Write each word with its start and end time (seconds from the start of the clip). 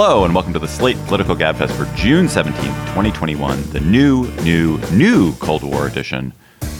Hello, 0.00 0.24
and 0.24 0.32
welcome 0.32 0.52
to 0.52 0.60
the 0.60 0.68
Slate 0.68 0.96
Political 1.06 1.34
Gabfest 1.34 1.72
for 1.72 1.92
June 1.96 2.26
17th, 2.26 2.52
2021, 2.52 3.60
the 3.70 3.80
new, 3.80 4.28
new, 4.44 4.78
new 4.92 5.34
Cold 5.38 5.64
War 5.64 5.88
edition. 5.88 6.32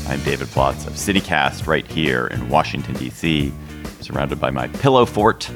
I'm 0.07 0.23
David 0.23 0.47
Plotz 0.47 0.87
of 0.87 0.93
CityCast 0.93 1.67
right 1.67 1.85
here 1.85 2.29
in 2.29 2.49
Washington, 2.49 2.95
D.C., 2.95 3.53
surrounded 4.01 4.39
by 4.39 4.53
my 4.53 4.69
pillow 4.69 5.05
fort. 5.05 5.51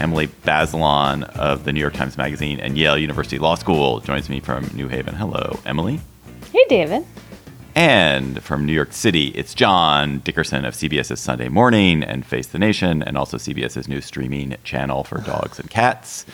Emily 0.00 0.28
Bazelon 0.28 1.24
of 1.36 1.64
the 1.64 1.72
New 1.74 1.80
York 1.80 1.92
Times 1.92 2.16
Magazine 2.16 2.58
and 2.60 2.78
Yale 2.78 2.96
University 2.96 3.38
Law 3.38 3.56
School 3.56 4.00
joins 4.00 4.30
me 4.30 4.40
from 4.40 4.66
New 4.72 4.88
Haven. 4.88 5.14
Hello, 5.14 5.60
Emily. 5.66 6.00
Hey, 6.50 6.64
David. 6.70 7.04
And 7.74 8.42
from 8.42 8.64
New 8.64 8.72
York 8.72 8.94
City, 8.94 9.26
it's 9.34 9.52
John 9.52 10.20
Dickerson 10.20 10.64
of 10.64 10.72
CBS's 10.72 11.20
Sunday 11.20 11.50
Morning 11.50 12.02
and 12.02 12.24
Face 12.24 12.46
the 12.46 12.58
Nation, 12.58 13.02
and 13.02 13.18
also 13.18 13.36
CBS's 13.36 13.86
new 13.86 14.00
streaming 14.00 14.56
channel 14.64 15.04
for 15.04 15.18
dogs 15.18 15.60
and 15.60 15.68
cats. 15.68 16.24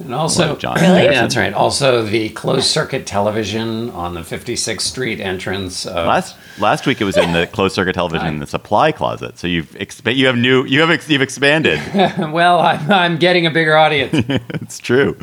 And 0.00 0.14
also, 0.14 0.56
John. 0.56 0.80
really? 0.80 1.04
Yeah, 1.04 1.22
that's 1.22 1.36
right. 1.36 1.52
Also, 1.52 2.02
the 2.02 2.28
closed 2.30 2.66
circuit 2.66 3.06
television 3.06 3.90
on 3.90 4.14
the 4.14 4.20
56th 4.20 4.80
Street 4.80 5.20
entrance. 5.20 5.86
Of, 5.86 6.06
Last 6.06 6.36
last 6.58 6.86
week 6.86 7.00
it 7.00 7.04
was 7.04 7.16
in 7.16 7.32
the 7.32 7.46
closed 7.46 7.74
circuit 7.74 7.94
television 7.94 8.28
in 8.28 8.38
the 8.38 8.46
supply 8.46 8.92
closet. 8.92 9.38
So 9.38 9.46
you've 9.46 9.70
exp- 9.72 10.14
you 10.14 10.26
have 10.26 10.36
new 10.36 10.64
you 10.64 10.80
have 10.80 10.90
ex- 10.90 11.08
you've 11.08 11.22
expanded. 11.22 11.80
well, 12.18 12.60
I'm, 12.60 12.90
I'm 12.90 13.16
getting 13.18 13.46
a 13.46 13.50
bigger 13.50 13.76
audience. 13.76 14.24
it's 14.28 14.78
true. 14.78 15.16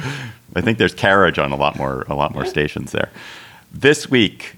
I 0.55 0.61
think 0.61 0.77
there's 0.77 0.93
carriage 0.93 1.39
on 1.39 1.51
a 1.51 1.55
lot 1.55 1.77
more 1.77 2.05
a 2.07 2.15
lot 2.15 2.33
more 2.33 2.45
stations 2.45 2.91
there. 2.91 3.09
This 3.71 4.09
week, 4.09 4.55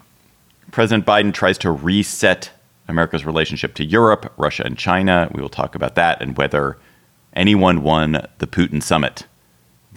President 0.72 1.06
Biden 1.06 1.34
tries 1.34 1.58
to 1.60 1.72
reset 1.72 2.52
America's 2.88 3.26
relationship 3.26 3.74
to 3.76 3.84
Europe, 3.84 4.32
Russia, 4.38 4.64
and 4.66 4.78
China. 4.78 5.30
We 5.34 5.42
will 5.42 5.50
talk 5.50 5.76
about 5.76 5.96
that 5.96 6.22
and 6.22 6.38
whether 6.38 6.78
anyone 7.34 7.82
won 7.82 8.26
the 8.38 8.48
Putin 8.48 8.82
summit. 8.82 9.26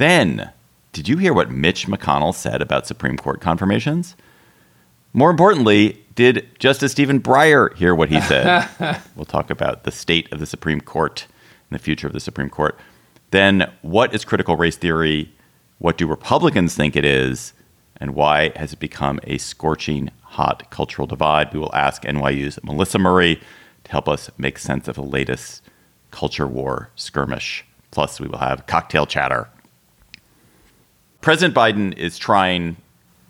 Then, 0.01 0.51
did 0.95 1.11
you 1.11 1.19
hear 1.19 1.35
what 1.35 1.51
Mitch 1.51 1.87
McConnell 1.87 2.35
said 2.35 2.63
about 2.63 2.87
Supreme 2.87 3.19
Court 3.19 3.43
confirmations? 3.43 4.17
More 5.13 5.31
importantly, 5.31 6.03
did 6.15 6.59
Justice 6.59 6.93
Stephen 6.93 7.21
Breyer 7.21 7.77
hear 7.77 7.95
what 7.95 8.09
he 8.09 8.19
said? 8.23 8.67
we'll 9.15 9.27
talk 9.27 9.51
about 9.51 9.85
the 9.85 9.91
state 9.91 10.33
of 10.33 10.41
the 10.41 10.47
Supreme 10.47 10.81
Court 10.81 11.27
and 11.69 11.79
the 11.79 11.83
future 11.83 12.07
of 12.07 12.15
the 12.15 12.19
Supreme 12.19 12.49
Court. 12.49 12.79
Then, 13.31 13.71
what 13.83 14.15
is 14.15 14.25
critical 14.25 14.57
race 14.57 14.79
theory? 14.79 15.35
What 15.77 15.99
do 15.99 16.07
Republicans 16.07 16.75
think 16.75 16.97
it 16.97 17.05
is? 17.05 17.53
And 17.99 18.15
why 18.15 18.53
has 18.57 18.73
it 18.73 18.81
become 18.81 19.21
a 19.25 19.37
scorching 19.37 20.09
hot 20.23 20.71
cultural 20.71 21.07
divide? 21.07 21.53
We 21.53 21.61
will 21.61 21.75
ask 21.75 22.05
NYU's 22.05 22.59
Melissa 22.65 22.99
Murray 22.99 23.39
to 23.85 23.91
help 23.91 24.09
us 24.09 24.31
make 24.39 24.57
sense 24.57 24.89
of 24.89 24.95
the 24.95 25.03
latest 25.03 25.61
culture 26.11 26.47
war 26.47 26.89
skirmish. 26.97 27.67
Plus, 27.91 28.19
we 28.19 28.29
will 28.29 28.39
have 28.39 28.65
cocktail 28.65 29.05
chatter. 29.05 29.51
President 31.21 31.55
Biden 31.55 31.97
is 31.99 32.17
trying, 32.17 32.79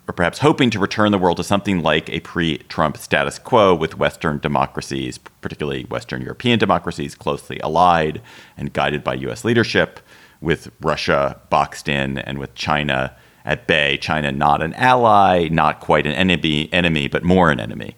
or 0.06 0.12
perhaps 0.12 0.38
hoping, 0.38 0.70
to 0.70 0.78
return 0.78 1.10
the 1.10 1.18
world 1.18 1.38
to 1.38 1.44
something 1.44 1.82
like 1.82 2.08
a 2.08 2.20
pre 2.20 2.58
Trump 2.68 2.96
status 2.96 3.38
quo 3.38 3.74
with 3.74 3.98
Western 3.98 4.38
democracies, 4.38 5.18
particularly 5.18 5.84
Western 5.84 6.22
European 6.22 6.58
democracies, 6.58 7.16
closely 7.16 7.58
allied 7.60 8.22
and 8.56 8.72
guided 8.72 9.02
by 9.02 9.14
U.S. 9.14 9.44
leadership, 9.44 9.98
with 10.40 10.70
Russia 10.80 11.40
boxed 11.50 11.88
in 11.88 12.18
and 12.18 12.38
with 12.38 12.54
China 12.54 13.16
at 13.44 13.66
bay. 13.66 13.96
China 13.96 14.30
not 14.30 14.62
an 14.62 14.72
ally, 14.74 15.48
not 15.48 15.80
quite 15.80 16.06
an 16.06 16.12
enemy, 16.12 16.68
enemy 16.72 17.08
but 17.08 17.24
more 17.24 17.50
an 17.50 17.58
enemy. 17.58 17.96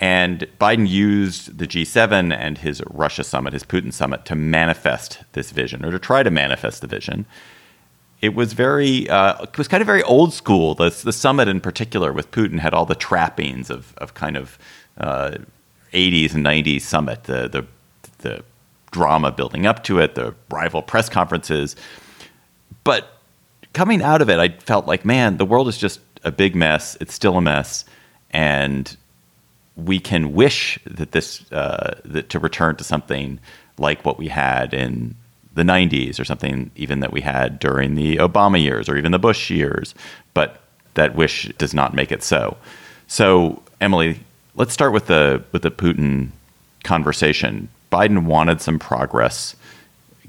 And 0.00 0.46
Biden 0.58 0.88
used 0.88 1.58
the 1.58 1.66
G7 1.66 2.32
and 2.32 2.58
his 2.58 2.80
Russia 2.88 3.24
summit, 3.24 3.52
his 3.52 3.64
Putin 3.64 3.92
summit, 3.92 4.24
to 4.26 4.36
manifest 4.36 5.24
this 5.32 5.50
vision 5.50 5.84
or 5.84 5.90
to 5.90 5.98
try 5.98 6.22
to 6.22 6.30
manifest 6.30 6.80
the 6.80 6.86
vision 6.86 7.26
it 8.20 8.34
was 8.34 8.52
very 8.52 9.08
uh, 9.08 9.42
it 9.42 9.56
was 9.56 9.68
kind 9.68 9.80
of 9.80 9.86
very 9.86 10.02
old 10.02 10.32
school. 10.32 10.74
The, 10.74 10.90
the 10.90 11.12
summit 11.12 11.48
in 11.48 11.60
particular 11.60 12.12
with 12.12 12.30
Putin 12.30 12.58
had 12.58 12.74
all 12.74 12.86
the 12.86 12.94
trappings 12.94 13.70
of, 13.70 13.94
of 13.98 14.14
kind 14.14 14.36
of 14.36 14.58
uh, 14.98 15.38
80s 15.92 16.34
and 16.34 16.44
90s 16.44 16.82
summit, 16.82 17.24
the, 17.24 17.48
the 17.48 17.66
the 18.18 18.44
drama 18.90 19.30
building 19.30 19.66
up 19.66 19.84
to 19.84 20.00
it, 20.00 20.14
the 20.14 20.34
rival 20.50 20.82
press 20.82 21.08
conferences. 21.08 21.76
But 22.84 23.18
coming 23.72 24.02
out 24.02 24.22
of 24.22 24.30
it, 24.30 24.38
I 24.38 24.48
felt 24.48 24.86
like, 24.86 25.04
man, 25.04 25.36
the 25.36 25.44
world 25.44 25.68
is 25.68 25.78
just 25.78 26.00
a 26.24 26.32
big 26.32 26.56
mess. 26.56 26.96
It's 27.00 27.14
still 27.14 27.36
a 27.36 27.40
mess, 27.40 27.84
and 28.30 28.96
we 29.76 30.00
can 30.00 30.34
wish 30.34 30.80
that 30.84 31.12
this 31.12 31.50
uh, 31.52 32.00
that 32.04 32.30
to 32.30 32.40
return 32.40 32.74
to 32.76 32.84
something 32.84 33.38
like 33.78 34.04
what 34.04 34.18
we 34.18 34.26
had 34.26 34.74
in 34.74 35.14
the 35.54 35.62
90s 35.62 36.20
or 36.20 36.24
something 36.24 36.70
even 36.76 37.00
that 37.00 37.12
we 37.12 37.20
had 37.20 37.58
during 37.58 37.94
the 37.94 38.16
Obama 38.16 38.60
years 38.60 38.88
or 38.88 38.96
even 38.96 39.12
the 39.12 39.18
Bush 39.18 39.50
years, 39.50 39.94
but 40.34 40.62
that 40.94 41.14
wish 41.14 41.50
does 41.58 41.74
not 41.74 41.94
make 41.94 42.12
it 42.12 42.22
so. 42.22 42.56
So, 43.06 43.62
Emily, 43.80 44.20
let's 44.54 44.72
start 44.72 44.92
with 44.92 45.06
the 45.06 45.42
with 45.52 45.62
the 45.62 45.70
Putin 45.70 46.30
conversation. 46.84 47.68
Biden 47.90 48.24
wanted 48.24 48.60
some 48.60 48.78
progress 48.78 49.56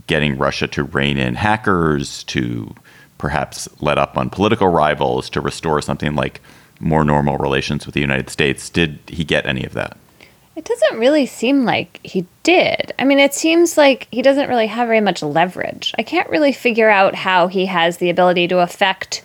getting 0.07 0.37
Russia 0.37 0.67
to 0.67 0.83
rein 0.83 1.17
in 1.17 1.35
hackers, 1.35 2.23
to 2.23 2.73
perhaps 3.17 3.67
let 3.81 3.97
up 3.97 4.17
on 4.17 4.29
political 4.29 4.67
rivals, 4.69 5.29
to 5.29 5.41
restore 5.41 5.81
something 5.81 6.15
like 6.15 6.41
more 6.79 7.03
normal 7.03 7.37
relations 7.37 7.85
with 7.85 7.93
the 7.93 8.01
United 8.01 8.29
States. 8.29 8.69
Did 8.69 8.99
he 9.07 9.23
get 9.23 9.45
any 9.45 9.63
of 9.65 9.73
that? 9.73 9.97
It 10.59 10.65
doesn't 10.65 10.99
really 10.99 11.25
seem 11.25 11.63
like 11.63 12.01
he 12.03 12.27
did. 12.43 12.91
I 12.99 13.05
mean, 13.05 13.17
it 13.17 13.33
seems 13.33 13.77
like 13.77 14.09
he 14.11 14.21
doesn't 14.21 14.49
really 14.49 14.67
have 14.67 14.89
very 14.89 14.99
much 14.99 15.23
leverage. 15.23 15.93
I 15.97 16.03
can't 16.03 16.29
really 16.29 16.51
figure 16.51 16.89
out 16.89 17.15
how 17.15 17.47
he 17.47 17.67
has 17.67 17.95
the 17.95 18.09
ability 18.09 18.49
to 18.49 18.59
affect 18.59 19.23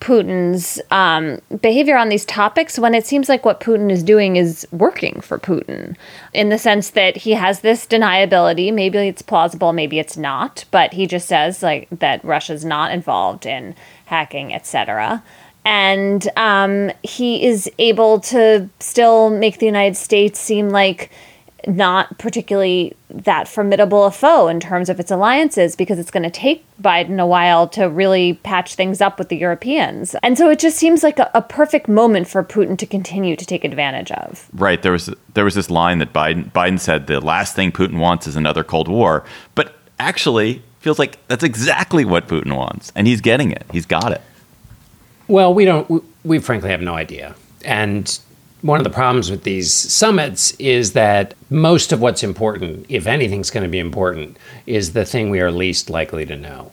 Putin's 0.00 0.80
um, 0.90 1.42
behavior 1.60 1.98
on 1.98 2.08
these 2.08 2.24
topics 2.24 2.78
when 2.78 2.94
it 2.94 3.04
seems 3.04 3.28
like 3.28 3.44
what 3.44 3.60
Putin 3.60 3.90
is 3.90 4.02
doing 4.02 4.36
is 4.36 4.66
working 4.72 5.20
for 5.20 5.38
Putin 5.38 5.94
in 6.32 6.48
the 6.48 6.56
sense 6.56 6.88
that 6.88 7.18
he 7.18 7.32
has 7.32 7.60
this 7.60 7.86
deniability. 7.86 8.72
Maybe 8.72 8.96
it's 8.96 9.20
plausible, 9.20 9.74
maybe 9.74 9.98
it's 9.98 10.16
not, 10.16 10.64
but 10.70 10.94
he 10.94 11.06
just 11.06 11.28
says 11.28 11.62
like 11.62 11.86
that 11.90 12.24
Russia's 12.24 12.64
not 12.64 12.92
involved 12.92 13.44
in 13.44 13.74
hacking, 14.06 14.54
etc 14.54 15.22
and 15.64 16.28
um, 16.36 16.90
he 17.02 17.44
is 17.44 17.70
able 17.78 18.20
to 18.20 18.68
still 18.80 19.30
make 19.30 19.58
the 19.58 19.66
United 19.66 19.96
States 19.96 20.40
seem 20.40 20.70
like 20.70 21.10
not 21.66 22.18
particularly 22.18 22.94
that 23.08 23.46
formidable 23.46 24.04
a 24.04 24.10
foe 24.10 24.48
in 24.48 24.58
terms 24.58 24.88
of 24.88 24.98
its 24.98 25.10
alliances 25.10 25.76
because 25.76 25.98
it's 25.98 26.10
going 26.10 26.22
to 26.22 26.30
take 26.30 26.64
Biden 26.80 27.20
a 27.20 27.26
while 27.26 27.68
to 27.68 27.84
really 27.84 28.34
patch 28.34 28.74
things 28.74 29.00
up 29.00 29.18
with 29.18 29.28
the 29.28 29.36
Europeans. 29.36 30.16
And 30.22 30.36
so 30.36 30.50
it 30.50 30.58
just 30.58 30.76
seems 30.76 31.02
like 31.02 31.18
a, 31.18 31.30
a, 31.34 31.42
perfect 31.42 31.86
moment 31.86 32.26
for 32.26 32.42
Putin 32.42 32.78
to 32.78 32.86
continue 32.86 33.36
to 33.36 33.44
take 33.44 33.64
advantage 33.64 34.10
of. 34.10 34.48
Right. 34.54 34.82
There 34.82 34.92
was 34.92 35.10
there 35.34 35.44
was 35.44 35.54
this 35.54 35.70
line 35.70 35.98
that 35.98 36.12
Biden 36.12 36.50
Biden 36.52 36.80
said 36.80 37.06
the 37.06 37.20
last 37.20 37.54
thing 37.54 37.70
Putin 37.70 37.98
wants 37.98 38.26
is 38.26 38.36
another 38.36 38.64
Cold 38.64 38.88
War, 38.88 39.24
but 39.54 39.76
actually 39.98 40.62
feels 40.80 40.98
like 40.98 41.24
that's 41.28 41.44
exactly 41.44 42.04
what 42.04 42.26
Putin 42.26 42.56
wants 42.56 42.90
and 42.96 43.06
he's 43.06 43.20
getting 43.20 43.52
it. 43.52 43.64
He's 43.70 43.86
got 43.86 44.10
it. 44.12 44.20
Well, 45.32 45.54
we 45.54 45.64
don't. 45.64 45.88
We, 45.88 46.00
we, 46.24 46.38
frankly 46.40 46.68
have 46.68 46.82
no 46.82 46.94
idea, 46.94 47.34
and 47.64 48.18
one 48.60 48.78
of 48.78 48.84
the 48.84 48.90
problems 48.90 49.30
with 49.30 49.44
these 49.44 49.72
summits 49.72 50.50
is 50.58 50.92
that 50.92 51.32
most 51.48 51.90
of 51.90 52.02
what's 52.02 52.22
important, 52.22 52.84
if 52.90 53.06
anything's 53.06 53.50
going 53.50 53.64
to 53.64 53.70
be 53.70 53.78
important, 53.78 54.36
is 54.66 54.92
the 54.92 55.06
thing 55.06 55.30
we 55.30 55.40
are 55.40 55.50
least 55.50 55.88
likely 55.88 56.26
to 56.26 56.36
know. 56.36 56.70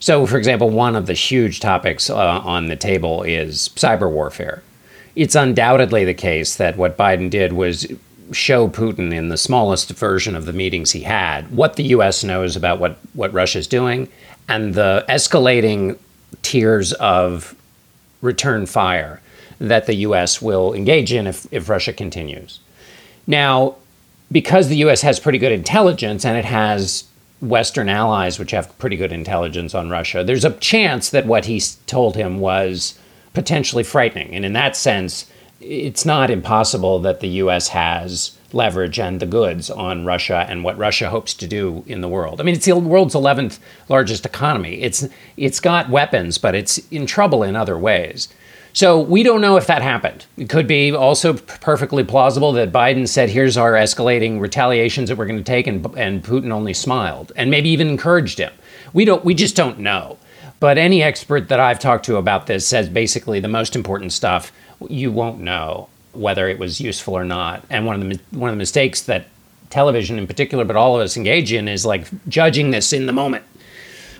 So, 0.00 0.24
for 0.24 0.38
example, 0.38 0.70
one 0.70 0.96
of 0.96 1.04
the 1.04 1.12
huge 1.12 1.60
topics 1.60 2.08
uh, 2.08 2.16
on 2.16 2.68
the 2.68 2.76
table 2.76 3.24
is 3.24 3.68
cyber 3.76 4.10
warfare. 4.10 4.62
It's 5.14 5.34
undoubtedly 5.34 6.06
the 6.06 6.14
case 6.14 6.56
that 6.56 6.78
what 6.78 6.96
Biden 6.96 7.28
did 7.28 7.52
was 7.52 7.86
show 8.32 8.68
Putin 8.68 9.12
in 9.12 9.28
the 9.28 9.36
smallest 9.36 9.90
version 9.90 10.34
of 10.34 10.46
the 10.46 10.54
meetings 10.54 10.92
he 10.92 11.02
had 11.02 11.54
what 11.54 11.76
the 11.76 11.84
U.S. 11.96 12.24
knows 12.24 12.56
about 12.56 12.78
what, 12.78 12.96
what 13.12 13.34
Russia's 13.34 13.66
doing 13.66 14.08
and 14.48 14.72
the 14.72 15.04
escalating 15.10 15.98
tiers 16.40 16.94
of 16.94 17.54
return 18.22 18.64
fire 18.64 19.20
that 19.58 19.86
the 19.86 19.94
U.S. 19.96 20.40
will 20.40 20.72
engage 20.72 21.12
in 21.12 21.26
if, 21.26 21.46
if 21.52 21.68
Russia 21.68 21.92
continues. 21.92 22.60
Now, 23.26 23.76
because 24.30 24.68
the 24.68 24.76
U.S. 24.76 25.02
has 25.02 25.20
pretty 25.20 25.38
good 25.38 25.52
intelligence 25.52 26.24
and 26.24 26.38
it 26.38 26.44
has 26.44 27.04
Western 27.40 27.88
allies 27.88 28.38
which 28.38 28.52
have 28.52 28.76
pretty 28.78 28.96
good 28.96 29.12
intelligence 29.12 29.74
on 29.74 29.90
Russia, 29.90 30.24
there's 30.24 30.44
a 30.44 30.52
chance 30.52 31.10
that 31.10 31.26
what 31.26 31.44
he 31.44 31.60
told 31.86 32.16
him 32.16 32.40
was 32.40 32.98
potentially 33.34 33.84
frightening. 33.84 34.34
And 34.34 34.44
in 34.44 34.52
that 34.54 34.76
sense, 34.76 35.30
it's 35.60 36.04
not 36.04 36.30
impossible 36.30 36.98
that 37.00 37.20
the 37.20 37.28
U.S. 37.28 37.68
has 37.68 38.36
leverage 38.54 38.98
and 38.98 39.20
the 39.20 39.26
goods 39.26 39.70
on 39.70 40.04
Russia 40.04 40.46
and 40.48 40.64
what 40.64 40.78
Russia 40.78 41.10
hopes 41.10 41.34
to 41.34 41.46
do 41.46 41.84
in 41.86 42.00
the 42.00 42.08
world. 42.08 42.40
I 42.40 42.44
mean, 42.44 42.54
it's 42.54 42.66
the 42.66 42.76
world's 42.76 43.14
11th 43.14 43.58
largest 43.88 44.26
economy. 44.26 44.80
It's 44.82 45.08
it's 45.36 45.60
got 45.60 45.90
weapons, 45.90 46.38
but 46.38 46.54
it's 46.54 46.78
in 46.90 47.06
trouble 47.06 47.42
in 47.42 47.56
other 47.56 47.78
ways. 47.78 48.28
So 48.74 48.98
we 48.98 49.22
don't 49.22 49.42
know 49.42 49.58
if 49.58 49.66
that 49.66 49.82
happened. 49.82 50.24
It 50.38 50.48
could 50.48 50.66
be 50.66 50.92
also 50.92 51.34
perfectly 51.34 52.04
plausible 52.04 52.52
that 52.52 52.72
Biden 52.72 53.06
said, 53.06 53.28
"Here's 53.28 53.56
our 53.56 53.72
escalating 53.72 54.40
retaliations 54.40 55.08
that 55.08 55.18
we're 55.18 55.26
going 55.26 55.38
to 55.38 55.44
take," 55.44 55.66
and 55.66 55.84
and 55.96 56.24
Putin 56.24 56.50
only 56.52 56.74
smiled 56.74 57.32
and 57.36 57.50
maybe 57.50 57.68
even 57.68 57.88
encouraged 57.88 58.38
him. 58.38 58.52
We 58.92 59.04
don't. 59.04 59.24
We 59.24 59.34
just 59.34 59.56
don't 59.56 59.78
know. 59.78 60.16
But 60.58 60.78
any 60.78 61.02
expert 61.02 61.48
that 61.48 61.58
I've 61.58 61.80
talked 61.80 62.04
to 62.06 62.16
about 62.16 62.46
this 62.46 62.64
says 62.64 62.88
basically 62.88 63.40
the 63.40 63.48
most 63.48 63.74
important 63.74 64.12
stuff 64.12 64.52
you 64.88 65.10
won't 65.10 65.40
know 65.40 65.88
whether 66.12 66.48
it 66.48 66.58
was 66.58 66.80
useful 66.80 67.14
or 67.14 67.24
not. 67.24 67.64
And 67.70 67.86
one 67.86 68.00
of 68.00 68.08
the 68.08 68.38
one 68.38 68.50
of 68.50 68.56
the 68.56 68.58
mistakes 68.58 69.02
that 69.02 69.26
television 69.70 70.18
in 70.18 70.26
particular, 70.26 70.64
but 70.64 70.76
all 70.76 70.96
of 70.96 71.02
us 71.02 71.16
engage 71.16 71.52
in, 71.52 71.68
is 71.68 71.86
like 71.86 72.06
judging 72.28 72.70
this 72.70 72.92
in 72.92 73.06
the 73.06 73.12
moment. 73.12 73.44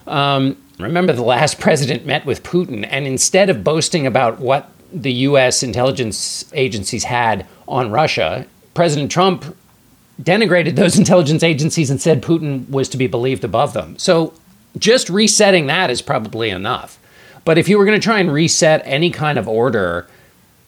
Um, 0.07 0.57
remember, 0.79 1.13
the 1.13 1.23
last 1.23 1.61
president 1.61 2.07
met 2.07 2.25
with 2.25 2.43
Putin, 2.43 2.87
and 2.91 3.07
instead 3.07 3.51
of 3.51 3.63
boasting 3.63 4.07
about 4.07 4.41
what 4.41 4.71
the 4.93 5.13
U.S. 5.13 5.63
intelligence 5.63 6.51
agencies 6.55 7.05
had 7.05 7.47
on 7.69 7.91
Russia, 7.91 8.47
President 8.75 9.11
Trump 9.11 9.57
denigrated 10.21 10.77
those 10.77 10.99
intelligence 10.99 11.43
agencies 11.43 11.91
and 11.91 12.01
said 12.01 12.23
Putin 12.23 12.69
was 12.69 12.89
to 12.91 12.97
be 12.97 13.07
believed 13.07 13.45
above 13.45 13.73
them. 13.73 13.99
So 13.99 14.35
just 14.79 15.09
resetting 15.11 15.67
that 15.67 15.91
is 15.91 16.03
probably 16.03 16.51
enough. 16.51 16.99
But 17.45 17.59
if 17.59 17.69
you 17.69 17.79
were 17.79 17.85
going 17.85 18.01
to 18.01 18.05
try 18.05 18.21
and 18.21 18.33
reset 18.33 18.83
any 18.85 19.11
kind 19.11 19.39
of 19.39 19.49
order, 19.49 20.07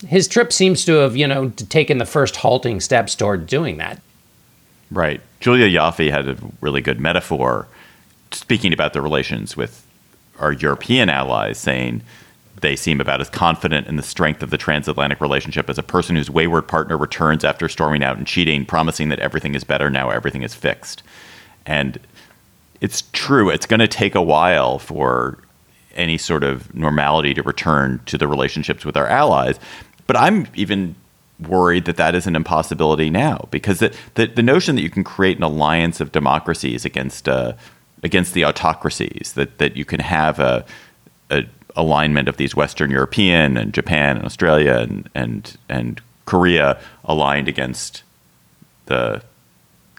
his 0.07 0.29
trip 0.29 0.53
seems 0.53 0.85
to 0.85 0.95
have, 0.95 1.17
you 1.17 1.27
know, 1.27 1.51
taken 1.51 1.99
the 1.99 2.07
first 2.07 2.37
halting 2.37 2.81
steps 2.81 3.15
toward 3.15 3.47
doing 3.47 3.79
that. 3.79 4.01
Right. 4.91 5.21
Julia 5.41 5.69
Ioffe 5.69 6.11
had 6.11 6.29
a 6.29 6.37
really 6.61 6.81
good 6.81 7.01
metaphor 7.01 7.67
speaking 8.33 8.73
about 8.73 8.93
the 8.93 9.01
relations 9.01 9.57
with 9.57 9.87
our 10.39 10.53
European 10.53 11.09
allies, 11.09 11.59
saying 11.59 12.03
they 12.61 12.77
seem 12.77 13.01
about 13.01 13.21
as 13.21 13.29
confident 13.29 13.87
in 13.87 13.97
the 13.97 14.03
strength 14.03 14.43
of 14.43 14.51
the 14.51 14.57
transatlantic 14.57 15.21
relationship 15.21 15.69
as 15.69 15.79
a 15.79 15.83
person 15.83 16.17
whose 16.17 16.31
wayward 16.31 16.67
partner 16.67 16.97
returns 16.97 17.45
after 17.45 17.69
storming 17.69 18.03
out 18.03 18.17
and 18.17 18.27
cheating, 18.27 18.65
promising 18.65 19.09
that 19.11 19.19
everything 19.19 19.55
is 19.55 19.65
better 19.65 19.91
now, 19.91 20.11
everything 20.11 20.43
is 20.43 20.55
fixed. 20.55 21.03
And 21.67 21.99
it's 22.81 23.03
true, 23.13 23.51
it's 23.51 23.67
going 23.67 23.81
to 23.81 23.89
take 23.89 24.15
a 24.15 24.23
while 24.23 24.79
for 24.79 25.39
any 25.95 26.19
sort 26.19 26.43
of 26.43 26.75
normality 26.75 27.35
to 27.35 27.43
return 27.43 28.01
to 28.07 28.19
the 28.19 28.27
relationships 28.27 28.85
with 28.85 28.97
our 28.97 29.07
allies. 29.07 29.59
But 30.07 30.17
I'm 30.17 30.47
even 30.55 30.95
worried 31.41 31.85
that 31.87 31.97
that 31.97 32.15
is 32.15 32.27
an 32.27 32.37
impossibility 32.37 33.11
now 33.11 33.49
because 33.51 33.81
the, 33.81 33.95
the, 34.15 34.27
the 34.27 34.43
notion 34.43 34.77
that 34.77 34.83
you 34.83 34.91
can 34.91 35.05
create 35.05 35.37
an 35.37 35.43
alliance 35.43 36.01
of 36.01 36.13
democracies 36.13 36.85
against 36.85 37.29
uh, 37.29 37.55
against 38.03 38.35
the 38.35 38.45
autocracies 38.45 39.33
that 39.35 39.59
that 39.59 39.77
you 39.77 39.85
can 39.85 40.01
have 40.01 40.39
a, 40.39 40.65
a 41.31 41.45
alignment 41.77 42.29
of 42.29 42.37
these 42.37 42.55
Western 42.55 42.91
European 42.91 43.57
and 43.57 43.73
Japan 43.75 44.17
and 44.17 44.25
Australia 44.25 44.77
and 44.77 45.09
and 45.15 45.57
and 45.69 46.01
Korea 46.27 46.79
aligned 47.05 47.49
against 47.49 48.03
the 48.87 49.23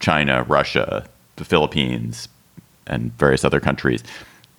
China, 0.00 0.44
Russia, 0.44 1.08
the 1.36 1.44
Philippines, 1.44 2.28
and 2.86 3.16
various 3.18 3.44
other 3.44 3.60
countries 3.60 4.02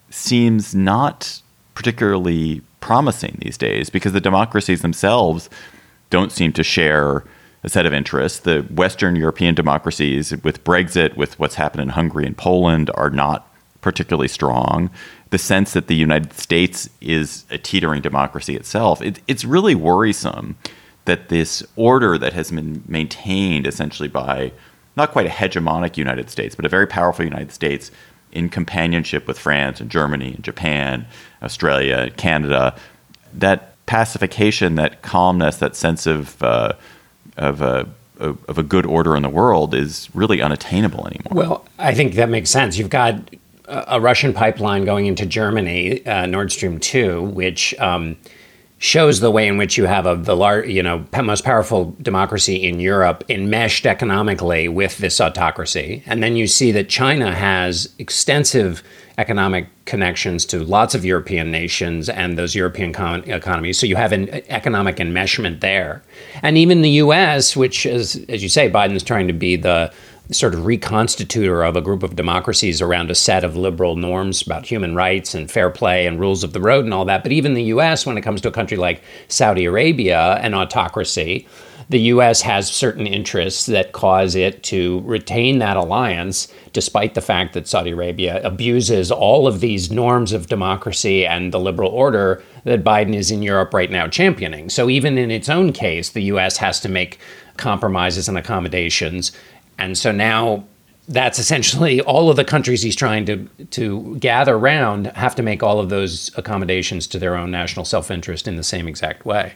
seems 0.10 0.74
not 0.74 1.42
particularly 1.74 2.62
promising 2.80 3.38
these 3.42 3.58
days 3.58 3.90
because 3.90 4.14
the 4.14 4.22
democracies 4.22 4.82
themselves 4.82 5.50
don't 6.10 6.32
seem 6.32 6.54
to 6.54 6.64
share 6.64 7.24
a 7.64 7.70
set 7.70 7.86
of 7.86 7.94
interests. 7.94 8.40
The 8.40 8.62
Western 8.62 9.16
European 9.16 9.56
democracies, 9.56 10.32
with 10.44 10.64
Brexit, 10.64 11.18
with 11.18 11.38
what's 11.40 11.56
happened 11.56 11.82
in 11.82 11.90
Hungary 11.90 12.26
and 12.26 12.38
Poland, 12.38 12.92
are 12.94 13.10
not 13.10 13.52
particularly 13.82 14.28
strong. 14.28 14.90
The 15.30 15.38
sense 15.38 15.74
that 15.74 15.88
the 15.88 15.96
United 15.96 16.34
States 16.34 16.90
is 17.02 17.46
a 17.50 17.58
teetering 17.58 18.02
democracy 18.02 18.56
itself, 18.56 19.02
it, 19.02 19.20
it's 19.28 19.44
really 19.44 19.76
worrisome 19.76 20.58
that 21.06 21.30
this 21.30 21.64
order 21.76 22.18
that 22.18 22.34
has 22.34 22.52
been 22.52 22.84
maintained 22.88 23.66
essentially 23.66 24.10
by 24.10 24.52
not 24.98 25.12
quite 25.12 25.26
a 25.26 25.30
hegemonic 25.30 25.96
United 25.96 26.30
States, 26.30 26.56
but 26.56 26.66
a 26.66 26.70
very 26.70 26.88
powerful 26.88 27.24
United 27.24 27.52
States 27.52 27.92
in 28.32 28.50
companionship 28.50 29.28
with 29.28 29.40
France 29.40 29.80
and 29.80 29.90
Germany 29.90 30.34
and 30.34 30.44
Japan, 30.44 31.06
Australia, 31.42 32.10
Canada, 32.18 32.76
that 33.34 33.74
pacification, 33.86 34.76
that 34.76 35.02
calmness, 35.02 35.58
that 35.58 35.76
sense 35.76 36.06
of 36.06 36.42
uh, 36.44 36.74
of 37.38 37.62
a 37.62 37.88
of 38.20 38.58
a 38.58 38.64
good 38.64 38.86
order 38.86 39.16
in 39.16 39.22
the 39.22 39.30
world 39.30 39.76
is 39.76 40.10
really 40.16 40.42
unattainable 40.42 41.06
anymore. 41.06 41.32
Well, 41.32 41.66
I 41.78 41.94
think 41.94 42.16
that 42.16 42.30
makes 42.30 42.50
sense. 42.50 42.78
You've 42.78 42.90
got 42.90 43.16
a 43.68 44.02
Russian 44.02 44.34
pipeline 44.34 44.86
going 44.86 45.06
into 45.06 45.26
Germany, 45.26 46.06
uh, 46.06 46.26
Nord 46.26 46.52
Stream 46.52 46.80
two, 46.80 47.24
which 47.24 47.78
um, 47.80 48.16
shows 48.80 49.20
the 49.20 49.32
way 49.32 49.48
in 49.48 49.58
which 49.58 49.78
you 49.78 49.86
have 49.86 50.06
a, 50.06 50.16
the 50.16 50.36
lar- 50.36 50.66
you 50.66 50.84
know 50.84 51.06
most 51.24 51.44
powerful 51.44 51.96
democracy 52.02 52.56
in 52.56 52.80
Europe 52.80 53.24
enmeshed 53.30 53.86
economically 53.86 54.68
with 54.68 54.98
this 55.00 55.20
autocracy, 55.20 56.04
and 56.06 56.22
then 56.22 56.36
you 56.36 56.48
see 56.48 56.72
that 56.72 56.90
China 56.90 57.34
has 57.34 57.94
extensive 57.98 58.84
economic 59.18 59.68
connections 59.86 60.46
to 60.46 60.64
lots 60.64 60.94
of 60.94 61.04
European 61.04 61.50
nations 61.50 62.08
and 62.08 62.38
those 62.38 62.54
European 62.54 62.94
con- 62.94 63.24
economies. 63.24 63.80
So 63.80 63.88
you 63.88 63.96
have 63.96 64.12
an 64.12 64.30
economic 64.50 64.98
enmeshment 64.98 65.62
there, 65.62 66.04
and 66.44 66.58
even 66.58 66.82
the 66.82 66.92
U.S., 66.92 67.56
which 67.56 67.86
is 67.86 68.24
as 68.30 68.44
you 68.44 68.50
say, 68.50 68.70
Biden 68.70 68.94
is 68.94 69.04
trying 69.04 69.28
to 69.28 69.34
be 69.34 69.56
the 69.56 69.92
sort 70.32 70.54
of 70.54 70.62
reconstitutor 70.62 71.68
of 71.68 71.76
a 71.76 71.82
group 71.82 72.04
of 72.04 72.16
democracies 72.16 72.82
around 72.82 73.10
a 73.10 73.16
set 73.16 73.44
of 73.44 73.56
liberal 73.56 73.96
norms 73.96 74.42
about 74.42 74.66
human 74.66 74.94
rights 74.94 75.34
and 75.34 75.50
fair 75.50 75.70
play 75.70 76.06
and 76.06 76.20
rules 76.20 76.44
of 76.44 76.54
the 76.54 76.60
road 76.60 76.84
and 76.84 76.94
all 76.94 77.06
that. 77.06 77.24
But 77.24 77.32
even 77.32 77.54
the 77.54 77.64
US, 77.64 78.06
when 78.06 78.18
it 78.18 78.22
comes 78.22 78.42
to 78.42 78.50
a 78.50 78.52
country 78.52 78.78
like 78.78 79.02
Saudi 79.30 79.66
Arabia, 79.66 80.36
an 80.42 80.54
autocracy, 80.54 81.48
the 81.90 82.00
US 82.00 82.42
has 82.42 82.70
certain 82.70 83.08
interests 83.08 83.68
that 83.68 83.94
cause 83.94 84.36
it 84.36 84.62
to 84.64 85.02
retain 85.06 85.60
that 85.60 85.78
alliance, 85.78 86.50
despite 86.74 87.14
the 87.14 87.22
fact 87.22 87.54
that 87.54 87.68
Saudi 87.68 87.92
Arabia 87.92 88.44
abuses 88.44 89.10
all 89.10 89.48
of 89.48 89.62
these 89.62 89.90
norms 89.90 90.34
of 90.34 90.48
democracy 90.48 91.26
and 91.26 91.54
the 91.54 91.60
liberal 91.60 91.92
order 91.92 92.44
that 92.66 92.84
Biden 92.84 93.16
is 93.16 93.32
in 93.32 93.42
Europe 93.42 93.74
right 93.74 93.90
now 93.90 94.08
championing. 94.08 94.70
So 94.70 94.90
even 94.90 95.18
in 95.18 95.32
its 95.32 95.48
own 95.48 95.72
case, 95.72 96.10
the 96.10 96.24
US 96.24 96.58
has 96.58 96.82
to 96.82 96.90
make 96.90 97.20
compromises 97.56 98.28
and 98.28 98.38
accommodations 98.38 99.32
and 99.78 99.98
so 99.98 100.12
now 100.12 100.64
that's 101.08 101.40
essentially 101.40 102.02
all 102.02 102.30
of 102.30 102.36
the 102.36 102.44
countries 102.44 102.82
he's 102.82 102.96
trying 102.96 103.26
to 103.26 103.48
to 103.72 104.18
gather 104.18 104.56
around 104.56 105.08
have 105.08 105.36
to 105.36 105.44
make 105.44 105.64
all 105.64 105.80
of 105.80 105.90
those 105.90 106.32
accommodations 106.38 107.08
to 107.08 107.20
their 107.20 107.36
own 107.36 107.50
national 107.50 107.86
self-interest 107.86 108.48
in 108.48 108.58
the 108.58 108.64
same 108.64 108.88
exact 108.88 109.26
way. 109.26 109.54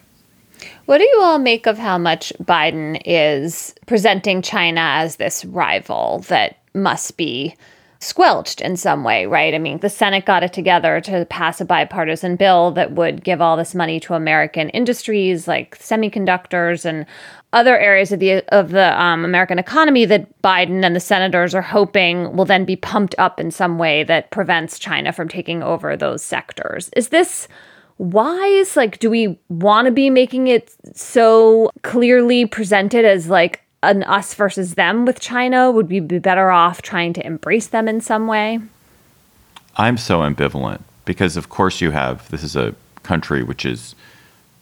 What 0.85 0.99
do 0.99 1.03
you 1.03 1.21
all 1.21 1.39
make 1.39 1.65
of 1.67 1.77
how 1.77 1.97
much 1.97 2.31
Biden 2.41 3.01
is 3.05 3.73
presenting 3.85 4.41
China 4.41 4.81
as 4.81 5.15
this 5.15 5.43
rival 5.45 6.19
that 6.27 6.57
must 6.73 7.17
be 7.17 7.55
squelched 7.99 8.61
in 8.61 8.75
some 8.75 9.03
way, 9.03 9.27
right? 9.27 9.53
I 9.53 9.59
mean, 9.59 9.77
the 9.79 9.89
Senate 9.89 10.25
got 10.25 10.43
it 10.43 10.53
together 10.53 10.99
to 11.01 11.25
pass 11.25 11.61
a 11.61 11.65
bipartisan 11.65 12.35
bill 12.35 12.71
that 12.71 12.93
would 12.93 13.23
give 13.23 13.41
all 13.41 13.55
this 13.55 13.75
money 13.75 13.99
to 14.01 14.15
American 14.15 14.69
industries 14.69 15.47
like 15.47 15.77
semiconductors 15.77 16.83
and 16.83 17.05
other 17.53 17.77
areas 17.77 18.11
of 18.11 18.19
the 18.19 18.43
of 18.55 18.69
the 18.69 19.01
um, 19.01 19.25
American 19.25 19.59
economy 19.59 20.05
that 20.05 20.41
Biden 20.41 20.85
and 20.85 20.95
the 20.95 20.99
senators 20.99 21.53
are 21.53 21.61
hoping 21.61 22.35
will 22.35 22.45
then 22.45 22.65
be 22.65 22.75
pumped 22.75 23.15
up 23.17 23.39
in 23.39 23.51
some 23.51 23.77
way 23.77 24.03
that 24.03 24.31
prevents 24.31 24.79
China 24.79 25.11
from 25.11 25.27
taking 25.27 25.61
over 25.61 25.97
those 25.97 26.23
sectors. 26.23 26.89
Is 26.95 27.09
this 27.09 27.47
wise? 27.97 28.77
Like, 28.77 28.99
do 28.99 29.09
we 29.09 29.37
want 29.49 29.85
to 29.85 29.91
be 29.91 30.09
making 30.09 30.47
it 30.47 30.73
so 30.95 31.69
clearly 31.81 32.45
presented 32.45 33.05
as 33.05 33.27
like 33.27 33.61
an 33.83 34.03
us 34.03 34.33
versus 34.33 34.75
them 34.75 35.05
with 35.05 35.19
China? 35.19 35.71
Would 35.71 35.89
we 35.89 35.99
be 35.99 36.19
better 36.19 36.51
off 36.51 36.81
trying 36.81 37.13
to 37.13 37.25
embrace 37.25 37.67
them 37.67 37.87
in 37.87 37.99
some 37.99 38.27
way? 38.27 38.59
I'm 39.77 39.97
so 39.97 40.19
ambivalent 40.19 40.81
because, 41.05 41.37
of 41.37 41.49
course, 41.49 41.81
you 41.81 41.91
have 41.91 42.29
this 42.29 42.43
is 42.43 42.55
a 42.55 42.75
country 43.03 43.43
which 43.43 43.65
is 43.65 43.95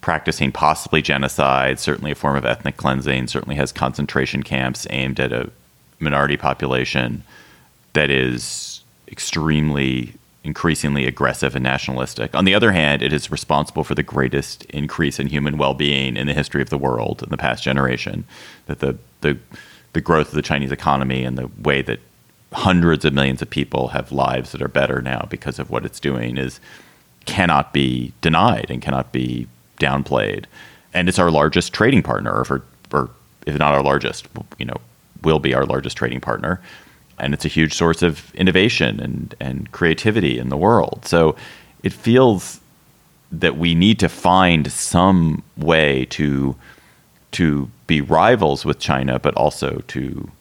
practicing 0.10 0.52
possibly 0.52 1.04
genocide, 1.04 1.80
certainly 1.80 2.10
a 2.10 2.16
form 2.16 2.36
of 2.36 2.44
ethnic 2.44 2.78
cleansing, 2.78 3.28
certainly 3.28 3.56
has 3.56 3.72
concentration 3.72 4.42
camps 4.42 4.88
aimed 4.90 5.20
at 5.20 5.32
a 5.32 5.52
minority 6.00 6.36
population 6.36 7.24
that 7.94 8.10
is 8.10 8.82
extremely 9.08 10.16
increasingly 10.44 11.06
aggressive 11.06 11.54
and 11.54 11.62
nationalistic. 11.62 12.34
On 12.34 12.44
the 12.44 12.56
other 12.56 12.72
hand, 12.72 13.04
it 13.04 13.14
is 13.14 13.30
responsible 13.30 13.84
for 13.84 13.94
the 13.94 14.02
greatest 14.02 14.64
increase 14.72 15.20
in 15.20 15.28
human 15.28 15.60
well-being 15.60 16.18
in 16.18 16.26
the 16.26 16.34
history 16.34 16.64
of 16.64 16.72
the 16.72 16.78
world 16.80 17.22
in 17.22 17.30
the 17.30 17.38
past 17.38 17.64
generation. 17.64 18.26
That 18.66 18.80
the 18.80 18.98
the 19.22 19.38
the 19.94 20.02
growth 20.02 20.30
of 20.30 20.34
the 20.34 20.42
Chinese 20.42 20.72
economy 20.72 21.24
and 21.24 21.38
the 21.38 21.52
way 21.62 21.84
that 21.84 22.00
hundreds 22.52 23.06
of 23.06 23.14
millions 23.14 23.44
of 23.44 23.50
people 23.52 23.90
have 23.90 24.12
lives 24.12 24.54
that 24.54 24.62
are 24.64 24.68
better 24.68 25.04
now 25.04 25.28
because 25.30 25.60
of 25.60 25.70
what 25.70 25.86
it's 25.86 26.00
doing 26.00 26.36
is 26.36 26.60
cannot 27.28 27.74
be 27.74 28.12
denied 28.22 28.72
and 28.72 28.82
cannot 28.82 29.12
be 29.12 29.48
downplayed. 29.80 30.46
And 30.94 31.08
it's 31.08 31.20
our 31.20 31.32
largest 31.32 31.74
trading 31.74 32.04
partner, 32.04 32.32
or, 32.32 32.64
or 32.92 33.10
if 33.46 33.58
not 33.58 33.74
our 33.74 33.84
largest, 33.84 34.28
you 34.58 34.66
know, 34.66 34.78
will 35.24 35.40
be 35.40 35.54
our 35.54 35.66
largest 35.66 35.98
trading 35.98 36.22
partner. 36.22 36.62
And 37.18 37.34
it's 37.34 37.46
a 37.46 37.50
huge 37.50 37.74
source 37.74 38.02
of 38.02 38.34
innovation 38.36 39.00
and, 39.00 39.36
and 39.40 39.72
creativity 39.72 40.40
in 40.40 40.50
the 40.50 40.58
world. 40.58 41.06
So 41.06 41.36
it 41.84 41.94
feels 41.94 42.60
that 43.32 43.58
we 43.58 43.76
need 43.76 44.00
to 44.00 44.10
find 44.10 44.72
some 44.72 45.44
way 45.58 46.06
to 46.06 46.56
to 47.32 47.70
be 47.86 48.02
rivals 48.02 48.66
with 48.66 48.80
China, 48.80 49.20
but 49.20 49.36
also 49.36 49.84
to 49.88 50.32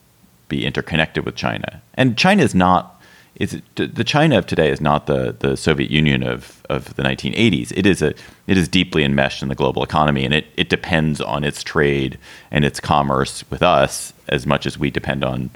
be 0.49 0.65
interconnected 0.65 1.27
with 1.27 1.37
China. 1.37 1.83
And 1.95 2.17
China 2.17 2.43
is 2.43 2.55
not 2.55 2.98
is 3.39 3.63
the 3.77 4.05
China 4.05 4.37
of 4.37 4.47
today 4.47 4.71
is 4.71 4.81
not 4.81 5.07
the 5.07 5.35
the 5.39 5.57
Soviet 5.57 5.91
Union 5.91 6.23
of 6.23 6.63
of 6.69 6.95
the 6.97 7.03
1980s. 7.03 7.73
It 7.77 7.87
is 7.87 8.03
a 8.03 8.13
it 8.49 8.59
is 8.59 8.69
deeply 8.69 9.05
enmeshed 9.05 9.43
in 9.43 9.49
the 9.49 9.55
global 9.55 9.85
economy, 9.85 10.25
and 10.25 10.35
it 10.35 10.47
it 10.57 10.69
depends 10.69 11.21
on 11.21 11.45
its 11.45 11.63
trade 11.63 12.19
and 12.51 12.65
its 12.65 12.81
commerce 12.81 13.49
with 13.49 13.63
us 13.63 14.13
as 14.29 14.45
much 14.45 14.67
as 14.67 14.77
we 14.77 14.91
depend 14.91 15.25
on 15.25 15.51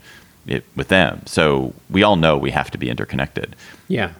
it 0.47 0.65
with 0.77 0.89
them. 0.89 1.23
So 1.27 1.75
we 1.91 2.05
all 2.05 2.17
know 2.17 2.39
we 2.39 2.53
have 2.53 2.71
to 2.71 2.79
be 2.79 2.89
interconnected. 2.89 3.57
Yeah. 3.89 4.13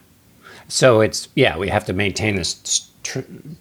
So 0.67 1.01
it's 1.01 1.29
yeah 1.37 1.57
we 1.57 1.69
have 1.69 1.85
to 1.87 1.93
maintain 1.93 2.35
this 2.35 2.89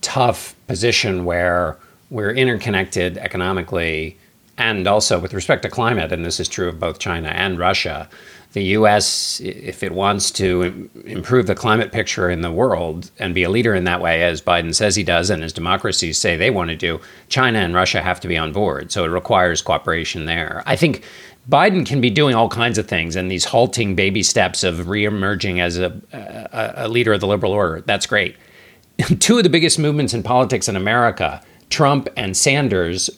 tough 0.02 0.56
position 0.68 1.26
where 1.26 1.78
we're 2.10 2.32
interconnected 2.32 3.18
economically 3.20 4.18
and 4.58 4.88
also 4.88 5.20
with 5.20 5.34
respect 5.34 5.62
to 5.64 5.70
climate, 5.70 6.12
and 6.12 6.26
this 6.26 6.40
is 6.40 6.48
true 6.48 6.68
of 6.68 6.80
both 6.80 7.00
China 7.00 7.30
and 7.30 7.58
Russia 7.60 8.10
the 8.54 8.64
U.S., 8.64 9.40
if 9.44 9.82
it 9.82 9.94
wants 9.94 10.30
to 10.32 10.90
improve 11.06 11.48
the 11.48 11.56
climate 11.56 11.92
picture 11.92 12.30
in 12.30 12.42
the 12.42 12.52
world 12.52 13.10
and 13.18 13.34
be 13.34 13.44
a 13.44 13.50
leader 13.50 13.74
in 13.74 13.86
that 13.86 14.02
way, 14.02 14.24
as 14.24 14.42
Biden 14.42 14.76
says 14.76 14.96
he 14.96 15.04
does, 15.04 15.30
and 15.30 15.42
as 15.42 15.54
democracies 15.54 16.18
say 16.18 16.36
they 16.36 16.50
want 16.50 16.70
to 16.70 16.76
do, 16.76 17.00
China 17.30 17.60
and 17.60 17.74
Russia 17.74 18.02
have 18.02 18.20
to 18.20 18.28
be 18.28 18.38
on 18.38 18.52
board. 18.52 18.92
So 18.92 19.06
it 19.06 19.08
requires 19.08 19.62
cooperation 19.62 20.26
there. 20.26 20.64
I 20.66 20.76
think 20.76 21.04
Biden 21.50 21.86
can 21.86 22.02
be 22.02 22.10
doing 22.10 22.36
all 22.36 22.50
kinds 22.50 22.78
of 22.78 22.88
things, 22.88 23.16
and 23.16 23.32
these 23.32 23.46
halting 23.46 23.96
baby 23.96 24.22
steps 24.22 24.64
of 24.66 24.76
reemerging 24.80 25.62
as 25.62 25.80
a, 25.80 26.02
a, 26.12 26.86
a 26.86 26.88
leader 26.90 27.14
of 27.14 27.22
the 27.22 27.28
liberal 27.28 27.54
order. 27.54 27.82
That's 27.82 28.06
great. 28.06 28.36
Two 29.20 29.38
of 29.38 29.44
the 29.44 29.50
biggest 29.50 29.80
movements 29.80 30.14
in 30.14 30.24
politics 30.24 30.68
in 30.68 30.76
America, 30.76 31.42
Trump 31.70 32.10
and 32.18 32.36
Sanders, 32.36 33.10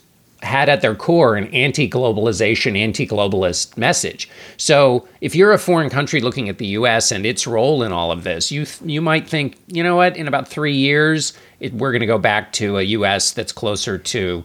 had 0.43 0.69
at 0.69 0.81
their 0.81 0.95
core 0.95 1.35
an 1.35 1.47
anti 1.47 1.89
globalization, 1.89 2.77
anti 2.77 3.07
globalist 3.07 3.77
message. 3.77 4.29
So 4.57 5.07
if 5.21 5.35
you're 5.35 5.53
a 5.53 5.57
foreign 5.57 5.89
country 5.89 6.21
looking 6.21 6.49
at 6.49 6.57
the 6.57 6.67
US 6.67 7.11
and 7.11 7.25
its 7.25 7.47
role 7.47 7.83
in 7.83 7.91
all 7.91 8.11
of 8.11 8.23
this, 8.23 8.51
you, 8.51 8.65
th- 8.65 8.89
you 8.89 9.01
might 9.01 9.27
think, 9.27 9.57
you 9.67 9.83
know 9.83 9.95
what, 9.95 10.15
in 10.17 10.27
about 10.27 10.47
three 10.47 10.75
years, 10.75 11.33
it, 11.59 11.73
we're 11.73 11.91
going 11.91 12.01
to 12.01 12.05
go 12.05 12.17
back 12.17 12.51
to 12.53 12.77
a 12.77 12.83
US 12.83 13.31
that's 13.31 13.51
closer 13.51 13.97
to 13.97 14.43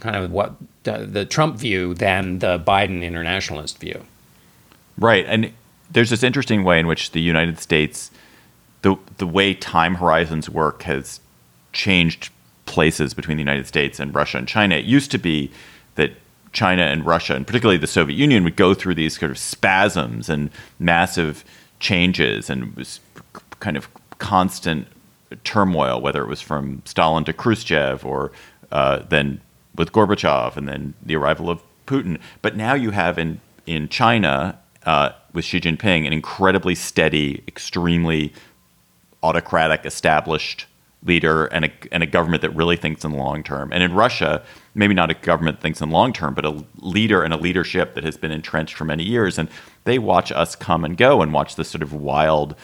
kind 0.00 0.16
of 0.16 0.30
what 0.30 0.54
the, 0.82 1.06
the 1.06 1.24
Trump 1.24 1.56
view 1.56 1.94
than 1.94 2.40
the 2.40 2.58
Biden 2.58 3.02
internationalist 3.02 3.78
view. 3.78 4.04
Right. 4.98 5.24
And 5.26 5.52
there's 5.90 6.10
this 6.10 6.22
interesting 6.22 6.64
way 6.64 6.78
in 6.78 6.86
which 6.86 7.12
the 7.12 7.20
United 7.20 7.58
States, 7.60 8.10
the, 8.82 8.96
the 9.18 9.26
way 9.26 9.54
time 9.54 9.96
horizons 9.96 10.50
work 10.50 10.82
has 10.82 11.20
changed 11.72 12.30
places 12.66 13.14
between 13.14 13.36
the 13.36 13.42
United 13.42 13.66
States 13.66 13.98
and 13.98 14.14
Russia 14.14 14.38
and 14.38 14.46
China. 14.46 14.74
It 14.76 14.84
used 14.84 15.10
to 15.12 15.18
be 15.18 15.50
that 15.94 16.12
China 16.52 16.82
and 16.82 17.04
Russia, 17.04 17.34
and 17.34 17.46
particularly 17.46 17.78
the 17.78 17.86
Soviet 17.86 18.16
Union, 18.16 18.44
would 18.44 18.56
go 18.56 18.74
through 18.74 18.94
these 18.94 19.18
sort 19.18 19.30
of 19.30 19.38
spasms 19.38 20.28
and 20.28 20.50
massive 20.78 21.44
changes 21.80 22.50
and 22.50 22.74
was 22.76 23.00
kind 23.60 23.76
of 23.76 23.88
constant 24.18 24.86
turmoil, 25.44 26.00
whether 26.00 26.22
it 26.22 26.28
was 26.28 26.40
from 26.40 26.82
Stalin 26.84 27.24
to 27.24 27.32
Khrushchev 27.32 28.04
or 28.04 28.32
uh, 28.72 29.00
then 29.08 29.40
with 29.74 29.92
Gorbachev 29.92 30.56
and 30.56 30.68
then 30.68 30.94
the 31.04 31.16
arrival 31.16 31.50
of 31.50 31.62
Putin. 31.86 32.18
But 32.42 32.56
now 32.56 32.74
you 32.74 32.90
have 32.90 33.18
in 33.18 33.40
in 33.66 33.88
China 33.88 34.58
uh, 34.84 35.10
with 35.32 35.44
Xi 35.44 35.60
Jinping 35.60 36.06
an 36.06 36.12
incredibly 36.12 36.74
steady, 36.74 37.42
extremely 37.48 38.32
autocratic, 39.22 39.84
established 39.84 40.66
leader 41.02 41.46
and 41.46 41.66
a, 41.66 41.70
and 41.92 42.02
a 42.02 42.06
government 42.06 42.42
that 42.42 42.50
really 42.50 42.76
thinks 42.76 43.04
in 43.04 43.12
the 43.12 43.16
long 43.16 43.42
term. 43.42 43.72
And 43.72 43.82
in 43.82 43.94
Russia, 43.94 44.44
maybe 44.74 44.94
not 44.94 45.10
a 45.10 45.14
government 45.14 45.58
that 45.58 45.62
thinks 45.62 45.80
in 45.80 45.88
the 45.88 45.94
long 45.94 46.12
term, 46.12 46.34
but 46.34 46.44
a 46.44 46.64
leader 46.80 47.22
and 47.22 47.32
a 47.32 47.36
leadership 47.36 47.94
that 47.94 48.04
has 48.04 48.16
been 48.16 48.32
entrenched 48.32 48.74
for 48.74 48.84
many 48.84 49.04
years. 49.04 49.38
And 49.38 49.48
they 49.84 49.98
watch 49.98 50.32
us 50.32 50.56
come 50.56 50.84
and 50.84 50.96
go 50.96 51.22
and 51.22 51.32
watch 51.32 51.54
the 51.54 51.64
sort 51.64 51.82
of 51.82 51.92
wild, 51.92 52.56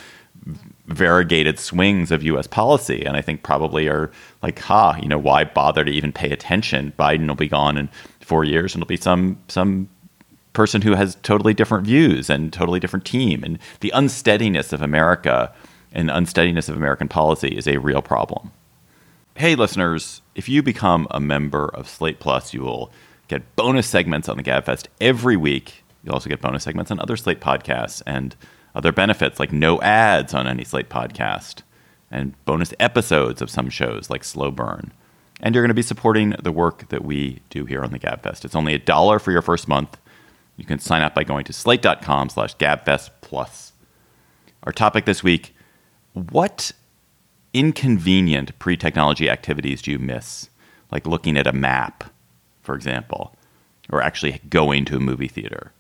variegated 0.87 1.59
swings 1.59 2.11
of 2.11 2.23
U.S. 2.25 2.47
policy. 2.47 3.05
And 3.05 3.17
I 3.17 3.23
think 3.23 3.43
probably 3.43 3.89
are 3.89 4.11
like, 4.43 4.59
ha, 4.59 4.97
you 5.01 5.09
know, 5.09 5.19
why 5.19 5.45
bother 5.45 5.85
to 5.85 5.91
even 5.91 6.13
pay 6.13 6.31
attention? 6.31 6.93
Biden 6.99 7.29
will 7.29 7.35
be 7.35 7.49
gone 7.49 7.77
in 7.77 7.89
four 8.21 8.45
years, 8.45 8.75
and 8.75 8.83
it'll 8.83 8.89
be 8.89 8.97
some 8.97 9.39
some 9.49 9.89
person 10.53 10.83
who 10.83 10.95
has 10.95 11.17
totally 11.23 11.55
different 11.55 11.87
views 11.87 12.29
and 12.29 12.53
totally 12.53 12.81
different 12.81 13.07
team. 13.07 13.43
And 13.43 13.59
the 13.81 13.91
unsteadiness 13.95 14.73
of 14.73 14.83
America 14.83 15.53
and 15.93 16.11
unsteadiness 16.11 16.69
of 16.69 16.77
American 16.77 17.09
policy 17.09 17.49
is 17.49 17.67
a 17.67 17.79
real 17.79 18.03
problem. 18.03 18.51
Hey, 19.37 19.55
listeners, 19.55 20.21
if 20.35 20.49
you 20.49 20.63
become 20.63 21.07
a 21.11 21.21
member 21.21 21.69
of 21.69 21.89
Slate 21.89 22.21
Plus, 22.21 22.53
you 22.53 22.63
will 22.63 22.93
get 23.29 23.57
bonus 23.57 23.87
segments 23.87 24.29
on 24.29 24.37
the 24.37 24.43
GabFest 24.43 24.89
every 25.01 25.37
week. 25.37 25.85
You'll 26.05 26.15
also 26.15 26.29
get 26.29 26.43
bonus 26.43 26.65
segments 26.65 26.91
on 26.91 27.01
other 27.01 27.17
Slate 27.17 27.41
podcasts 27.41 28.03
and 28.07 28.37
other 28.75 28.93
benefits 28.93 29.39
like 29.39 29.53
no 29.53 29.81
ads 29.81 30.35
on 30.35 30.47
any 30.47 30.65
Slate 30.65 30.89
podcast 30.89 31.63
and 32.11 32.35
bonus 32.45 32.75
episodes 32.79 33.41
of 33.41 33.51
some 33.51 33.71
shows 33.71 34.11
like 34.11 34.23
Slow 34.23 34.51
Burn. 34.51 34.93
And 35.41 35.55
you're 35.55 35.63
going 35.63 35.71
to 35.71 35.75
be 35.75 35.83
supporting 35.83 36.35
the 36.43 36.53
work 36.53 36.89
that 36.91 37.05
we 37.05 37.41
do 37.51 37.65
here 37.65 37.83
on 37.83 37.91
the 37.91 37.99
GabFest. 37.99 38.45
It's 38.45 38.55
only 38.55 38.75
a 38.75 38.79
dollar 38.79 39.19
for 39.19 39.33
your 39.33 39.43
first 39.43 39.67
month. 39.67 39.99
You 40.57 40.65
can 40.65 40.79
sign 40.79 41.03
up 41.03 41.15
by 41.15 41.25
going 41.25 41.45
to 41.45 41.53
slate.com 41.53 42.29
slash 42.29 42.55
GabFest 42.57 43.11
Plus. 43.23 43.73
Our 44.63 44.73
topic 44.73 45.07
this 45.07 45.23
week 45.23 45.55
what 46.13 46.73
inconvenient 47.53 48.59
pre 48.59 48.77
technology 48.77 49.29
activities 49.29 49.83
do 49.83 49.91
you 49.91 49.99
miss? 49.99 50.49
Like 50.91 51.07
looking 51.07 51.37
at 51.37 51.47
a 51.47 51.53
map, 51.53 52.05
for 52.63 52.75
example, 52.75 53.35
or 53.91 54.03
actually 54.03 54.41
going 54.49 54.85
to 54.87 54.97
a 54.97 55.01
movie 55.01 55.29
theater. 55.29 55.73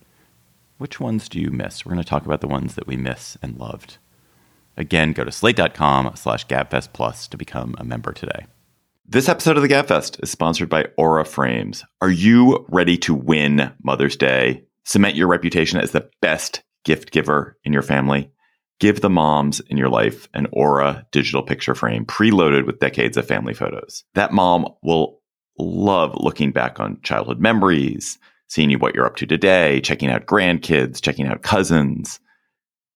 Which 0.79 0.99
ones 0.99 1.29
do 1.29 1.39
you 1.39 1.51
miss? 1.51 1.85
We're 1.85 1.93
going 1.93 2.03
to 2.03 2.09
talk 2.09 2.25
about 2.25 2.41
the 2.41 2.49
ones 2.49 2.75
that 2.75 2.87
we 2.87 2.97
miss 2.97 3.37
and 3.43 3.59
loved. 3.59 3.99
Again, 4.77 5.13
go 5.13 5.23
to 5.23 5.31
slate.com 5.31 6.17
slash 6.17 6.47
gabfest 6.47 6.93
plus 6.93 7.29
to 7.29 7.37
become 7.37 7.75
a 7.79 7.85
member 7.85 8.13
today. 8.13 8.47
This 9.07 9.29
episode 9.29 9.57
of 9.57 9.63
the 9.63 9.69
Gabfest 9.69 10.23
is 10.23 10.31
sponsored 10.31 10.71
by 10.71 10.87
Aura 10.97 11.27
Frames. 11.27 11.85
Are 12.01 12.11
you 12.11 12.65
ready 12.71 12.97
to 12.99 13.15
win 13.15 13.71
Mother's 13.83 14.17
Day? 14.17 14.65
Cement 14.85 15.17
your 15.17 15.27
reputation 15.29 15.79
as 15.81 15.91
the 15.91 16.09
best 16.23 16.63
gift 16.85 17.11
giver 17.11 17.59
in 17.65 17.75
your 17.75 17.83
family? 17.83 18.31
Give 18.81 19.01
the 19.01 19.11
moms 19.11 19.61
in 19.61 19.77
your 19.77 19.89
life 19.89 20.29
an 20.35 20.47
Aura 20.53 21.07
digital 21.13 21.43
picture 21.43 21.75
frame 21.75 22.05
preloaded 22.05 22.67
with 22.67 22.81
decades 22.81 23.17
of 23.17 23.27
family 23.27 23.55
photos. 23.55 24.05
That 24.15 24.33
mom 24.33 24.67
will 24.83 25.21
love 25.59 26.15
looking 26.17 26.51
back 26.51 26.81
on 26.81 27.01
childhood 27.03 27.39
memories, 27.39 28.19
seeing 28.49 28.71
you 28.71 28.79
what 28.79 28.95
you're 28.95 29.07
up 29.07 29.17
to 29.17 29.27
today, 29.27 29.81
checking 29.83 30.11
out 30.11 30.27
grandkids, 30.27 31.01
checking 31.01 31.27
out 31.27 31.43
cousins. 31.43 32.19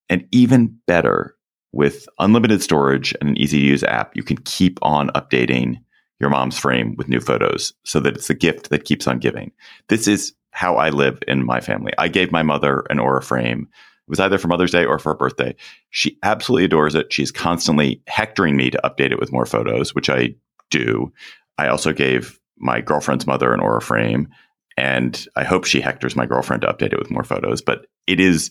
And 0.09 0.27
even 0.31 0.77
better, 0.87 1.35
with 1.73 2.07
unlimited 2.19 2.61
storage 2.61 3.13
and 3.19 3.29
an 3.29 3.37
easy 3.37 3.59
to 3.59 3.65
use 3.65 3.83
app, 3.83 4.15
you 4.15 4.23
can 4.23 4.37
keep 4.37 4.79
on 4.81 5.09
updating 5.09 5.77
your 6.19 6.29
mom's 6.29 6.57
frame 6.57 6.95
with 6.97 7.07
new 7.07 7.19
photos 7.19 7.73
so 7.83 7.99
that 7.99 8.15
it's 8.15 8.29
a 8.29 8.33
gift 8.33 8.69
that 8.69 8.85
keeps 8.85 9.07
on 9.07 9.19
giving. 9.19 9.51
This 9.89 10.07
is 10.07 10.33
how 10.51 10.77
I 10.77 10.89
live 10.89 11.21
in 11.27 11.45
my 11.45 11.61
family. 11.61 11.93
I 11.97 12.07
gave 12.07 12.31
my 12.31 12.41
mother 12.41 12.83
an 12.89 12.99
Aura 12.99 13.21
frame 13.21 13.67
It 14.07 14.11
was 14.11 14.19
either 14.21 14.37
for 14.37 14.47
Mother's 14.47 14.71
Day 14.71 14.85
or 14.85 14.99
for 14.99 15.11
her 15.11 15.17
birthday. 15.17 15.53
She 15.89 16.17
absolutely 16.23 16.63
adores 16.63 16.95
it. 16.95 17.11
She's 17.11 17.31
constantly 17.31 18.01
hectoring 18.07 18.55
me 18.55 18.69
to 18.69 18.79
update 18.83 19.11
it 19.11 19.19
with 19.19 19.33
more 19.33 19.45
photos, 19.45 19.93
which 19.93 20.09
I 20.09 20.33
do. 20.69 21.11
I 21.57 21.67
also 21.67 21.91
gave 21.91 22.39
my 22.57 22.79
girlfriend's 22.79 23.27
mother 23.27 23.53
an 23.53 23.59
Aura 23.59 23.81
frame, 23.81 24.29
and 24.77 25.27
I 25.35 25.43
hope 25.43 25.65
she 25.65 25.81
hectors 25.81 26.15
my 26.15 26.25
girlfriend 26.25 26.61
to 26.61 26.67
update 26.67 26.93
it 26.93 26.99
with 26.99 27.11
more 27.11 27.25
photos. 27.25 27.61
But 27.61 27.87
it 28.05 28.21
is 28.21 28.49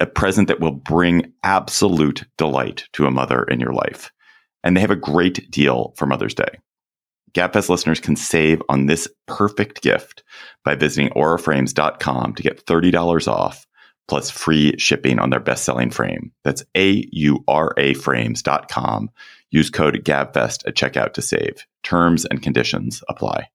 a 0.00 0.06
present 0.06 0.48
that 0.48 0.60
will 0.60 0.72
bring 0.72 1.32
absolute 1.44 2.24
delight 2.36 2.84
to 2.92 3.06
a 3.06 3.10
mother 3.10 3.44
in 3.44 3.60
your 3.60 3.72
life. 3.72 4.12
And 4.62 4.76
they 4.76 4.80
have 4.82 4.90
a 4.90 4.96
great 4.96 5.50
deal 5.50 5.94
for 5.96 6.04
Mother's 6.04 6.34
Day. 6.34 6.58
GabFest 7.32 7.68
listeners 7.68 8.00
can 8.00 8.16
save 8.16 8.62
on 8.68 8.86
this 8.86 9.08
perfect 9.26 9.82
gift 9.82 10.22
by 10.64 10.74
visiting 10.74 11.10
auraframes.com 11.14 12.34
to 12.34 12.42
get 12.42 12.64
$30 12.66 13.28
off 13.28 13.66
plus 14.08 14.30
free 14.30 14.74
shipping 14.78 15.18
on 15.18 15.30
their 15.30 15.40
best-selling 15.40 15.90
frame. 15.90 16.32
That's 16.42 16.64
A-U-R-A 16.74 17.94
frames.com. 17.94 19.10
Use 19.50 19.70
code 19.70 20.04
GABFEST 20.04 20.66
at 20.66 20.74
checkout 20.74 21.12
to 21.14 21.22
save. 21.22 21.66
Terms 21.82 22.24
and 22.24 22.42
conditions 22.42 23.02
apply. 23.08 23.48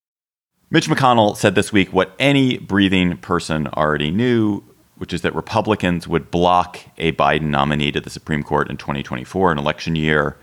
Mitch 0.72 0.88
McConnell 0.88 1.36
said 1.36 1.56
this 1.56 1.74
week 1.74 1.92
what 1.92 2.14
any 2.20 2.58
breathing 2.58 3.18
person 3.18 3.68
already 3.68 4.12
knew, 4.12 4.64
which 4.98 5.14
is 5.14 5.24
that 5.24 5.36
Republicans 5.36 6.08
would 6.08 6.30
block 6.30 6.80
a 6.98 7.12
Biden 7.14 7.50
nominee 7.50 7.92
to 7.92 8.00
the 8.00 8.10
Supreme 8.10 8.44
Court 8.44 8.70
in 8.70 8.78
2024, 8.78 9.52
an 9.52 9.58
election 9.58 9.96
year. 9.96 10.38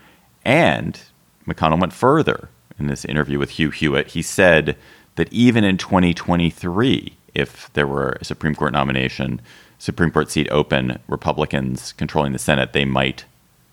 And 0.44 1.00
McConnell 1.46 1.80
went 1.80 1.92
further 1.92 2.50
in 2.78 2.88
this 2.88 3.04
interview 3.04 3.38
with 3.38 3.50
Hugh 3.50 3.70
Hewitt. 3.70 4.08
He 4.08 4.22
said 4.22 4.76
that 5.14 5.32
even 5.32 5.64
in 5.64 5.78
2023, 5.78 7.16
if 7.34 7.72
there 7.74 7.86
were 7.86 8.16
a 8.20 8.24
Supreme 8.24 8.54
Court 8.54 8.72
nomination, 8.72 9.40
Supreme 9.78 10.10
Court 10.10 10.30
seat 10.30 10.48
open, 10.50 10.98
Republicans 11.08 11.92
controlling 11.92 12.32
the 12.32 12.38
Senate, 12.38 12.72
they 12.72 12.84
might 12.84 13.24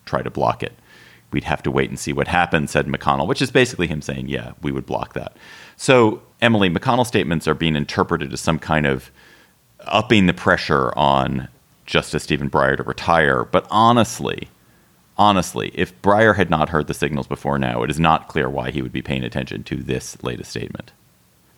try 0.06 0.22
to 0.22 0.30
block 0.30 0.64
it. 0.64 0.74
We'd 1.32 1.46
have 1.46 1.64
to 1.64 1.72
wait 1.72 1.90
and 1.90 1.98
see 1.98 2.14
what 2.14 2.28
happens, 2.28 2.72
said 2.72 2.86
McConnell, 2.86 3.28
which 3.28 3.42
is 3.42 3.50
basically 3.52 3.88
him 3.88 4.02
saying, 4.02 4.30
yeah, 4.30 4.52
we 4.62 4.72
would 4.72 4.86
block 4.86 5.14
that. 5.14 5.36
So, 5.78 6.22
Emily, 6.42 6.70
McConnell's 6.70 7.08
statements 7.08 7.48
are 7.48 7.56
being 7.56 7.76
interpreted 7.76 8.32
as 8.34 8.42
some 8.42 8.60
kind 8.60 8.86
of 8.86 9.10
upping 9.86 10.28
the 10.28 10.34
pressure 10.34 10.94
on 10.98 11.48
Justice 11.86 12.24
Stephen 12.24 12.50
Breyer 12.50 12.78
to 12.78 12.84
retire. 12.84 13.44
But 13.46 13.66
honestly, 13.72 14.50
honestly, 15.18 15.72
if 15.74 16.00
Breyer 16.02 16.36
had 16.36 16.50
not 16.50 16.70
heard 16.70 16.88
the 16.88 16.94
signals 16.94 17.28
before 17.28 17.58
now, 17.58 17.84
it 17.84 17.90
is 17.90 18.00
not 18.00 18.28
clear 18.28 18.50
why 18.50 18.72
he 18.72 18.82
would 18.82 18.94
be 18.94 19.02
paying 19.02 19.24
attention 19.24 19.64
to 19.64 19.78
this 19.78 20.22
latest 20.24 20.52
statement. 20.52 20.92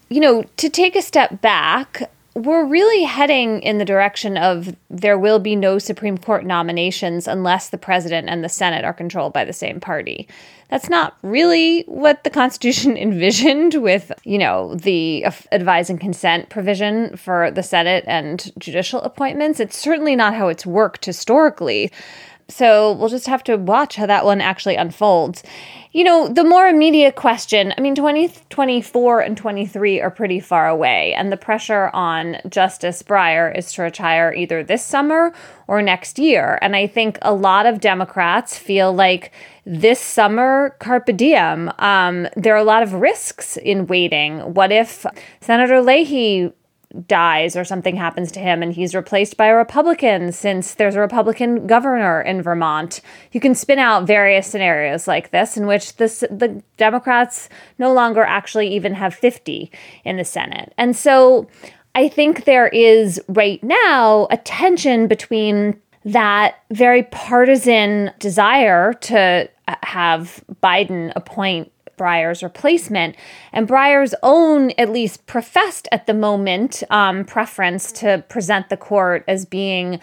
You 0.10 0.22
know, 0.22 0.44
to 0.58 0.70
take 0.70 0.96
a 0.96 1.02
step 1.02 1.42
back, 1.42 2.12
we're 2.36 2.66
really 2.66 3.04
heading 3.04 3.62
in 3.62 3.78
the 3.78 3.86
direction 3.86 4.38
of 4.38 4.76
there 4.90 5.18
will 5.18 5.40
be 5.40 5.56
no 5.56 5.80
Supreme 5.80 6.18
Court 6.18 6.46
nominations 6.46 7.28
unless 7.30 7.70
the 7.70 7.78
president 7.78 8.28
and 8.28 8.44
the 8.44 8.50
Senate 8.50 8.84
are 8.84 8.94
controlled 8.94 9.32
by 9.32 9.46
the 9.46 9.54
same 9.54 9.80
party. 9.80 10.28
That's 10.70 10.90
not 10.90 11.16
really 11.22 11.84
what 11.84 12.26
the 12.26 12.30
Constitution 12.30 12.98
envisioned 12.98 13.76
with, 13.76 14.12
you 14.26 14.38
know, 14.38 14.76
the 14.76 15.26
advise 15.54 15.90
and 15.90 16.00
consent 16.00 16.50
provision 16.50 17.16
for 17.16 17.52
the 17.52 17.64
Senate 17.64 18.04
and 18.06 18.52
judicial 18.60 19.02
appointments. 19.02 19.62
It's 19.62 19.78
certainly 19.78 20.18
not 20.18 20.34
how 20.34 20.50
it's 20.50 20.66
worked 20.66 21.06
historically. 21.06 21.90
So 22.48 22.94
we'll 22.94 23.10
just 23.10 23.26
have 23.28 23.44
to 23.46 23.56
watch 23.56 23.96
how 23.96 24.06
that 24.06 24.24
one 24.24 24.40
actually 24.40 24.76
unfolds. 24.76 25.42
You 25.94 26.04
know, 26.04 26.28
the 26.28 26.44
more 26.44 26.68
immediate 26.68 27.16
question 27.16 27.74
I 27.78 27.82
mean, 27.82 27.96
2024 27.96 29.22
and 29.22 29.36
23 29.36 30.02
are 30.02 30.12
pretty 30.12 30.40
far 30.40 30.68
away, 30.68 31.14
and 31.14 31.32
the 31.32 31.38
pressure 31.38 31.90
on 31.94 32.38
Justice 32.48 33.02
Breyer 33.02 33.58
is 33.58 33.74
to 33.74 33.82
retire 33.82 34.34
either 34.34 34.64
this 34.64 34.84
summer 34.84 35.34
or 35.68 35.82
next 35.82 36.20
year. 36.20 36.60
And 36.62 36.76
I 36.76 36.86
think 36.86 37.18
a 37.22 37.34
lot 37.34 37.66
of 37.66 37.80
Democrats 37.80 38.58
feel 38.58 38.94
like 38.94 39.32
this 39.66 40.00
summer, 40.00 40.76
carpe 40.80 41.18
diem, 41.18 41.72
um, 41.80 42.28
there 42.36 42.54
are 42.54 42.60
a 42.60 42.64
lot 42.64 42.84
of 42.84 42.94
risks 42.94 43.58
in 43.58 43.88
waiting. 43.88 44.54
What 44.54 44.72
if 44.72 45.06
Senator 45.40 45.82
Leahy 45.82 46.52
dies 47.08 47.56
or 47.56 47.64
something 47.64 47.96
happens 47.96 48.32
to 48.32 48.40
him 48.40 48.62
and 48.62 48.74
he's 48.74 48.96
replaced 48.96 49.38
by 49.38 49.48
a 49.48 49.56
Republican 49.56 50.32
since 50.32 50.76
there's 50.76 50.96
a 50.96 51.00
Republican 51.00 51.68
governor 51.68 52.22
in 52.22 52.42
Vermont. 52.42 53.02
You 53.32 53.40
can 53.40 53.56
spin 53.56 53.80
out 53.80 54.08
various 54.08 54.48
scenarios 54.48 55.08
like 55.08 55.32
this 55.32 55.58
in 55.58 55.68
which 55.68 55.98
this, 55.98 56.22
the 56.32 56.62
Democrats 56.78 57.50
no 57.78 57.94
longer 57.94 58.24
actually 58.24 58.74
even 58.76 58.94
have 58.94 59.14
50 59.14 59.72
in 60.04 60.18
the 60.18 60.26
Senate. 60.26 60.74
And 60.78 60.96
so 60.96 61.48
I 61.94 62.10
think 62.10 62.46
there 62.46 62.68
is 62.68 63.22
right 63.28 63.64
now 63.64 64.28
a 64.30 64.38
tension 64.38 65.08
between 65.08 65.80
that 66.04 66.56
very 66.72 67.04
partisan 67.04 68.12
desire 68.20 68.94
to 68.94 69.50
uh, 69.68 69.76
have 69.82 70.44
Biden 70.62 71.12
appoint 71.16 71.72
Breyer's 71.98 72.44
replacement. 72.44 73.16
And 73.52 73.68
Breyer's 73.68 74.16
own, 74.24 74.72
at 74.78 74.90
least 74.90 75.26
professed 75.26 75.88
at 75.92 76.08
the 76.08 76.14
moment, 76.14 76.84
um, 76.90 77.26
preference 77.26 77.92
to 77.94 78.24
present 78.30 78.70
the 78.70 78.78
court 78.78 79.24
as 79.28 79.46
being 79.46 80.00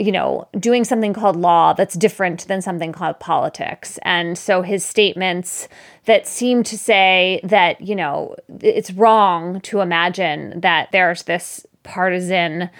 you 0.00 0.12
know, 0.12 0.48
doing 0.58 0.82
something 0.82 1.12
called 1.12 1.36
law 1.36 1.74
that's 1.74 1.94
different 1.94 2.48
than 2.48 2.62
something 2.62 2.90
called 2.90 3.20
politics. 3.20 3.98
And 4.00 4.38
so 4.38 4.62
his 4.62 4.82
statements 4.82 5.68
that 6.06 6.26
seem 6.26 6.62
to 6.62 6.78
say 6.78 7.38
that, 7.44 7.82
you 7.82 7.94
know, 7.94 8.34
it's 8.60 8.90
wrong 8.92 9.60
to 9.60 9.82
imagine 9.82 10.58
that 10.60 10.90
there's 10.90 11.24
this 11.24 11.66
partisan 11.82 12.70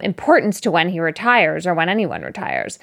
importance 0.00 0.60
to 0.62 0.72
when 0.72 0.88
he 0.88 0.98
retires 0.98 1.64
or 1.64 1.74
when 1.74 1.88
anyone 1.88 2.22
retires. 2.22 2.80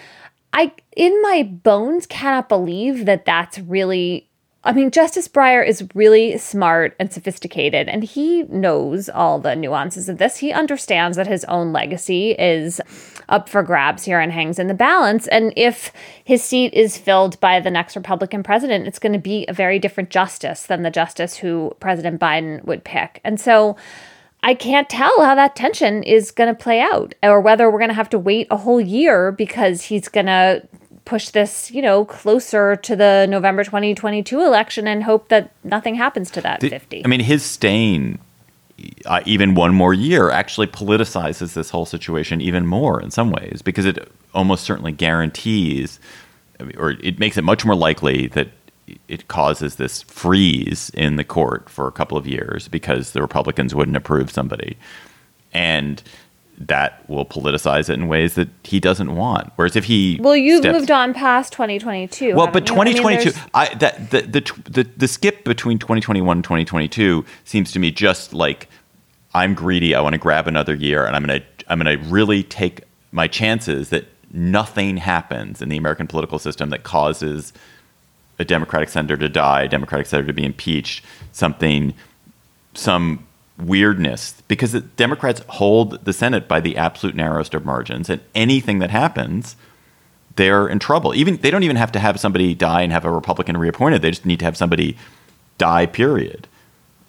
I, 0.54 0.72
in 0.96 1.22
my 1.22 1.44
bones, 1.44 2.06
cannot 2.06 2.48
believe 2.48 3.06
that 3.06 3.26
that's 3.26 3.60
really 3.60 4.30
I 4.64 4.74
mean, 4.74 4.92
Justice 4.92 5.28
Breyer 5.28 5.68
is 5.68 5.88
really 5.96 6.38
smart 6.38 6.96
and 7.00 7.12
sophisticated, 7.12 7.90
and 7.90 8.04
he 8.04 8.44
knows 8.44 9.10
all 9.10 9.40
the 9.40 9.56
nuances 9.56 10.08
of 10.08 10.20
this. 10.20 10.38
He 10.38 10.52
understands 10.52 11.18
that 11.18 11.26
his 11.26 11.44
own 11.46 11.74
legacy 11.74 12.32
is 12.32 12.80
up 13.28 13.50
for 13.50 13.64
grabs 13.64 14.04
here 14.04 14.20
and 14.20 14.32
hangs 14.32 14.60
in 14.60 14.68
the 14.68 14.76
balance. 14.76 15.28
And 15.28 15.52
if 15.56 15.92
his 16.24 16.44
seat 16.44 16.76
is 16.76 16.96
filled 16.96 17.40
by 17.40 17.60
the 17.60 17.72
next 17.72 17.96
Republican 17.96 18.44
president, 18.44 18.88
it's 18.88 19.00
going 19.00 19.14
to 19.14 19.20
be 19.20 19.46
a 19.48 19.54
very 19.54 19.80
different 19.80 20.12
justice 20.12 20.68
than 20.68 20.84
the 20.84 20.92
justice 20.92 21.38
who 21.38 21.76
President 21.80 22.22
Biden 22.22 22.64
would 22.64 22.84
pick. 22.84 23.20
And 23.24 23.40
so 23.40 23.76
I 24.44 24.54
can't 24.54 24.90
tell 24.90 25.24
how 25.24 25.34
that 25.34 25.56
tension 25.56 26.04
is 26.04 26.30
going 26.30 26.54
to 26.54 26.64
play 26.64 26.82
out, 26.82 27.16
or 27.24 27.42
whether 27.42 27.72
we're 27.72 27.80
going 27.80 27.90
to 27.90 27.96
have 27.96 28.10
to 28.12 28.20
wait 28.20 28.46
a 28.52 28.58
whole 28.58 28.82
year 28.82 29.32
because 29.32 29.84
he's 29.84 30.08
going 30.08 30.28
to 30.28 30.68
push 31.06 31.30
this, 31.30 31.72
you 31.72 31.82
know, 31.82 32.06
closer 32.06 32.76
to 32.76 32.96
the 32.96 33.28
November 33.30 33.64
2022 33.64 34.42
election 34.42 34.88
and 34.88 35.04
hope 35.04 35.30
that 35.30 35.52
nothing 35.64 35.96
happens 35.96 36.32
to 36.32 36.42
that 36.42 36.60
the, 36.60 36.70
50. 36.70 37.04
I 37.06 37.08
mean, 37.08 37.20
his 37.20 37.44
staying 37.44 38.20
uh, 39.06 39.22
even 39.26 39.56
one 39.56 39.74
more 39.74 39.94
year 39.94 40.30
actually 40.30 40.68
politicizes 40.68 41.54
this 41.54 41.70
whole 41.70 41.86
situation 41.86 42.42
even 42.42 42.66
more 42.66 43.02
in 43.02 43.12
some 43.12 43.32
ways 43.32 43.62
because 43.62 43.86
it 43.86 44.12
almost 44.34 44.64
certainly 44.64 44.92
guarantees 44.92 46.00
or 46.78 46.92
it 47.02 47.20
makes 47.20 47.38
it 47.38 47.44
much 47.44 47.66
more 47.66 47.76
likely 47.76 48.28
that 48.28 48.50
it 49.08 49.28
causes 49.28 49.76
this 49.76 50.02
freeze 50.04 50.90
in 50.94 51.16
the 51.16 51.24
court 51.24 51.70
for 51.70 51.88
a 51.88 51.92
couple 51.92 52.18
of 52.18 52.28
years 52.28 52.68
because 52.68 53.12
the 53.12 53.22
Republicans 53.22 53.74
wouldn't 53.74 53.98
approve 53.98 54.32
somebody. 54.32 54.78
And 55.54 56.02
that 56.68 57.08
will 57.10 57.26
politicize 57.26 57.90
it 57.90 57.94
in 57.94 58.08
ways 58.08 58.36
that 58.36 58.50
he 58.64 58.80
doesn't 58.80 59.16
want. 59.16 59.52
Whereas 59.56 59.76
if 59.76 59.86
he 59.86 60.20
well, 60.22 60.36
you've 60.36 60.62
steps, 60.62 60.78
moved 60.78 60.92
on 60.92 61.14
past 61.14 61.54
2022. 61.54 62.36
Well, 62.36 62.48
but 62.48 62.66
2022, 62.66 63.32
I, 63.54 63.64
mean, 63.64 63.72
I, 63.72 63.76
that 63.76 64.12
the, 64.12 64.22
the 64.22 64.62
the 64.70 64.84
the 64.98 65.08
skip 65.08 65.44
between 65.44 65.80
2021 65.80 66.38
and 66.38 66.44
2022 66.44 67.26
seems 67.44 67.72
to 67.72 67.80
me 67.80 67.92
just 67.92 68.34
like 68.34 68.70
I'm 69.34 69.54
greedy. 69.54 69.96
I 69.96 70.02
want 70.02 70.14
to 70.14 70.20
grab 70.20 70.48
another 70.48 70.76
year, 70.76 71.06
and 71.06 71.16
I'm 71.16 71.24
gonna 71.24 71.42
I'm 71.68 71.80
gonna 71.80 71.98
really 71.98 72.44
take 72.44 72.82
my 73.12 73.28
chances 73.28 73.90
that 73.90 74.06
nothing 74.34 74.98
happens 74.98 75.62
in 75.62 75.70
the 75.70 75.78
American 75.78 76.08
political 76.08 76.40
system 76.40 76.70
that 76.70 76.84
causes 76.84 77.54
a 78.40 78.46
Democratic 78.46 78.90
senator 78.90 79.18
to 79.18 79.30
die, 79.30 79.64
a 79.64 79.68
Democratic 79.68 80.08
senator 80.08 80.28
to 80.28 80.34
be 80.34 80.46
impeached, 80.46 81.04
something 81.32 81.94
some 82.74 83.26
weirdness 83.66 84.42
because 84.48 84.72
the 84.72 84.82
Democrats 84.82 85.42
hold 85.48 86.04
the 86.06 86.14
Senate 86.14 86.48
by 86.48 86.60
the 86.60 86.78
absolute 86.78 87.16
narrowest 87.16 87.54
of 87.54 87.66
margins, 87.66 88.10
and 88.10 88.22
anything 88.36 88.80
that 88.80 88.90
happens, 88.90 89.56
they're 90.36 90.68
in 90.68 90.80
trouble. 90.80 91.14
Even 91.14 91.38
they 91.38 91.52
don't 91.52 91.64
even 91.64 91.76
have 91.76 91.92
to 91.92 92.00
have 92.00 92.20
somebody 92.20 92.54
die 92.54 92.82
and 92.82 92.92
have 92.92 93.06
a 93.06 93.12
Republican 93.12 93.58
reappointed. 93.58 94.02
They 94.02 94.12
just 94.12 94.26
need 94.26 94.40
to 94.40 94.46
have 94.46 94.58
somebody 94.58 94.98
die. 95.58 95.86
Period. 95.86 96.48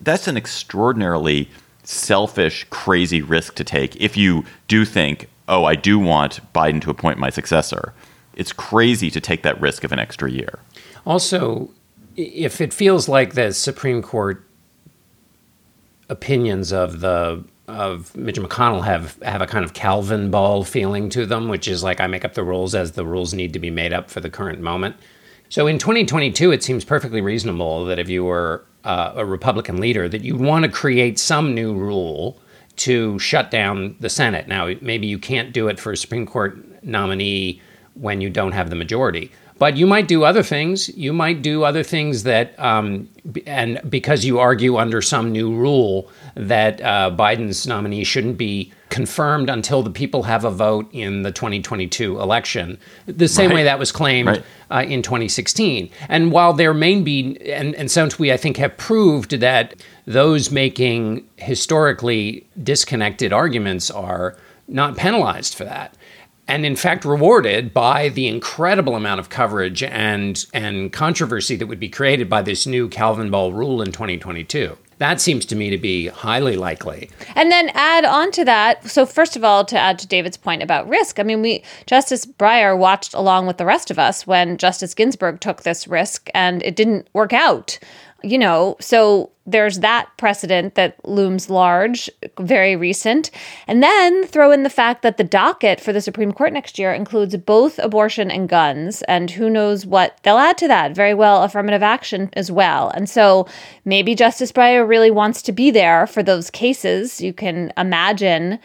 That's 0.00 0.26
an 0.28 0.36
extraordinarily 0.36 1.48
selfish, 1.84 2.66
crazy 2.70 3.22
risk 3.22 3.54
to 3.56 3.64
take 3.64 3.96
if 3.96 4.16
you 4.16 4.44
do 4.68 4.84
think, 4.84 5.28
oh, 5.48 5.64
I 5.64 5.74
do 5.74 5.98
want 5.98 6.40
Biden 6.52 6.80
to 6.82 6.90
appoint 6.90 7.18
my 7.18 7.30
successor. 7.30 7.94
It's 8.34 8.52
crazy 8.52 9.10
to 9.10 9.20
take 9.20 9.42
that 9.42 9.60
risk 9.60 9.84
of 9.84 9.92
an 9.92 9.98
extra 9.98 10.30
year. 10.30 10.58
Also, 11.04 11.70
if 12.16 12.60
it 12.60 12.72
feels 12.72 13.08
like 13.08 13.34
the 13.34 13.52
Supreme 13.52 14.02
Court 14.02 14.44
opinions 16.12 16.72
of 16.72 17.00
the 17.00 17.42
of 17.68 18.14
Mitch 18.16 18.36
McConnell 18.36 18.84
have 18.84 19.20
have 19.22 19.40
a 19.40 19.46
kind 19.46 19.64
of 19.64 19.72
Calvinball 19.72 20.66
feeling 20.66 21.08
to 21.10 21.26
them, 21.26 21.48
which 21.48 21.66
is 21.66 21.82
like 21.82 22.00
I 22.00 22.06
make 22.06 22.24
up 22.24 22.34
the 22.34 22.44
rules 22.44 22.74
as 22.74 22.92
the 22.92 23.06
rules 23.06 23.34
need 23.34 23.52
to 23.54 23.58
be 23.58 23.70
made 23.70 23.92
up 23.92 24.10
for 24.10 24.20
the 24.20 24.30
current 24.30 24.60
moment. 24.60 24.96
So 25.48 25.66
in 25.66 25.78
2022, 25.78 26.50
it 26.52 26.62
seems 26.62 26.84
perfectly 26.84 27.20
reasonable 27.20 27.84
that 27.86 27.98
if 27.98 28.08
you 28.08 28.24
were 28.24 28.64
uh, 28.84 29.12
a 29.16 29.24
Republican 29.24 29.80
leader, 29.80 30.08
that 30.08 30.22
you'd 30.22 30.40
want 30.40 30.64
to 30.64 30.70
create 30.70 31.18
some 31.18 31.54
new 31.54 31.74
rule 31.74 32.38
to 32.76 33.18
shut 33.18 33.50
down 33.50 33.96
the 34.00 34.08
Senate. 34.08 34.48
Now, 34.48 34.72
maybe 34.80 35.06
you 35.06 35.18
can't 35.18 35.52
do 35.52 35.68
it 35.68 35.78
for 35.78 35.92
a 35.92 35.96
Supreme 35.96 36.26
Court 36.26 36.82
nominee 36.82 37.60
when 37.94 38.20
you 38.22 38.30
don't 38.30 38.52
have 38.52 38.70
the 38.70 38.76
majority. 38.76 39.30
But 39.62 39.76
you 39.76 39.86
might 39.86 40.08
do 40.08 40.24
other 40.24 40.42
things. 40.42 40.88
You 40.88 41.12
might 41.12 41.40
do 41.40 41.62
other 41.62 41.84
things 41.84 42.24
that, 42.24 42.58
um, 42.58 43.08
and 43.46 43.80
because 43.88 44.24
you 44.24 44.40
argue 44.40 44.76
under 44.76 45.00
some 45.00 45.30
new 45.30 45.54
rule 45.54 46.10
that 46.34 46.80
uh, 46.80 47.12
Biden's 47.16 47.64
nominee 47.64 48.02
shouldn't 48.02 48.36
be 48.36 48.72
confirmed 48.88 49.48
until 49.48 49.84
the 49.84 49.90
people 49.90 50.24
have 50.24 50.44
a 50.44 50.50
vote 50.50 50.88
in 50.92 51.22
the 51.22 51.30
2022 51.30 52.18
election, 52.18 52.76
the 53.06 53.28
same 53.28 53.50
Right. 53.50 53.54
way 53.54 53.62
that 53.62 53.78
was 53.78 53.92
claimed 53.92 54.28
Right. 54.30 54.44
uh, 54.72 54.82
in 54.88 55.00
2016. 55.00 55.90
And 56.08 56.32
while 56.32 56.54
there 56.54 56.74
may 56.74 57.00
be, 57.00 57.38
and, 57.48 57.76
and 57.76 57.88
since 57.88 58.18
we, 58.18 58.32
I 58.32 58.36
think, 58.36 58.56
have 58.56 58.76
proved 58.76 59.38
that 59.38 59.76
those 60.08 60.50
making 60.50 61.24
historically 61.36 62.44
disconnected 62.60 63.32
arguments 63.32 63.92
are 63.92 64.36
not 64.66 64.96
penalized 64.96 65.54
for 65.54 65.64
that. 65.64 65.94
And 66.48 66.66
in 66.66 66.76
fact, 66.76 67.04
rewarded 67.04 67.72
by 67.72 68.08
the 68.08 68.26
incredible 68.26 68.96
amount 68.96 69.20
of 69.20 69.28
coverage 69.28 69.82
and, 69.82 70.44
and 70.52 70.92
controversy 70.92 71.56
that 71.56 71.66
would 71.66 71.80
be 71.80 71.88
created 71.88 72.28
by 72.28 72.42
this 72.42 72.66
new 72.66 72.88
Calvinball 72.88 73.54
rule 73.54 73.80
in 73.80 73.92
2022. 73.92 74.76
That 74.98 75.20
seems 75.20 75.44
to 75.46 75.56
me 75.56 75.68
to 75.70 75.78
be 75.78 76.06
highly 76.06 76.56
likely. 76.56 77.10
And 77.34 77.50
then 77.50 77.70
add 77.74 78.04
on 78.04 78.30
to 78.32 78.44
that. 78.44 78.88
So 78.88 79.04
first 79.04 79.34
of 79.34 79.42
all, 79.42 79.64
to 79.64 79.76
add 79.76 79.98
to 79.98 80.06
David's 80.06 80.36
point 80.36 80.62
about 80.62 80.88
risk, 80.88 81.18
I 81.18 81.24
mean, 81.24 81.42
we 81.42 81.64
Justice 81.86 82.24
Breyer 82.24 82.78
watched 82.78 83.12
along 83.12 83.48
with 83.48 83.56
the 83.56 83.66
rest 83.66 83.90
of 83.90 83.98
us 83.98 84.28
when 84.28 84.58
Justice 84.58 84.94
Ginsburg 84.94 85.40
took 85.40 85.62
this 85.62 85.88
risk, 85.88 86.30
and 86.34 86.62
it 86.62 86.76
didn't 86.76 87.08
work 87.12 87.32
out. 87.32 87.80
You 88.24 88.38
know, 88.38 88.76
so 88.80 89.30
there's 89.46 89.80
that 89.80 90.08
precedent 90.16 90.76
that 90.76 91.04
looms 91.04 91.50
large, 91.50 92.08
very 92.38 92.76
recent. 92.76 93.30
And 93.66 93.82
then 93.82 94.24
throw 94.26 94.52
in 94.52 94.62
the 94.62 94.70
fact 94.70 95.02
that 95.02 95.16
the 95.16 95.24
docket 95.24 95.80
for 95.80 95.92
the 95.92 96.00
Supreme 96.00 96.32
Court 96.32 96.52
next 96.52 96.78
year 96.78 96.92
includes 96.92 97.36
both 97.36 97.80
abortion 97.80 98.30
and 98.30 98.48
guns, 98.48 99.02
and 99.02 99.30
who 99.30 99.50
knows 99.50 99.84
what 99.84 100.20
they'll 100.22 100.38
add 100.38 100.58
to 100.58 100.68
that. 100.68 100.94
Very 100.94 101.14
well, 101.14 101.42
affirmative 101.42 101.82
action 101.82 102.30
as 102.34 102.52
well. 102.52 102.90
And 102.90 103.10
so 103.10 103.48
maybe 103.84 104.14
Justice 104.14 104.52
Breyer 104.52 104.88
really 104.88 105.10
wants 105.10 105.42
to 105.42 105.52
be 105.52 105.72
there 105.72 106.06
for 106.06 106.22
those 106.22 106.50
cases. 106.50 107.20
You 107.20 107.32
can 107.32 107.72
imagine. 107.76 108.60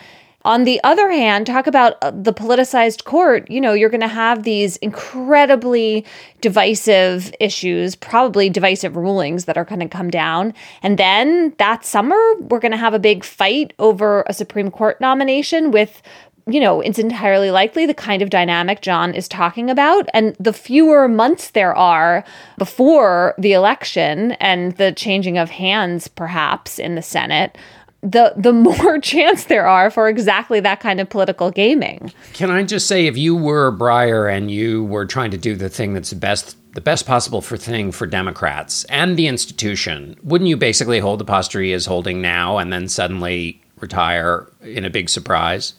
On 0.48 0.64
the 0.64 0.80
other 0.86 1.12
hand, 1.12 1.46
talk 1.46 1.68
about 1.68 1.98
uh, 2.02 2.10
the 2.12 2.32
politicized 2.32 3.04
court. 3.04 3.52
You 3.52 3.60
know, 3.60 3.74
you're 3.74 3.90
going 3.90 4.00
to 4.00 4.08
have 4.08 4.44
these 4.44 4.78
incredibly 4.78 6.06
divisive 6.40 7.34
issues, 7.42 7.98
probably 7.98 8.50
divisive 8.50 8.96
rulings 8.96 9.44
that 9.44 9.58
are 9.58 9.66
going 9.66 9.82
to 9.82 9.90
come 9.90 10.10
down. 10.10 10.54
And 10.82 10.98
then 10.98 11.54
that 11.58 11.84
summer, 11.84 12.16
we're 12.40 12.62
going 12.62 12.72
to 12.72 12.78
have 12.78 12.94
a 12.94 13.00
big 13.00 13.26
fight 13.26 13.74
over 13.78 14.24
a 14.28 14.34
Supreme 14.34 14.72
Court 14.72 15.02
nomination 15.02 15.72
with 15.72 16.02
you 16.50 16.62
know, 16.62 16.80
it's 16.80 16.98
entirely 16.98 17.52
likely 17.52 17.86
the 17.86 17.94
kind 17.94 18.22
of 18.22 18.30
dynamic 18.30 18.82
John 18.82 19.14
is 19.14 19.28
talking 19.28 19.70
about. 19.70 20.08
And 20.14 20.34
the 20.40 20.54
fewer 20.54 21.10
months 21.10 21.52
there 21.52 21.76
are 21.76 22.24
before 22.58 23.36
the 23.38 23.52
election 23.52 24.32
and 24.34 24.72
the 24.78 24.94
changing 24.94 25.38
of 25.38 25.50
hands, 25.50 26.08
perhaps, 26.08 26.80
in 26.80 26.96
the 26.96 27.02
Senate, 27.02 27.58
the 28.02 28.34
the 28.36 28.54
more 28.54 29.00
chance 29.02 29.46
there 29.46 29.68
are 29.68 29.90
for 29.90 30.08
exactly 30.08 30.60
that 30.60 30.80
kind 30.80 31.00
of 31.00 31.10
political 31.10 31.52
gaming. 31.52 32.12
Can 32.34 32.52
I 32.52 32.64
just 32.64 32.88
say, 32.88 33.08
if 33.08 33.18
you 33.18 33.36
were 33.36 33.72
Breyer 33.72 34.32
and 34.32 34.52
you 34.52 34.84
were 34.86 35.06
trying 35.06 35.32
to 35.32 35.38
do 35.38 35.56
the 35.56 35.70
thing 35.70 35.94
that's 35.94 36.12
the 36.12 36.16
best, 36.16 36.56
the 36.74 36.82
best 36.82 37.06
possible 37.06 37.42
for 37.42 37.58
thing 37.58 37.92
for 37.92 38.06
Democrats 38.06 38.84
and 38.86 39.18
the 39.18 39.28
institution, 39.28 40.16
wouldn't 40.24 40.48
you 40.48 40.58
basically 40.58 41.00
hold 41.00 41.20
the 41.20 41.26
posture 41.26 41.62
he 41.62 41.72
is 41.72 41.86
holding 41.86 42.22
now 42.22 42.58
and 42.58 42.72
then 42.72 42.88
suddenly 42.88 43.62
retire 43.80 44.48
in 44.62 44.86
a 44.86 44.90
big 44.90 45.10
surprise? 45.10 45.74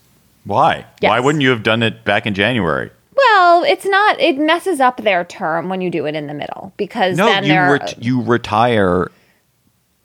Why? 0.45 0.87
Yes. 1.01 1.11
Why 1.11 1.21
wouldn't 1.21 1.43
you 1.43 1.51
have 1.51 1.63
done 1.63 1.83
it 1.83 2.05
back 2.05 2.27
in 2.27 2.35
January? 2.35 2.91
Well, 3.15 3.65
it's 3.65 3.85
not. 3.85 4.19
It 4.21 4.39
messes 4.39 4.81
up 4.81 4.99
their 5.03 5.25
term 5.25 5.69
when 5.69 5.81
you 5.81 5.91
do 5.91 6.07
it 6.07 6.15
in 6.15 6.27
the 6.27 6.35
middle 6.35 6.73
because 6.77 7.17
No, 7.17 7.27
then 7.27 7.45
you 7.45 7.53
ret- 7.73 8.03
you 8.03 8.23
retire 8.23 9.11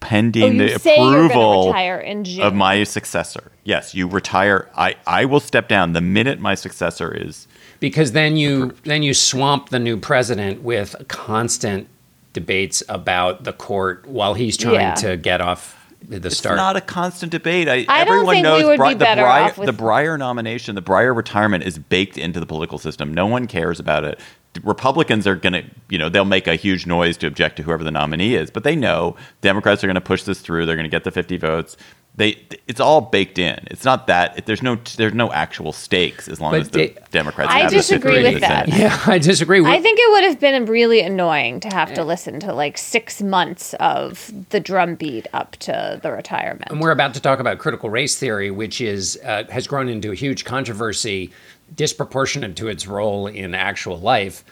pending 0.03 0.61
Oh, 0.61 0.67
the 0.67 0.79
say 0.79 0.95
you're 0.97 1.05
gonna 1.05 1.25
approval 1.25 1.67
retire 1.67 1.99
in 1.99 2.23
June. 2.23 2.43
of 2.43 2.53
my 2.53 2.83
successor. 2.83 3.51
Yes, 3.63 3.95
you 3.95 4.07
retire. 4.07 4.69
I, 4.75 4.95
I 5.07 5.25
will 5.25 5.39
step 5.39 5.67
down 5.67 5.93
the 5.93 6.01
minute 6.01 6.39
my 6.39 6.53
successor 6.55 7.13
is. 7.13 7.47
Because 7.79 8.11
then 8.11 8.37
you 8.37 8.73
then 8.83 9.03
you 9.03 9.13
swamp 9.13 9.69
the 9.69 9.79
new 9.79 9.97
president 9.97 10.61
with 10.63 10.95
constant 11.07 11.87
debates 12.33 12.81
about 12.89 13.43
the 13.43 13.53
court 13.53 14.07
while 14.07 14.33
he's 14.33 14.57
trying 14.57 14.75
Yeah. 14.75 14.95
to 14.95 15.17
get 15.17 15.39
off 15.41 15.79
the 16.07 16.17
It's 16.17 16.37
start. 16.37 16.53
It's 16.55 16.57
not 16.57 16.75
a 16.75 16.81
constant 16.81 17.31
debate. 17.31 17.69
I, 17.69 17.73
I 17.73 18.03
don't 18.03 18.07
everyone 18.15 18.25
think 18.35 18.45
we 18.45 18.49
knows 18.49 18.63
would 18.65 18.77
Bri- 18.77 18.87
be 18.89 18.93
the, 18.95 18.99
better 19.05 19.21
Breyer, 19.23 19.45
off 19.45 19.57
with- 19.57 19.67
the 19.67 19.73
Breyer 19.83 20.17
nomination, 20.19 20.75
the 20.75 20.81
Breyer 20.81 21.15
retirement 21.15 21.63
is 21.63 21.77
baked 21.79 22.17
into 22.17 22.39
the 22.39 22.45
political 22.45 22.77
system. 22.77 23.13
No 23.13 23.25
one 23.27 23.47
cares 23.47 23.79
about 23.79 24.03
it. 24.03 24.19
Republicans 24.63 25.25
are 25.25 25.35
going 25.35 25.53
to, 25.53 25.63
you 25.89 25.97
know, 25.97 26.09
they'll 26.09 26.25
make 26.25 26.47
a 26.47 26.55
huge 26.55 26.85
noise 26.85 27.17
to 27.17 27.27
object 27.27 27.57
to 27.57 27.63
whoever 27.63 27.83
the 27.83 27.91
nominee 27.91 28.35
is, 28.35 28.51
but 28.51 28.63
they 28.63 28.75
know 28.75 29.15
Democrats 29.41 29.83
are 29.83 29.87
going 29.87 29.95
to 29.95 30.01
push 30.01 30.23
this 30.23 30.41
through. 30.41 30.65
They're 30.65 30.75
going 30.75 30.85
to 30.85 30.89
get 30.91 31.03
the 31.03 31.11
50 31.11 31.37
votes. 31.37 31.75
They, 32.15 32.37
it's 32.67 32.79
all 32.79 33.01
baked 33.01 33.39
in. 33.39 33.57
It's 33.71 33.83
not 33.83 34.05
that 34.05 34.45
there's 34.45 34.61
no 34.61 34.77
there's 34.97 35.15
no 35.15 35.31
actual 35.31 35.73
stakes 35.73 36.27
as 36.27 36.39
long 36.39 36.51
But 36.51 36.61
as 36.61 36.69
the 36.69 36.77
they- 36.89 36.97
Democrats. 37.09 37.51
I 37.51 37.61
have 37.61 37.71
disagree 37.71 38.21
with 38.21 38.41
that. 38.41 38.67
Yeah, 38.67 38.95
I 39.07 39.17
disagree. 39.17 39.61
with 39.61 39.71
I 39.71 39.81
think 39.81 39.97
it 39.99 40.11
would 40.11 40.23
have 40.25 40.39
been 40.39 40.65
really 40.65 41.01
annoying 41.01 41.59
to 41.61 41.69
have 41.69 41.91
to 41.95 42.03
listen 42.03 42.39
to 42.41 42.53
like 42.53 42.77
six 42.77 43.19
months 43.23 43.73
of 43.79 44.31
the 44.51 44.59
drumbeat 44.59 45.25
up 45.33 45.53
to 45.61 45.99
the 46.03 46.11
retirement. 46.11 46.69
And 46.69 46.79
we're 46.79 46.91
about 46.91 47.15
to 47.15 47.19
talk 47.19 47.39
about 47.39 47.57
critical 47.57 47.89
race 47.89 48.15
theory, 48.15 48.51
which 48.51 48.79
is 48.79 49.19
uh, 49.25 49.45
has 49.49 49.65
grown 49.65 49.89
into 49.89 50.11
a 50.11 50.15
huge 50.15 50.45
controversy, 50.45 51.31
disproportionate 51.73 52.55
to 52.57 52.67
its 52.67 52.87
role 52.87 53.27
in 53.27 53.53
actual 53.53 53.99
life. 53.99 54.43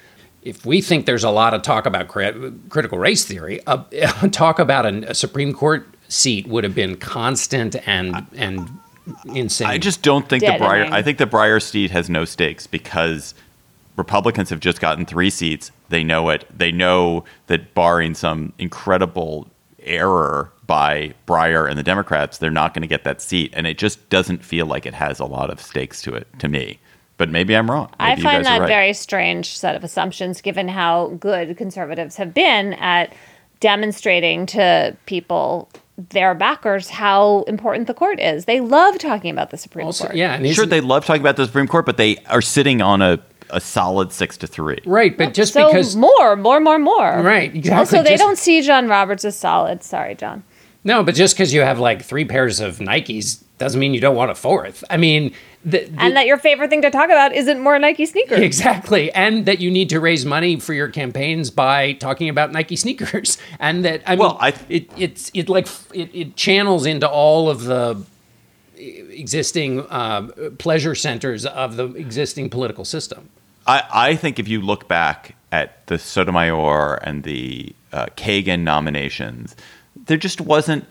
If 0.42 0.66
we 0.66 0.82
think 0.82 1.06
there's 1.06 1.24
a 1.24 1.30
lot 1.30 1.54
of 1.54 1.62
talk 1.62 1.86
about 1.86 2.08
cri- 2.08 2.54
critical 2.70 2.98
race 2.98 3.26
theory, 3.26 3.62
uh, 3.68 3.84
talk 4.32 4.60
about 4.60 4.86
an, 4.86 5.04
a 5.04 5.14
Supreme 5.14 5.54
Court 5.54 5.88
seat 6.08 6.48
would 6.48 6.64
have 6.64 6.76
been 6.76 6.98
constant 6.98 7.76
and 7.88 8.26
and 8.36 8.70
insane. 9.26 9.68
I 9.68 9.78
just 9.78 10.02
don't 10.02 10.28
think 10.28 10.42
the 10.42 10.48
Deadening. 10.48 10.70
Breyer. 10.70 10.92
I 10.92 11.02
think 11.02 11.18
the 11.18 11.26
Breyer 11.26 11.62
seat 11.62 11.92
has 11.92 12.10
no 12.10 12.26
stakes 12.26 12.68
because 12.68 13.34
Republicans 13.98 14.50
have 14.50 14.60
just 14.60 14.82
gotten 14.82 15.06
three 15.06 15.30
seats. 15.30 15.72
They 15.90 16.04
know 16.04 16.30
it. 16.30 16.46
They 16.56 16.72
know 16.72 17.26
that 17.48 17.74
barring 17.74 18.16
some 18.16 18.54
incredible 18.58 19.48
error 19.80 20.52
by 20.68 21.14
Breyer 21.28 21.70
and 21.70 21.78
the 21.78 21.84
Democrats, 21.84 22.38
they're 22.38 22.50
not 22.50 22.74
going 22.74 22.82
to 22.82 22.88
get 22.88 23.04
that 23.04 23.22
seat, 23.22 23.52
and 23.56 23.68
it 23.68 23.78
just 23.78 24.10
doesn't 24.10 24.44
feel 24.44 24.66
like 24.66 24.86
it 24.86 24.94
has 24.94 25.20
a 25.20 25.26
lot 25.26 25.50
of 25.50 25.62
stakes 25.62 26.02
to 26.04 26.14
it 26.14 26.28
to 26.40 26.48
me. 26.48 26.80
But 27.22 27.30
maybe 27.30 27.56
I'm 27.56 27.70
wrong. 27.70 27.88
I 28.00 28.10
Maybe 28.10 28.22
you 28.22 28.24
find 28.30 28.46
that 28.46 28.62
right. 28.62 28.68
very 28.68 28.94
strange 28.94 29.56
set 29.56 29.76
of 29.76 29.84
assumptions 29.84 30.42
given 30.42 30.68
how 30.68 31.10
good 31.20 31.56
conservatives 31.56 32.16
have 32.16 32.34
been 32.34 32.74
at 32.74 33.14
demonstrating 33.60 34.48
to 34.48 34.98
people 35.06 35.70
their 36.10 36.34
backers 36.34 36.90
how 36.90 37.44
important 37.44 37.86
the 37.86 37.94
court 37.94 38.20
is. 38.20 38.46
They 38.46 38.60
love 38.60 38.98
talking 38.98 39.30
about 39.30 39.52
the 39.52 39.58
Supreme 39.58 39.86
also, 39.86 40.06
Court. 40.06 40.16
yeah, 40.16 40.34
and 40.34 40.48
Sure, 40.56 40.66
they 40.66 40.82
love 40.82 41.06
talking 41.06 41.22
about 41.22 41.36
the 41.36 41.46
Supreme 41.46 41.68
Court, 41.68 41.86
but 41.86 41.98
they 41.98 42.18
are 42.26 42.42
sitting 42.42 42.82
on 42.82 43.04
a, 43.04 43.20
a 43.52 43.62
solid 43.62 44.12
six 44.12 44.36
to 44.38 44.48
three. 44.48 44.80
right, 44.88 45.16
but 45.16 45.36
just 45.36 45.54
so 45.54 45.68
because 45.68 45.96
more, 45.96 46.36
more, 46.36 46.60
more, 46.60 46.80
more. 46.80 47.22
Right, 47.22 47.54
exactly. 47.54 47.86
So 47.86 48.02
they 48.02 48.12
Just- 48.12 48.24
don't 48.24 48.40
see 48.40 48.64
John 48.64 48.88
Roberts 48.88 49.24
as 49.26 49.36
solid. 49.38 49.84
Sorry, 49.84 50.16
John. 50.16 50.42
No, 50.84 51.04
but 51.04 51.16
just 51.16 51.36
because 51.36 51.54
you 51.54 51.62
have 51.62 51.80
like 51.80 52.04
three 52.04 52.26
pairs 52.26 52.60
of 52.60 52.78
Nikes 52.80 53.44
doesn't 53.58 53.80
mean 53.80 53.94
you 53.94 54.02
don't 54.02 54.16
want 54.16 54.32
a 54.32 54.36
fourth. 54.36 54.84
I 54.90 54.98
mean, 54.98 55.34
the, 55.64 55.86
the- 55.86 56.02
And 56.02 56.16
that 56.18 56.26
your 56.26 56.38
favorite 56.40 56.70
thing 56.72 56.82
to 56.82 56.90
talk 56.90 57.06
about 57.06 57.34
isn't 57.36 57.60
more 57.60 57.78
Nike 57.78 58.06
sneakers. 58.08 58.40
Exactly, 58.52 59.12
and 59.14 59.46
that 59.46 59.60
you 59.60 59.70
need 59.70 59.90
to 59.92 60.00
raise 60.00 60.26
money 60.26 60.60
for 60.60 60.74
your 60.74 60.88
campaigns 60.90 61.52
by 61.52 61.94
talking 61.94 62.30
about 62.30 62.52
Nike 62.52 62.76
sneakers, 62.76 63.38
and 63.60 63.86
that 63.86 64.02
I 64.08 64.12
mean, 64.12 64.20
Well, 64.20 64.38
I- 64.42 64.54
it 64.70 64.90
it's 64.98 65.30
it 65.34 65.50
like 65.50 65.68
it, 65.94 66.10
it 66.14 66.36
channels 66.36 66.86
into 66.88 67.08
all 67.08 67.50
of 67.50 67.64
the 67.66 68.04
existing 68.76 69.86
um, 69.92 70.32
pleasure 70.58 70.96
centers 70.96 71.46
of 71.46 71.76
the 71.76 71.86
existing 71.94 72.50
political 72.50 72.86
system. 72.86 73.30
I, 73.68 73.84
I 73.94 74.16
think 74.16 74.40
if 74.40 74.48
you 74.48 74.62
look 74.62 74.88
back 74.88 75.36
at 75.52 75.86
the 75.88 76.00
Sotomayor 76.00 76.96
and 77.04 77.24
the 77.24 77.76
uh, 77.94 78.08
Kagan 78.18 78.62
nominations, 78.62 79.56
there 79.96 80.18
just 80.18 80.42
wasn't. 80.42 80.86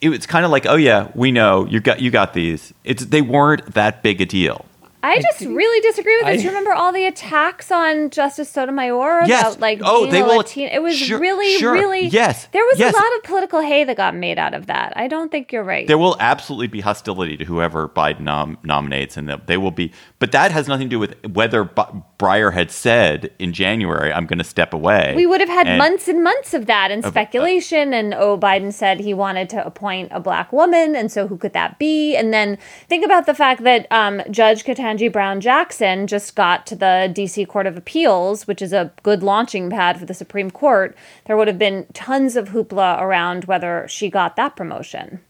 It 0.00 0.08
was 0.08 0.26
kind 0.26 0.44
of 0.44 0.50
like, 0.50 0.66
oh 0.66 0.74
yeah, 0.74 1.10
we 1.14 1.30
know 1.30 1.66
you 1.66 1.80
got 1.80 2.00
you 2.00 2.10
got 2.10 2.34
these. 2.34 2.72
It's 2.84 3.04
they 3.06 3.22
weren't 3.22 3.74
that 3.74 4.02
big 4.02 4.20
a 4.20 4.26
deal. 4.26 4.64
I 5.00 5.20
just 5.20 5.40
really 5.42 5.80
disagree 5.80 6.16
with 6.16 6.26
this. 6.26 6.40
I- 6.40 6.42
you 6.42 6.48
remember 6.48 6.72
all 6.72 6.90
the 6.92 7.04
attacks 7.06 7.70
on 7.70 8.10
Justice 8.10 8.48
Sotomayor 8.50 9.22
Yes. 9.26 9.42
about 9.42 9.60
like 9.60 9.80
Oh, 9.84 10.00
being 10.00 10.10
they 10.12 10.20
a 10.20 10.24
will- 10.24 10.36
Latina? 10.38 10.70
It 10.72 10.82
was 10.82 10.96
sure- 10.96 11.20
really, 11.20 11.54
sure. 11.56 11.72
really 11.72 12.06
Yes. 12.08 12.48
There 12.52 12.64
was 12.64 12.78
Yes. 12.80 12.94
a 12.94 12.96
lot 12.96 13.06
of 13.16 13.22
political 13.22 13.60
hay 13.60 13.84
that 13.84 13.96
got 13.96 14.14
made 14.16 14.38
out 14.38 14.54
of 14.54 14.66
that. 14.66 14.92
I 14.96 15.06
don't 15.06 15.30
think 15.30 15.52
you're 15.52 15.62
right. 15.62 15.86
There 15.86 15.98
will 15.98 16.16
absolutely 16.18 16.66
be 16.66 16.80
hostility 16.80 17.36
to 17.36 17.44
whoever 17.44 17.88
Biden 17.88 18.20
nom- 18.20 18.58
nominates, 18.64 19.16
and 19.16 19.28
they 19.46 19.56
will 19.56 19.70
be. 19.70 19.92
But 20.18 20.32
that 20.32 20.50
has 20.50 20.66
nothing 20.66 20.86
to 20.88 20.90
do 20.90 20.98
with 20.98 21.14
whether 21.32 21.62
B- 21.64 21.82
Breyer 22.18 22.52
had 22.52 22.72
said 22.72 23.30
in 23.38 23.52
January, 23.52 24.12
"I'm 24.12 24.26
going 24.26 24.38
to 24.38 24.44
step 24.44 24.74
away." 24.74 25.12
we 25.14 25.26
would 25.26 25.40
have 25.40 25.48
had 25.48 25.68
And- 25.68 25.78
months 25.78 26.08
and 26.08 26.24
months 26.24 26.52
of 26.54 26.66
that 26.66 26.90
and 26.90 27.04
speculation. 27.04 27.94
and 27.94 28.12
oh, 28.14 28.36
Biden 28.36 28.72
said 28.72 28.98
he 29.00 29.14
wanted 29.14 29.48
to 29.50 29.64
appoint 29.64 30.08
a 30.10 30.18
black 30.18 30.52
woman, 30.52 30.96
and 30.96 31.12
so 31.12 31.28
who 31.28 31.36
could 31.36 31.52
that 31.52 31.78
be? 31.78 32.16
And 32.16 32.34
then 32.34 32.58
think 32.88 33.04
about 33.04 33.26
the 33.26 33.34
fact 33.34 33.62
that 33.62 33.86
um, 33.92 34.20
Judge 34.30 34.64
Ketanji 34.88 35.12
Brown 35.12 35.42
Jackson 35.42 36.06
just 36.06 36.34
got 36.34 36.66
to 36.66 36.74
the 36.74 37.10
D.C. 37.12 37.44
Court 37.44 37.66
of 37.66 37.76
Appeals, 37.76 38.46
which 38.46 38.62
is 38.62 38.72
a 38.72 38.90
good 39.02 39.22
launching 39.22 39.68
pad 39.68 39.98
for 39.98 40.06
the 40.06 40.14
Supreme 40.14 40.50
Court. 40.50 40.96
There 41.26 41.36
would 41.36 41.46
have 41.46 41.58
been 41.58 41.86
tons 41.92 42.36
of 42.36 42.48
hoopla 42.48 42.98
around 42.98 43.44
whether 43.44 43.86
she 43.86 44.08
got 44.08 44.36
that 44.36 44.56
promotion. 44.56 45.20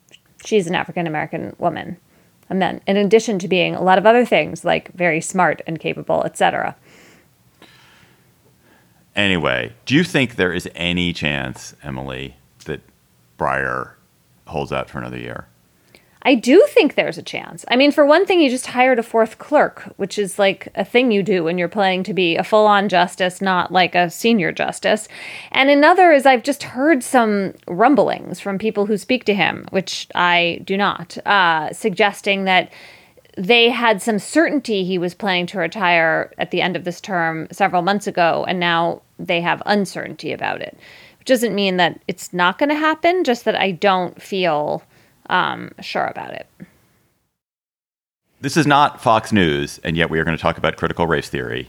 She's 0.45 0.69
an 0.69 0.77
African 0.77 1.09
American 1.09 1.57
woman. 1.59 1.97
And 2.49 2.63
then, 2.63 2.81
in 2.87 2.97
addition 2.97 3.41
to 3.41 3.49
being 3.49 3.75
a 3.75 3.83
lot 3.83 3.99
of 3.99 4.07
other 4.07 4.25
things 4.25 4.65
like 4.65 4.93
very 4.93 5.21
smart 5.21 5.61
and 5.67 5.81
capable, 5.81 6.23
etc. 6.23 6.77
Anyway, 9.17 9.73
do 9.87 9.97
you 9.97 10.05
think 10.05 10.37
there 10.37 10.53
is 10.53 10.69
any 10.77 11.13
chance, 11.13 11.75
Emily, 11.83 12.37
that 12.67 12.81
Breyer 13.37 13.95
holds 14.47 14.71
out 14.71 14.89
for 14.89 14.99
another 14.99 15.19
year? 15.19 15.48
I 16.29 16.35
do 16.35 16.63
think 16.69 16.95
there's 16.95 17.17
a 17.17 17.23
chance. 17.23 17.65
I 17.69 17.77
mean, 17.77 17.91
for 17.91 18.05
one 18.05 18.27
thing, 18.27 18.39
you 18.39 18.51
just 18.51 18.67
hired 18.67 18.99
a 18.99 19.03
fourth 19.03 19.39
clerk, 19.39 19.85
which 19.97 20.19
is 20.19 20.39
like 20.39 20.69
a 20.75 20.85
thing 20.85 21.11
you 21.11 21.23
do 21.23 21.43
when 21.43 21.57
you're 21.57 21.69
planning 21.69 22.03
to 22.03 22.13
be 22.13 22.37
a 22.37 22.45
full 22.45 22.67
on 22.67 22.91
justice, 22.91 23.41
not 23.41 23.73
like 23.73 23.95
a 23.95 24.11
senior 24.11 24.53
justice. 24.53 25.09
And 25.53 25.71
another 25.71 26.13
is 26.13 26.27
I've 26.27 26.43
just 26.43 26.65
heard 26.65 27.03
some 27.03 27.55
rumblings 27.67 28.41
from 28.41 28.59
people 28.59 28.85
who 28.85 28.99
speak 28.99 29.25
to 29.25 29.33
him, 29.33 29.67
which 29.71 30.07
I 30.15 30.61
do 30.67 30.77
not, 30.77 31.17
uh, 31.27 31.73
suggesting 31.73 32.45
that 32.45 32.71
they 33.39 33.71
had 33.71 34.03
some 34.03 34.19
certainty 34.19 34.85
he 34.85 34.99
was 34.99 35.15
planning 35.15 35.47
to 35.47 35.59
retire 35.59 36.35
at 36.37 36.51
the 36.51 36.61
end 36.61 36.77
of 36.77 36.85
this 36.85 37.01
term 37.01 37.49
several 37.53 37.81
months 37.81 38.07
ago, 38.07 38.45
and 38.47 38.61
now 38.61 39.01
they 39.19 39.41
have 39.41 39.63
uncertainty 39.65 40.35
about 40.35 40.61
it. 40.61 40.77
Which 41.21 41.29
doesn't 41.29 41.55
mean 41.55 41.79
that 41.79 42.03
it's 42.07 42.35
not 42.35 42.59
going 42.59 42.69
to 42.69 42.75
happen, 42.75 43.25
just 43.25 43.47
that 43.47 43.57
I 43.57 43.71
don't 43.71 44.21
feel 44.21 44.83
um, 45.29 45.73
sure 45.81 46.07
about 46.07 46.33
it. 46.33 46.47
This 48.41 48.57
is 48.57 48.67
not 48.67 49.03
Fox 49.03 49.33
News, 49.33 49.81
and 49.83 49.97
yet 49.97 50.11
we 50.11 50.19
are 50.21 50.25
going 50.25 50.37
to 50.37 50.41
talk 50.41 50.59
about 50.59 50.77
critical 50.77 51.07
race 51.07 51.29
theory. 51.29 51.69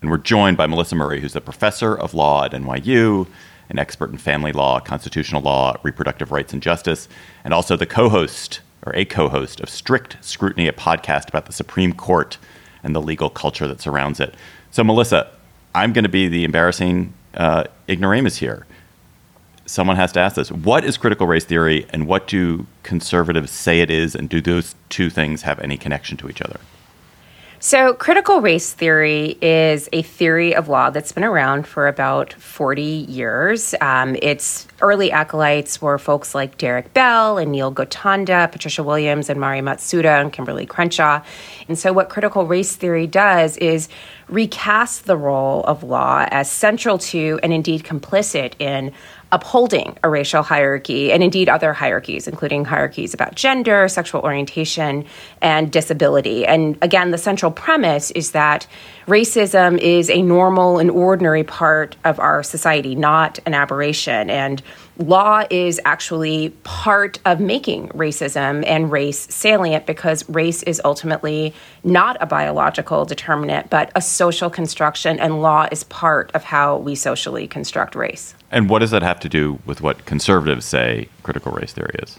And 0.00 0.10
we're 0.10 0.18
joined 0.18 0.56
by 0.56 0.66
Melissa 0.66 0.94
Murray, 0.94 1.20
who's 1.20 1.36
a 1.36 1.40
professor 1.40 1.94
of 1.94 2.14
law 2.14 2.44
at 2.44 2.52
NYU, 2.52 3.26
an 3.68 3.78
expert 3.78 4.10
in 4.10 4.18
family 4.18 4.52
law, 4.52 4.80
constitutional 4.80 5.42
law, 5.42 5.76
reproductive 5.82 6.32
rights, 6.32 6.52
and 6.52 6.62
justice, 6.62 7.08
and 7.44 7.52
also 7.52 7.76
the 7.76 7.86
co 7.86 8.08
host 8.08 8.60
or 8.84 8.94
a 8.94 9.04
co 9.04 9.28
host 9.28 9.60
of 9.60 9.68
Strict 9.68 10.16
Scrutiny, 10.24 10.68
a 10.68 10.72
podcast 10.72 11.28
about 11.28 11.46
the 11.46 11.52
Supreme 11.52 11.92
Court 11.92 12.38
and 12.82 12.94
the 12.94 13.02
legal 13.02 13.28
culture 13.28 13.66
that 13.66 13.80
surrounds 13.80 14.20
it. 14.20 14.34
So, 14.70 14.84
Melissa, 14.84 15.30
I'm 15.74 15.92
going 15.92 16.04
to 16.04 16.08
be 16.08 16.28
the 16.28 16.44
embarrassing 16.44 17.12
uh, 17.34 17.64
ignoramus 17.88 18.36
here. 18.38 18.66
Someone 19.66 19.96
has 19.96 20.12
to 20.12 20.20
ask 20.20 20.36
this. 20.36 20.50
What 20.50 20.84
is 20.84 20.96
critical 20.96 21.26
race 21.26 21.44
theory, 21.44 21.86
and 21.90 22.06
what 22.06 22.26
do 22.26 22.66
conservatives 22.82 23.50
say 23.50 23.80
it 23.80 23.90
is, 23.90 24.14
and 24.14 24.28
do 24.28 24.40
those 24.40 24.74
two 24.88 25.10
things 25.10 25.42
have 25.42 25.58
any 25.58 25.76
connection 25.76 26.16
to 26.18 26.28
each 26.28 26.40
other? 26.40 26.60
So, 27.58 27.94
critical 27.94 28.42
race 28.42 28.74
theory 28.74 29.38
is 29.40 29.88
a 29.92 30.02
theory 30.02 30.54
of 30.54 30.68
law 30.68 30.90
that's 30.90 31.10
been 31.10 31.24
around 31.24 31.66
for 31.66 31.88
about 31.88 32.34
40 32.34 32.82
years. 32.82 33.74
Um, 33.80 34.14
its 34.22 34.68
early 34.82 35.10
acolytes 35.10 35.80
were 35.80 35.98
folks 35.98 36.34
like 36.34 36.58
Derek 36.58 36.92
Bell 36.92 37.38
and 37.38 37.50
Neil 37.50 37.72
Gotanda, 37.72 38.52
Patricia 38.52 38.82
Williams, 38.82 39.30
and 39.30 39.40
Mari 39.40 39.60
Matsuda 39.60 40.20
and 40.20 40.32
Kimberlé 40.32 40.68
Crenshaw. 40.68 41.22
And 41.66 41.78
so, 41.78 41.94
what 41.94 42.10
critical 42.10 42.46
race 42.46 42.76
theory 42.76 43.06
does 43.06 43.56
is 43.56 43.88
recast 44.28 45.06
the 45.06 45.16
role 45.16 45.64
of 45.64 45.82
law 45.82 46.26
as 46.30 46.50
central 46.50 46.98
to 46.98 47.40
and 47.42 47.52
indeed 47.52 47.84
complicit 47.84 48.52
in 48.58 48.92
upholding 49.32 49.96
a 50.02 50.08
racial 50.08 50.42
hierarchy 50.42 51.12
and 51.12 51.22
indeed 51.22 51.48
other 51.48 51.72
hierarchies, 51.72 52.28
including 52.28 52.64
hierarchies 52.64 53.12
about 53.12 53.34
gender, 53.34 53.88
sexual 53.88 54.20
orientation, 54.22 55.04
and 55.42 55.72
disability. 55.72 56.46
And 56.46 56.78
again, 56.80 57.10
the 57.10 57.18
central 57.18 57.50
premise 57.50 58.10
is 58.12 58.30
that 58.32 58.66
racism 59.06 59.78
is 59.78 60.10
a 60.10 60.22
normal 60.22 60.78
and 60.78 60.90
ordinary 60.90 61.44
part 61.44 61.96
of 62.04 62.20
our 62.20 62.42
society, 62.42 62.94
not 62.94 63.38
an 63.46 63.54
aberration. 63.54 64.30
And 64.30 64.62
law 64.98 65.44
is 65.50 65.80
actually 65.84 66.50
part 66.64 67.18
of 67.24 67.40
making 67.40 67.88
racism 67.90 68.64
and 68.66 68.90
race 68.90 69.26
salient 69.34 69.86
because 69.86 70.28
race 70.28 70.62
is 70.62 70.80
ultimately 70.84 71.54
not 71.84 72.16
a 72.20 72.26
biological 72.26 73.04
determinant, 73.04 73.70
but 73.70 73.90
a 73.94 74.00
social 74.00 74.50
construction, 74.50 75.18
and 75.18 75.42
law 75.42 75.68
is 75.70 75.84
part 75.84 76.30
of 76.34 76.44
how 76.44 76.78
we 76.78 76.94
socially 76.94 77.46
construct 77.46 77.94
race. 77.94 78.34
And 78.50 78.70
what 78.70 78.78
does 78.78 78.90
that 78.90 79.02
have 79.02 79.20
to 79.20 79.28
do 79.28 79.58
with 79.66 79.80
what 79.80 80.06
conservatives 80.06 80.64
say 80.64 81.08
critical 81.22 81.52
race 81.52 81.72
theory 81.72 81.94
is? 82.02 82.18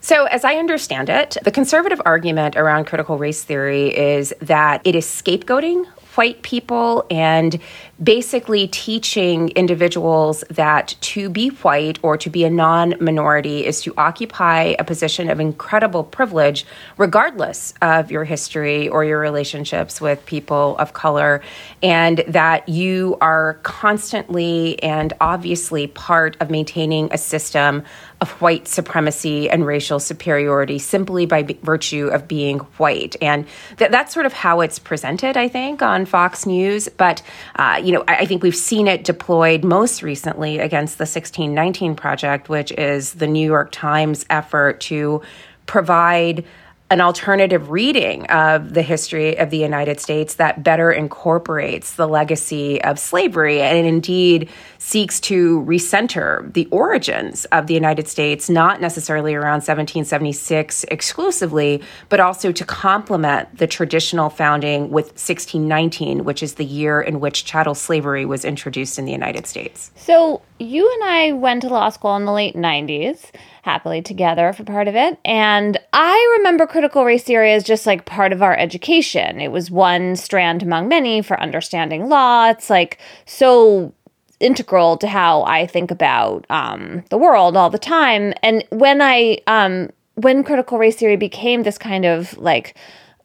So, 0.00 0.26
as 0.26 0.44
I 0.44 0.54
understand 0.54 1.08
it, 1.08 1.36
the 1.42 1.50
conservative 1.50 2.00
argument 2.04 2.56
around 2.56 2.86
critical 2.86 3.18
race 3.18 3.42
theory 3.42 3.88
is 3.96 4.32
that 4.40 4.80
it 4.84 4.94
is 4.94 5.04
scapegoating 5.06 5.86
white 6.14 6.42
people 6.42 7.06
and 7.10 7.60
basically 8.02 8.68
teaching 8.68 9.48
individuals 9.50 10.44
that 10.50 10.94
to 11.00 11.28
be 11.28 11.48
white 11.48 11.98
or 12.02 12.16
to 12.16 12.30
be 12.30 12.44
a 12.44 12.50
non 12.50 12.94
minority 13.00 13.66
is 13.66 13.82
to 13.82 13.92
occupy 13.96 14.74
a 14.78 14.84
position 14.84 15.28
of 15.28 15.40
incredible 15.40 16.04
privilege, 16.04 16.64
regardless 16.96 17.74
of 17.82 18.10
your 18.10 18.24
history 18.24 18.88
or 18.88 19.04
your 19.04 19.18
relationships 19.18 20.00
with 20.00 20.24
people 20.26 20.76
of 20.78 20.92
color, 20.92 21.42
and 21.82 22.18
that 22.28 22.68
you 22.68 23.18
are 23.20 23.54
constantly 23.62 24.80
and 24.82 25.12
obviously 25.20 25.86
part 25.88 26.36
of 26.40 26.50
maintaining 26.50 27.08
a 27.12 27.18
system 27.18 27.82
of 28.20 28.30
white 28.40 28.66
supremacy 28.66 29.48
and 29.48 29.64
racial 29.64 30.00
superiority 30.00 30.78
simply 30.78 31.24
by 31.24 31.42
b- 31.42 31.58
virtue 31.62 32.08
of 32.08 32.26
being 32.26 32.58
white. 32.78 33.14
And 33.22 33.46
th- 33.76 33.90
that's 33.90 34.12
sort 34.12 34.26
of 34.26 34.32
how 34.32 34.60
it's 34.60 34.78
presented, 34.78 35.36
I 35.36 35.48
think, 35.48 35.82
on 35.82 36.04
Fox 36.04 36.44
News. 36.44 36.88
But, 36.88 37.22
uh, 37.56 37.80
you 37.88 37.94
know, 37.94 38.04
I-, 38.06 38.16
I 38.16 38.26
think 38.26 38.42
we've 38.42 38.54
seen 38.54 38.86
it 38.86 39.02
deployed 39.02 39.64
most 39.64 40.02
recently 40.02 40.58
against 40.58 40.98
the 40.98 41.02
1619 41.02 41.96
Project, 41.96 42.50
which 42.50 42.70
is 42.72 43.14
the 43.14 43.26
New 43.26 43.46
York 43.46 43.70
Times 43.72 44.26
effort 44.28 44.80
to 44.82 45.22
provide 45.64 46.44
an 46.90 47.00
alternative 47.00 47.70
reading 47.70 48.26
of 48.26 48.74
the 48.74 48.82
history 48.82 49.38
of 49.38 49.48
the 49.48 49.56
United 49.56 50.00
States 50.00 50.34
that 50.34 50.62
better 50.62 50.90
incorporates 50.90 51.94
the 51.94 52.06
legacy 52.06 52.82
of 52.82 52.98
slavery. 52.98 53.62
And 53.62 53.86
indeed 53.86 54.50
seeks 54.78 55.20
to 55.20 55.60
recenter 55.62 56.52
the 56.54 56.66
origins 56.66 57.44
of 57.46 57.66
the 57.66 57.74
United 57.74 58.08
States, 58.08 58.48
not 58.48 58.80
necessarily 58.80 59.34
around 59.34 59.60
1776 59.62 60.84
exclusively, 60.84 61.82
but 62.08 62.20
also 62.20 62.52
to 62.52 62.64
complement 62.64 63.58
the 63.58 63.66
traditional 63.66 64.30
founding 64.30 64.90
with 64.90 65.06
1619, 65.06 66.24
which 66.24 66.42
is 66.42 66.54
the 66.54 66.64
year 66.64 67.00
in 67.00 67.20
which 67.20 67.44
chattel 67.44 67.74
slavery 67.74 68.24
was 68.24 68.44
introduced 68.44 68.98
in 68.98 69.04
the 69.04 69.12
United 69.12 69.46
States. 69.46 69.90
So, 69.96 70.42
you 70.60 70.90
and 70.92 71.04
I 71.04 71.32
went 71.32 71.62
to 71.62 71.68
law 71.68 71.88
school 71.88 72.16
in 72.16 72.24
the 72.24 72.32
late 72.32 72.56
90s, 72.56 73.30
happily 73.62 74.00
together 74.00 74.52
for 74.52 74.64
part 74.64 74.88
of 74.88 74.96
it. 74.96 75.18
And 75.24 75.78
I 75.92 76.36
remember 76.38 76.66
critical 76.66 77.04
race 77.04 77.22
theory 77.22 77.52
as 77.52 77.62
just 77.62 77.86
like 77.86 78.06
part 78.06 78.32
of 78.32 78.42
our 78.42 78.56
education. 78.56 79.40
It 79.40 79.52
was 79.52 79.70
one 79.70 80.16
strand 80.16 80.62
among 80.62 80.88
many 80.88 81.22
for 81.22 81.38
understanding 81.38 82.08
law. 82.08 82.48
It's 82.48 82.70
like 82.70 82.98
so 83.26 83.92
integral 84.40 84.96
to 84.98 85.08
how 85.08 85.42
I 85.42 85.66
think 85.66 85.90
about 85.90 86.46
um, 86.50 87.04
the 87.10 87.18
world 87.18 87.56
all 87.56 87.70
the 87.70 87.78
time. 87.78 88.32
And 88.42 88.64
when 88.70 89.02
I, 89.02 89.38
um, 89.46 89.90
when 90.14 90.44
critical 90.44 90.78
race 90.78 90.96
theory 90.96 91.16
became 91.16 91.62
this 91.62 91.78
kind 91.78 92.04
of 92.04 92.36
like, 92.38 92.76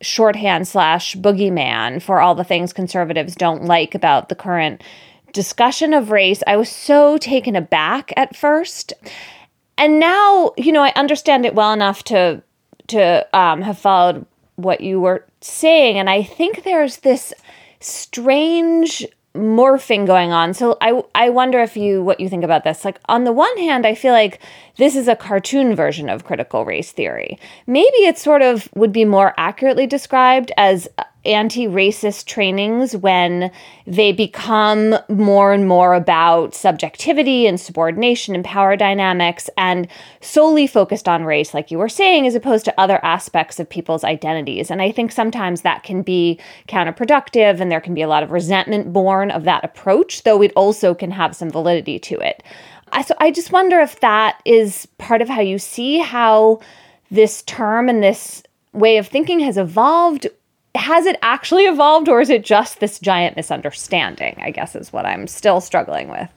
shorthand 0.03 0.67
slash 0.67 1.15
boogeyman 1.15 2.01
for 2.01 2.19
all 2.19 2.35
the 2.35 2.43
things 2.43 2.73
conservatives 2.73 3.35
don't 3.35 3.63
like 3.63 3.95
about 3.95 4.29
the 4.29 4.35
current 4.35 4.83
discussion 5.31 5.93
of 5.93 6.11
race, 6.11 6.43
I 6.45 6.57
was 6.57 6.69
so 6.69 7.17
taken 7.17 7.55
aback 7.55 8.13
at 8.15 8.35
first. 8.35 8.93
And 9.77 9.99
now, 9.99 10.51
you 10.57 10.71
know, 10.71 10.83
I 10.83 10.93
understand 10.95 11.45
it 11.45 11.55
well 11.55 11.73
enough 11.73 12.03
to 12.05 12.43
to 12.87 13.25
um, 13.35 13.61
have 13.61 13.79
followed 13.79 14.25
what 14.57 14.81
you 14.81 14.99
were 14.99 15.25
saying, 15.39 15.97
and 15.97 16.09
I 16.09 16.21
think 16.21 16.63
there's 16.63 16.97
this 16.97 17.33
strange 17.79 19.05
morphing 19.35 20.05
going 20.05 20.31
on. 20.31 20.53
So 20.53 20.77
I 20.79 21.03
I 21.15 21.29
wonder 21.29 21.59
if 21.59 21.75
you 21.75 22.03
what 22.03 22.19
you 22.19 22.29
think 22.29 22.43
about 22.43 22.63
this. 22.63 22.85
Like 22.85 22.99
on 23.07 23.23
the 23.23 23.31
one 23.31 23.57
hand, 23.57 23.85
I 23.85 23.95
feel 23.95 24.13
like 24.13 24.39
this 24.77 24.95
is 24.95 25.07
a 25.07 25.15
cartoon 25.15 25.75
version 25.75 26.09
of 26.09 26.23
critical 26.23 26.65
race 26.65 26.91
theory. 26.91 27.39
Maybe 27.65 28.05
it 28.05 28.17
sort 28.17 28.41
of 28.41 28.69
would 28.75 28.91
be 28.91 29.05
more 29.05 29.33
accurately 29.37 29.87
described 29.87 30.51
as 30.57 30.87
anti 31.25 31.67
racist 31.67 32.25
trainings 32.25 32.95
when 32.95 33.51
they 33.87 34.11
become 34.11 34.95
more 35.09 35.53
and 35.53 35.67
more 35.67 35.93
about 35.93 36.53
subjectivity 36.53 37.47
and 37.47 37.59
subordination 37.59 38.35
and 38.35 38.43
power 38.43 38.75
dynamics 38.75 39.49
and 39.57 39.87
solely 40.21 40.67
focused 40.67 41.07
on 41.07 41.23
race, 41.23 41.53
like 41.53 41.71
you 41.71 41.77
were 41.77 41.89
saying, 41.89 42.27
as 42.27 42.35
opposed 42.35 42.65
to 42.65 42.79
other 42.79 43.03
aspects 43.03 43.59
of 43.59 43.69
people's 43.69 44.03
identities. 44.03 44.69
And 44.69 44.81
I 44.81 44.91
think 44.91 45.11
sometimes 45.11 45.61
that 45.61 45.83
can 45.83 46.01
be 46.01 46.39
counterproductive 46.67 47.59
and 47.59 47.71
there 47.71 47.81
can 47.81 47.93
be 47.93 48.01
a 48.01 48.07
lot 48.07 48.23
of 48.23 48.31
resentment 48.31 48.91
born 48.91 49.31
of 49.31 49.43
that 49.45 49.63
approach, 49.63 50.23
though 50.23 50.41
it 50.41 50.53
also 50.55 50.93
can 50.93 51.11
have 51.11 51.35
some 51.35 51.49
validity 51.49 51.99
to 51.99 52.19
it. 52.19 52.43
So 53.07 53.15
I 53.19 53.31
just 53.31 53.51
wonder 53.51 53.79
if 53.79 54.01
that 54.01 54.39
is 54.45 54.87
part 54.99 55.21
of 55.21 55.29
how 55.29 55.41
you 55.41 55.57
see 55.57 55.97
how 55.97 56.59
this 57.09 57.41
term 57.43 57.89
and 57.89 58.03
this 58.03 58.43
way 58.71 58.97
of 58.97 59.07
thinking 59.07 59.39
has 59.39 59.57
evolved 59.57 60.27
has 60.75 61.05
it 61.05 61.17
actually 61.21 61.63
evolved 61.63 62.09
or 62.09 62.19
is 62.19 62.29
it 62.29 62.43
just 62.43 62.79
this 62.79 62.99
giant 62.99 63.35
misunderstanding 63.35 64.35
i 64.41 64.49
guess 64.49 64.75
is 64.75 64.91
what 64.91 65.05
i'm 65.05 65.27
still 65.27 65.61
struggling 65.61 66.09
with 66.09 66.29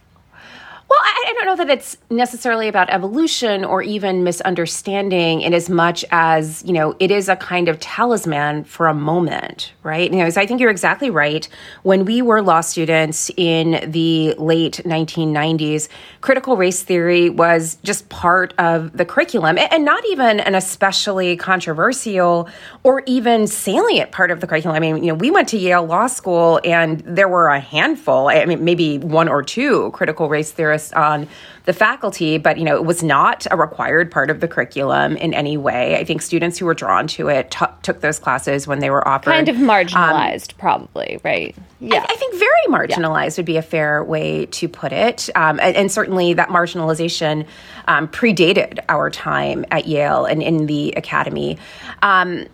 well, 0.88 1.01
I, 1.03 1.25
I, 1.29 1.33
don't 1.35 1.46
know 1.46 1.64
that 1.64 1.68
it's 1.68 1.96
necessarily 2.11 2.68
about 2.68 2.90
evolution 2.90 3.64
or 3.64 3.83
even 3.83 4.22
misunderstanding 4.22 5.40
in 5.40 5.53
as 5.53 5.68
much 5.68 6.05
as, 6.12 6.64
you 6.64 6.72
know, 6.72 6.94
it 7.01 7.11
is 7.11 7.29
a 7.29 7.35
kind 7.35 7.68
of 7.68 7.81
talisman 7.81 8.62
for 8.62 8.87
a 8.87 8.94
moment, 8.94 9.72
right? 9.83 10.09
You 10.12 10.18
know, 10.18 10.31
so 10.31 10.40
I 10.40 10.46
think 10.46 10.61
you're 10.61 10.70
exactly 10.70 11.11
right. 11.11 11.49
When 11.83 12.05
we 12.05 12.22
were 12.22 12.40
law 12.40 12.61
students 12.61 13.33
in 13.37 13.90
the 13.90 14.35
late 14.35 14.81
1990s, 14.85 15.88
critical 16.20 16.57
race 16.57 16.85
theory 16.85 17.31
was 17.31 17.79
just 17.83 18.09
part 18.09 18.55
of 18.59 18.96
the 18.96 19.05
curriculum 19.05 19.59
and 19.59 19.85
not 19.85 20.05
even 20.07 20.38
an 20.38 20.55
especially 20.55 21.37
controversial 21.37 22.49
or 22.85 23.03
even 23.07 23.49
salient 23.49 24.12
part 24.12 24.31
of 24.31 24.40
the 24.40 24.46
curriculum. 24.46 24.77
I 24.77 24.81
mean, 24.81 25.03
you 25.03 25.09
know, 25.09 25.14
we 25.14 25.33
went 25.33 25.49
to 25.49 25.59
Yale 25.59 25.85
Law 25.85 26.07
School 26.07 26.61
and 26.64 27.01
there 27.01 27.29
were 27.29 27.49
a 27.49 27.59
handful, 27.59 28.29
I 28.29 28.44
mean, 28.44 28.64
maybe 28.64 28.99
one 28.99 29.29
or 29.29 29.42
two 29.42 29.90
critical 29.90 30.29
race 30.29 30.53
theorists 30.53 30.75
on 30.92 31.28
the 31.64 31.72
faculty, 31.72 32.38
but 32.38 32.58
you 32.58 32.64
know, 32.64 32.76
it 32.76 32.84
was 32.84 33.02
not 33.02 33.46
a 33.50 33.56
required 33.56 34.10
part 34.10 34.30
of 34.30 34.40
the 34.40 34.48
curriculum 34.48 35.16
in 35.16 35.34
any 35.34 35.56
way. 35.56 35.96
I 35.96 36.04
think 36.04 36.22
students 36.22 36.58
who 36.58 36.66
were 36.66 36.74
drawn 36.74 37.06
to 37.08 37.28
it 37.28 37.50
t- 37.50 37.66
took 37.82 38.00
those 38.00 38.18
classes 38.18 38.66
when 38.66 38.78
they 38.78 38.88
were 38.88 39.06
offered. 39.06 39.32
Kind 39.32 39.48
of 39.48 39.56
marginalized, 39.56 40.52
um, 40.52 40.58
probably, 40.58 41.20
right? 41.24 41.54
Yeah, 41.80 42.06
I, 42.08 42.12
I, 42.12 42.16
think 42.16 42.34
very 42.34 42.66
marginalized 42.68 43.36
yeah. 43.36 43.40
would 43.40 43.46
be 43.46 43.56
a 43.56 43.62
fair 43.62 44.02
way 44.02 44.46
to 44.46 44.68
put 44.68 44.92
it, 44.92 45.28
um, 45.34 45.58
and, 45.60 45.76
and, 45.76 45.92
certainly 45.92 46.32
that 46.34 46.48
marginalization 46.48 47.46
um, 47.88 48.08
predated 48.08 48.78
our 48.88 49.10
time 49.10 49.64
at 49.70 49.86
Yale 49.86 50.24
and 50.24 50.42
in 50.42 50.66
the 50.66 50.92
academy. 50.92 51.58
Um, 52.02 52.46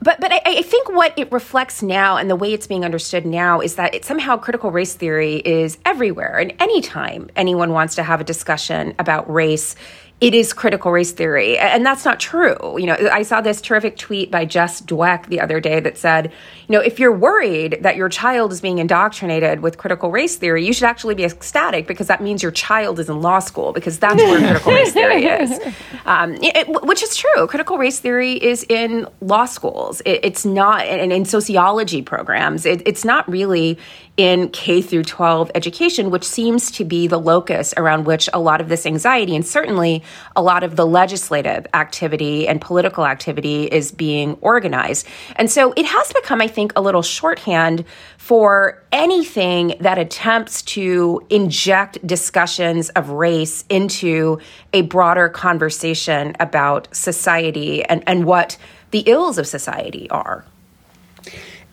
but 0.00 0.20
but 0.20 0.32
I, 0.32 0.40
I, 0.44 0.62
think 0.62 0.90
what 0.92 1.18
it 1.18 1.30
reflects 1.32 1.82
now 1.82 2.16
and 2.16 2.28
the 2.28 2.36
way 2.36 2.52
it's 2.52 2.66
being 2.66 2.84
understood 2.84 3.24
now 3.24 3.60
is 3.60 3.76
that 3.76 3.94
it, 3.94 4.04
somehow 4.04 4.36
critical 4.36 4.70
race 4.70 4.94
theory 4.94 5.36
is 5.36 5.78
everywhere. 5.84 6.38
And 6.38 6.52
anytime 6.60 7.30
anyone 7.34 7.72
wants 7.72 7.94
to 7.96 8.02
have 8.02 8.20
a 8.20 8.24
discussion 8.24 8.94
about 8.98 9.30
race 9.32 9.74
it 10.18 10.34
is 10.34 10.54
critical 10.54 10.90
race 10.90 11.12
theory. 11.12 11.58
And 11.58 11.84
that's 11.84 12.06
not 12.06 12.18
true. 12.18 12.56
You 12.78 12.86
know, 12.86 12.96
I 13.12 13.22
saw 13.22 13.42
this 13.42 13.60
terrific 13.60 13.98
tweet 13.98 14.30
by 14.30 14.46
Jess 14.46 14.80
Dweck 14.80 15.26
the 15.26 15.40
other 15.40 15.60
day 15.60 15.78
that 15.80 15.98
said, 15.98 16.32
you 16.68 16.72
know, 16.72 16.80
if 16.80 16.98
you're 16.98 17.12
worried 17.12 17.78
that 17.82 17.96
your 17.96 18.08
child 18.08 18.50
is 18.50 18.62
being 18.62 18.78
indoctrinated 18.78 19.60
with 19.60 19.76
critical 19.76 20.10
race 20.10 20.36
theory, 20.36 20.64
you 20.64 20.72
should 20.72 20.84
actually 20.84 21.14
be 21.14 21.24
ecstatic 21.24 21.86
because 21.86 22.06
that 22.06 22.22
means 22.22 22.42
your 22.42 22.52
child 22.52 22.98
is 22.98 23.10
in 23.10 23.20
law 23.20 23.40
school 23.40 23.74
because 23.74 23.98
that's 23.98 24.16
where 24.16 24.38
critical 24.48 24.72
race 24.72 24.92
theory 24.92 25.26
is. 25.26 25.60
Um, 26.06 26.34
it, 26.40 26.66
which 26.82 27.02
is 27.02 27.14
true. 27.14 27.46
Critical 27.46 27.76
race 27.76 28.00
theory 28.00 28.42
is 28.42 28.64
in 28.70 29.06
law 29.20 29.44
schools. 29.44 30.00
It, 30.06 30.20
it's 30.22 30.46
not, 30.46 30.86
and 30.86 31.12
in 31.12 31.26
sociology 31.26 32.00
programs. 32.00 32.64
It, 32.64 32.80
it's 32.88 33.04
not 33.04 33.28
really 33.30 33.78
in 34.16 34.48
K 34.48 34.80
through 34.80 35.04
12 35.04 35.50
education, 35.54 36.10
which 36.10 36.24
seems 36.24 36.70
to 36.72 36.84
be 36.84 37.06
the 37.06 37.18
locus 37.18 37.74
around 37.76 38.04
which 38.04 38.28
a 38.32 38.40
lot 38.40 38.60
of 38.60 38.68
this 38.68 38.86
anxiety 38.86 39.36
and 39.36 39.46
certainly 39.46 40.02
a 40.34 40.42
lot 40.42 40.62
of 40.62 40.76
the 40.76 40.86
legislative 40.86 41.66
activity 41.74 42.48
and 42.48 42.60
political 42.60 43.04
activity 43.04 43.64
is 43.64 43.92
being 43.92 44.38
organized. 44.40 45.06
And 45.36 45.50
so 45.50 45.72
it 45.76 45.84
has 45.84 46.12
become, 46.12 46.40
I 46.40 46.48
think, 46.48 46.72
a 46.76 46.80
little 46.80 47.02
shorthand 47.02 47.84
for 48.16 48.82
anything 48.90 49.74
that 49.80 49.98
attempts 49.98 50.62
to 50.62 51.24
inject 51.28 52.04
discussions 52.06 52.88
of 52.90 53.10
race 53.10 53.64
into 53.68 54.40
a 54.72 54.82
broader 54.82 55.28
conversation 55.28 56.34
about 56.40 56.88
society 56.94 57.84
and, 57.84 58.02
and 58.06 58.24
what 58.24 58.56
the 58.92 59.00
ills 59.00 59.36
of 59.36 59.46
society 59.46 60.08
are. 60.10 60.44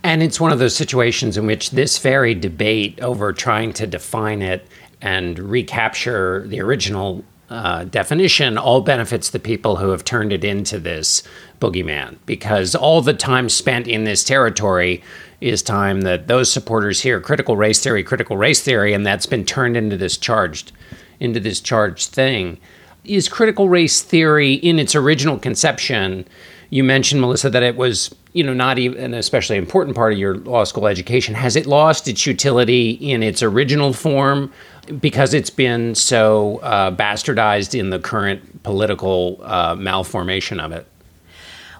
And 0.03 0.21
it's 0.21 0.39
one 0.39 0.51
of 0.51 0.59
those 0.59 0.75
situations 0.75 1.37
in 1.37 1.45
which 1.45 1.71
this 1.71 1.97
very 1.97 2.35
debate 2.35 2.99
over 3.01 3.31
trying 3.31 3.73
to 3.73 3.87
define 3.87 4.41
it 4.41 4.67
and 5.01 5.39
recapture 5.39 6.45
the 6.47 6.61
original 6.61 7.23
uh, 7.49 7.83
definition 7.83 8.57
all 8.57 8.81
benefits 8.81 9.29
the 9.29 9.39
people 9.39 9.75
who 9.75 9.89
have 9.89 10.03
turned 10.03 10.33
it 10.33 10.43
into 10.43 10.79
this 10.79 11.23
boogeyman 11.59 12.17
because 12.25 12.73
all 12.73 13.01
the 13.01 13.13
time 13.13 13.47
spent 13.47 13.87
in 13.87 14.05
this 14.05 14.23
territory 14.23 15.03
is 15.39 15.61
time 15.61 16.01
that 16.01 16.27
those 16.27 16.51
supporters 16.51 17.01
hear 17.01 17.19
critical 17.19 17.55
race 17.55 17.81
theory, 17.83 18.03
critical 18.03 18.37
race 18.37 18.61
theory, 18.61 18.93
and 18.93 19.05
that's 19.05 19.25
been 19.25 19.45
turned 19.45 19.77
into 19.77 19.97
this 19.97 20.17
charged 20.17 20.71
into 21.19 21.39
this 21.39 21.59
charged 21.59 22.09
thing. 22.09 22.57
Is 23.05 23.29
critical 23.29 23.69
race 23.69 24.01
theory 24.01 24.53
in 24.53 24.79
its 24.79 24.95
original 24.95 25.37
conception? 25.37 26.25
You 26.73 26.83
mentioned 26.83 27.21
Melissa 27.21 27.51
that 27.51 27.62
it 27.62 27.75
was 27.75 28.09
you 28.33 28.43
know, 28.43 28.53
not 28.53 28.79
even 28.79 29.01
an 29.01 29.13
especially 29.13 29.57
important 29.57 29.95
part 29.95 30.12
of 30.12 30.17
your 30.17 30.38
law 30.38 30.63
school 30.63 30.88
education. 30.88 31.36
Has 31.36 31.55
it 31.55 31.67
lost 31.67 32.07
its 32.07 32.25
utility 32.25 32.91
in 32.91 33.21
its 33.21 33.43
original 33.43 33.93
form 33.93 34.51
because 34.99 35.36
it's 35.36 35.51
been 35.51 35.93
so 35.93 36.57
uh, 36.63 36.89
bastardized 36.89 37.79
in 37.79 37.91
the 37.91 37.99
current 37.99 38.63
political 38.63 39.39
uh, 39.43 39.75
malformation 39.75 40.59
of 40.59 40.71
it? 40.71 40.88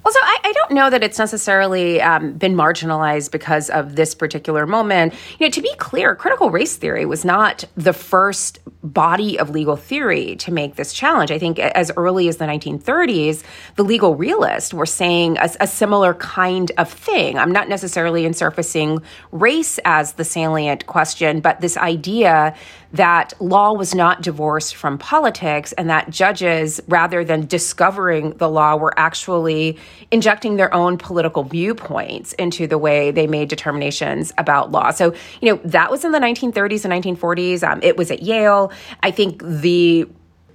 Well, 0.04 0.14
so 0.14 0.20
I, 0.22 0.38
I, 0.44 0.52
don't 0.52 0.72
know 0.72 0.90
that 0.90 1.02
it's 1.02 1.18
necessarily 1.18 2.02
um, 2.02 2.34
been 2.34 2.56
marginalized 2.56 3.32
because 3.32 3.70
of 3.70 3.96
this 3.96 4.14
particular 4.14 4.68
moment. 4.68 5.14
You 5.40 5.48
know, 5.48 5.52
to 5.52 5.62
be 5.62 5.74
clear, 5.78 6.14
critical 6.14 6.52
race 6.52 6.76
theory 6.76 7.06
was 7.06 7.24
not 7.24 7.64
the 7.76 7.94
first 7.94 8.60
body 8.84 9.40
of 9.40 9.50
legal 9.50 9.78
theory 9.78 10.36
to 10.38 10.52
make 10.52 10.76
this 10.76 10.92
challenge. 10.92 11.32
I 11.32 11.40
think 11.40 11.58
as 11.58 11.90
early 11.96 12.28
as 12.28 12.36
the 12.36 12.46
1930s, 12.46 13.44
the 13.78 13.84
legal 13.84 14.16
realists 14.16 14.74
were 14.74 14.86
saying 14.86 15.38
a, 15.38 15.50
a 15.62 15.68
similar 15.68 16.16
kind 16.16 16.72
of 16.78 16.92
thing. 16.92 17.38
I'm 17.38 17.54
not 17.54 17.70
necessarily 17.70 18.26
in 18.26 18.34
surfacing 18.34 19.02
race 19.32 19.80
as 19.86 20.14
the 20.14 20.26
salient 20.26 20.86
question, 20.86 21.40
but 21.40 21.62
this 21.62 21.78
idea 21.78 22.56
that 22.94 23.34
law 23.42 23.74
was 23.74 23.96
not 23.96 24.22
divorced 24.22 24.76
from 24.76 24.98
politics 24.98 25.74
and 25.74 25.90
that 25.90 26.10
judges, 26.12 26.80
rather 26.88 27.24
than 27.24 27.48
discovering 27.48 28.32
the 28.38 28.48
law, 28.48 28.76
were 28.76 28.94
actually 28.98 29.78
injecting 30.12 30.56
their 30.56 30.74
own 30.74 30.98
political 30.98 31.44
viewpoints 31.44 32.34
into 32.34 32.68
the 32.68 32.78
way 32.78 33.10
they 33.10 33.26
made 33.26 33.50
determinations 33.50 34.32
about 34.38 34.72
law. 34.72 34.92
So, 34.92 35.14
you 35.42 35.50
know, 35.50 35.60
that 35.66 35.90
was 35.90 36.06
in 36.06 36.12
the 36.12 36.20
1930s 36.20 36.86
and 36.86 37.20
1940s. 37.20 37.68
Um, 37.68 37.80
it 37.82 37.98
was 37.98 38.12
at 38.12 38.22
Yale. 38.22 38.72
I 39.02 39.10
think 39.10 39.42
the 39.44 40.08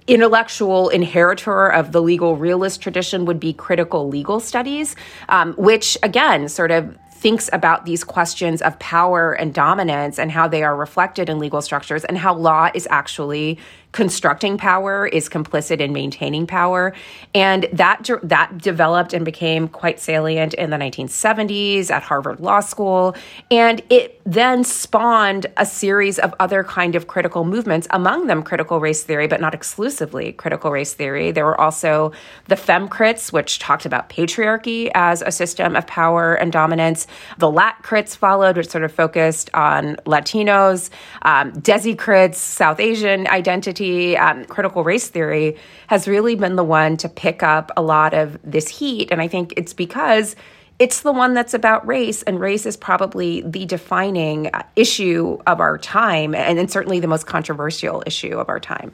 intellectual 0.07 0.89
inheritor 0.89 1.67
of 1.67 1.91
the 1.91 2.01
legal 2.01 2.35
realist 2.35 2.81
tradition 2.81 3.25
would 3.25 3.39
be 3.39 3.53
critical 3.53 4.07
legal 4.07 4.39
studies, 4.39 4.95
um, 5.27 5.53
which 5.53 5.97
again 6.01 6.49
sort 6.49 6.71
of 6.71 6.97
thinks 7.19 7.49
about 7.51 7.85
these 7.85 8.05
questions 8.05 8.61
of 8.61 8.79
power 8.79 9.33
and 9.33 9.53
dominance 9.53 10.17
and 10.17 10.31
how 10.31 10.47
they 10.47 10.63
are 10.63 10.75
reflected 10.75 11.27
in 11.27 11.37
legal 11.37 11.61
structures 11.61 12.05
and 12.05 12.17
how 12.17 12.33
law 12.33 12.69
is 12.73 12.87
actually 12.89 13.59
constructing 13.91 14.57
power 14.57 15.07
is 15.07 15.27
complicit 15.27 15.79
in 15.79 15.91
maintaining 15.93 16.45
power. 16.45 16.93
And 17.33 17.67
that 17.73 18.07
that 18.23 18.57
developed 18.57 19.13
and 19.13 19.25
became 19.25 19.67
quite 19.67 19.99
salient 19.99 20.53
in 20.53 20.69
the 20.69 20.77
1970s 20.77 21.89
at 21.89 22.03
Harvard 22.03 22.39
Law 22.39 22.59
School. 22.59 23.15
And 23.49 23.81
it 23.89 24.21
then 24.25 24.63
spawned 24.63 25.47
a 25.57 25.65
series 25.65 26.19
of 26.19 26.35
other 26.39 26.63
kind 26.63 26.95
of 26.95 27.07
critical 27.07 27.45
movements 27.45 27.87
among 27.89 28.27
them 28.27 28.43
critical 28.43 28.79
race 28.79 29.03
theory 29.03 29.27
but 29.27 29.41
not 29.41 29.55
exclusively 29.55 30.33
critical 30.33 30.71
race 30.71 30.93
theory. 30.93 31.31
There 31.31 31.45
were 31.45 31.59
also 31.59 32.11
the 32.47 32.55
femcrits 32.55 33.33
which 33.33 33.57
talked 33.57 33.85
about 33.85 34.09
patriarchy 34.09 34.91
as 34.93 35.23
a 35.23 35.31
system 35.31 35.75
of 35.75 35.87
power 35.87 36.35
and 36.35 36.51
dominance. 36.51 37.07
The 37.39 37.49
latcrits 37.49 38.15
followed 38.15 38.57
which 38.57 38.69
sort 38.69 38.83
of 38.83 38.91
focused 38.91 39.49
on 39.53 39.95
latinos. 40.05 40.89
Um, 41.23 41.51
desicrits 41.59 42.37
south 42.37 42.79
asian 42.79 43.27
identity 43.27 43.78
um, 43.81 44.45
critical 44.45 44.83
race 44.83 45.07
theory 45.07 45.57
has 45.87 46.07
really 46.07 46.35
been 46.35 46.55
the 46.55 46.63
one 46.63 46.97
to 46.97 47.09
pick 47.09 47.43
up 47.43 47.71
a 47.77 47.81
lot 47.81 48.13
of 48.13 48.37
this 48.43 48.67
heat. 48.67 49.09
And 49.11 49.21
I 49.21 49.27
think 49.27 49.53
it's 49.57 49.73
because 49.73 50.35
it's 50.79 51.01
the 51.01 51.11
one 51.11 51.33
that's 51.33 51.53
about 51.53 51.85
race, 51.85 52.23
and 52.23 52.39
race 52.39 52.65
is 52.65 52.77
probably 52.77 53.41
the 53.41 53.65
defining 53.65 54.47
uh, 54.47 54.63
issue 54.77 55.37
of 55.45 55.59
our 55.59 55.77
time, 55.77 56.33
and, 56.33 56.57
and 56.57 56.71
certainly 56.71 57.01
the 57.01 57.07
most 57.07 57.27
controversial 57.27 58.01
issue 58.05 58.37
of 58.37 58.47
our 58.47 58.61
time. 58.61 58.93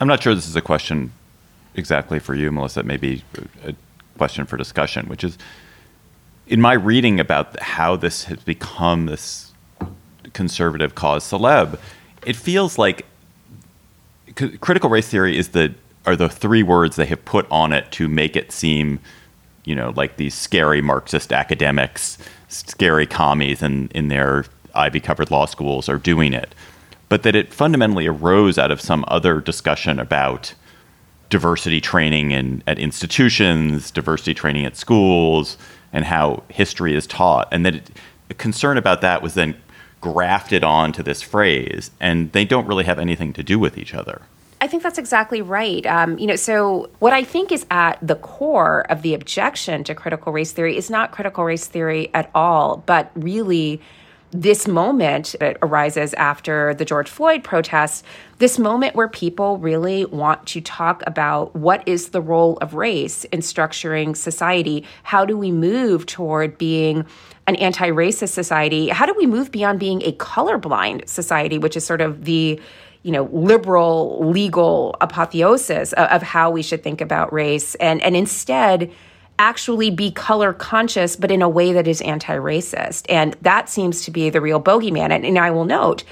I'm 0.00 0.08
not 0.08 0.22
sure 0.22 0.34
this 0.34 0.48
is 0.48 0.56
a 0.56 0.62
question 0.62 1.12
exactly 1.74 2.18
for 2.18 2.34
you, 2.34 2.50
Melissa. 2.50 2.82
Maybe 2.82 3.22
a 3.64 3.74
question 4.16 4.46
for 4.46 4.56
discussion, 4.56 5.06
which 5.06 5.22
is 5.22 5.36
in 6.46 6.60
my 6.60 6.72
reading 6.72 7.20
about 7.20 7.60
how 7.60 7.96
this 7.96 8.24
has 8.24 8.38
become 8.38 9.06
this 9.06 9.52
conservative 10.32 10.94
cause 10.94 11.24
celeb, 11.24 11.78
it 12.26 12.36
feels 12.36 12.78
like 12.78 13.06
critical 14.34 14.90
race 14.90 15.08
theory 15.08 15.36
is 15.36 15.48
the 15.48 15.74
are 16.06 16.16
the 16.16 16.28
three 16.28 16.62
words 16.62 16.96
they 16.96 17.06
have 17.06 17.24
put 17.24 17.46
on 17.50 17.72
it 17.72 17.90
to 17.92 18.08
make 18.08 18.34
it 18.34 18.50
seem, 18.50 18.98
you 19.64 19.74
know, 19.74 19.92
like 19.96 20.16
these 20.16 20.34
scary 20.34 20.82
Marxist 20.82 21.32
academics, 21.32 22.18
scary 22.48 23.06
commies 23.06 23.62
in, 23.62 23.88
in 23.88 24.08
their 24.08 24.44
Ivy 24.74 25.00
covered 25.00 25.30
law 25.30 25.46
schools 25.46 25.88
are 25.88 25.98
doing 25.98 26.32
it. 26.32 26.54
But 27.08 27.22
that 27.22 27.36
it 27.36 27.52
fundamentally 27.52 28.06
arose 28.06 28.58
out 28.58 28.70
of 28.70 28.80
some 28.80 29.04
other 29.06 29.40
discussion 29.40 29.98
about 29.98 30.54
diversity 31.28 31.80
training 31.80 32.32
in, 32.32 32.62
at 32.66 32.78
institutions, 32.78 33.90
diversity 33.90 34.34
training 34.34 34.64
at 34.64 34.76
schools, 34.76 35.56
and 35.92 36.04
how 36.04 36.42
history 36.48 36.94
is 36.94 37.06
taught. 37.06 37.48
And 37.52 37.64
that 37.64 37.76
it, 37.76 37.90
a 38.30 38.34
concern 38.34 38.76
about 38.76 39.02
that 39.02 39.22
was 39.22 39.34
then 39.34 39.54
grafted 40.02 40.62
onto 40.62 41.02
this 41.02 41.22
phrase, 41.22 41.90
and 41.98 42.30
they 42.32 42.44
don't 42.44 42.66
really 42.66 42.84
have 42.84 42.98
anything 42.98 43.32
to 43.32 43.42
do 43.42 43.58
with 43.58 43.78
each 43.78 43.94
other. 43.94 44.20
I 44.60 44.66
think 44.66 44.82
that's 44.82 44.98
exactly 44.98 45.42
right. 45.42 45.84
Um, 45.86 46.18
you 46.18 46.26
know, 46.26 46.36
so 46.36 46.90
what 46.98 47.12
I 47.12 47.24
think 47.24 47.50
is 47.50 47.64
at 47.70 47.98
the 48.06 48.16
core 48.16 48.82
of 48.90 49.02
the 49.02 49.14
objection 49.14 49.82
to 49.84 49.94
critical 49.94 50.32
race 50.32 50.52
theory 50.52 50.76
is 50.76 50.90
not 50.90 51.10
critical 51.10 51.42
race 51.44 51.66
theory 51.66 52.10
at 52.14 52.30
all, 52.34 52.82
but 52.86 53.10
really 53.16 53.80
this 54.32 54.66
moment 54.66 55.34
that 55.40 55.58
arises 55.62 56.14
after 56.14 56.74
the 56.74 56.84
George 56.84 57.08
Floyd 57.08 57.44
protests, 57.44 58.02
this 58.38 58.58
moment 58.58 58.94
where 58.94 59.08
people 59.08 59.58
really 59.58 60.06
want 60.06 60.46
to 60.46 60.60
talk 60.60 61.02
about 61.06 61.54
what 61.54 61.86
is 61.86 62.10
the 62.10 62.20
role 62.20 62.56
of 62.58 62.74
race 62.74 63.24
in 63.24 63.40
structuring 63.40 64.16
society? 64.16 64.84
How 65.02 65.24
do 65.24 65.36
we 65.36 65.52
move 65.52 66.06
toward 66.06 66.56
being 66.56 67.04
an 67.46 67.56
anti 67.56 67.88
racist 67.90 68.30
society? 68.30 68.88
How 68.88 69.06
do 69.06 69.14
we 69.16 69.26
move 69.26 69.50
beyond 69.50 69.80
being 69.80 70.02
a 70.02 70.12
colorblind 70.12 71.08
society, 71.08 71.58
which 71.58 71.76
is 71.76 71.84
sort 71.84 72.00
of 72.00 72.24
the 72.24 72.60
you 73.02 73.10
know 73.10 73.28
liberal 73.32 74.30
legal 74.30 74.96
apotheosis 75.00 75.92
of, 75.94 76.08
of 76.08 76.22
how 76.22 76.50
we 76.50 76.62
should 76.62 76.82
think 76.82 77.00
about 77.00 77.32
race 77.32 77.74
and 77.76 78.00
and 78.02 78.16
instead 78.16 78.92
actually 79.38 79.90
be 79.90 80.10
color 80.10 80.52
conscious 80.52 81.16
but 81.16 81.30
in 81.30 81.42
a 81.42 81.48
way 81.48 81.72
that 81.72 81.88
is 81.88 82.00
anti-racist 82.02 83.04
and 83.08 83.36
that 83.40 83.68
seems 83.68 84.04
to 84.04 84.10
be 84.10 84.30
the 84.30 84.40
real 84.40 84.60
bogeyman 84.60 85.10
and, 85.10 85.24
and 85.24 85.38
i 85.38 85.50
will 85.50 85.64
note 85.64 86.04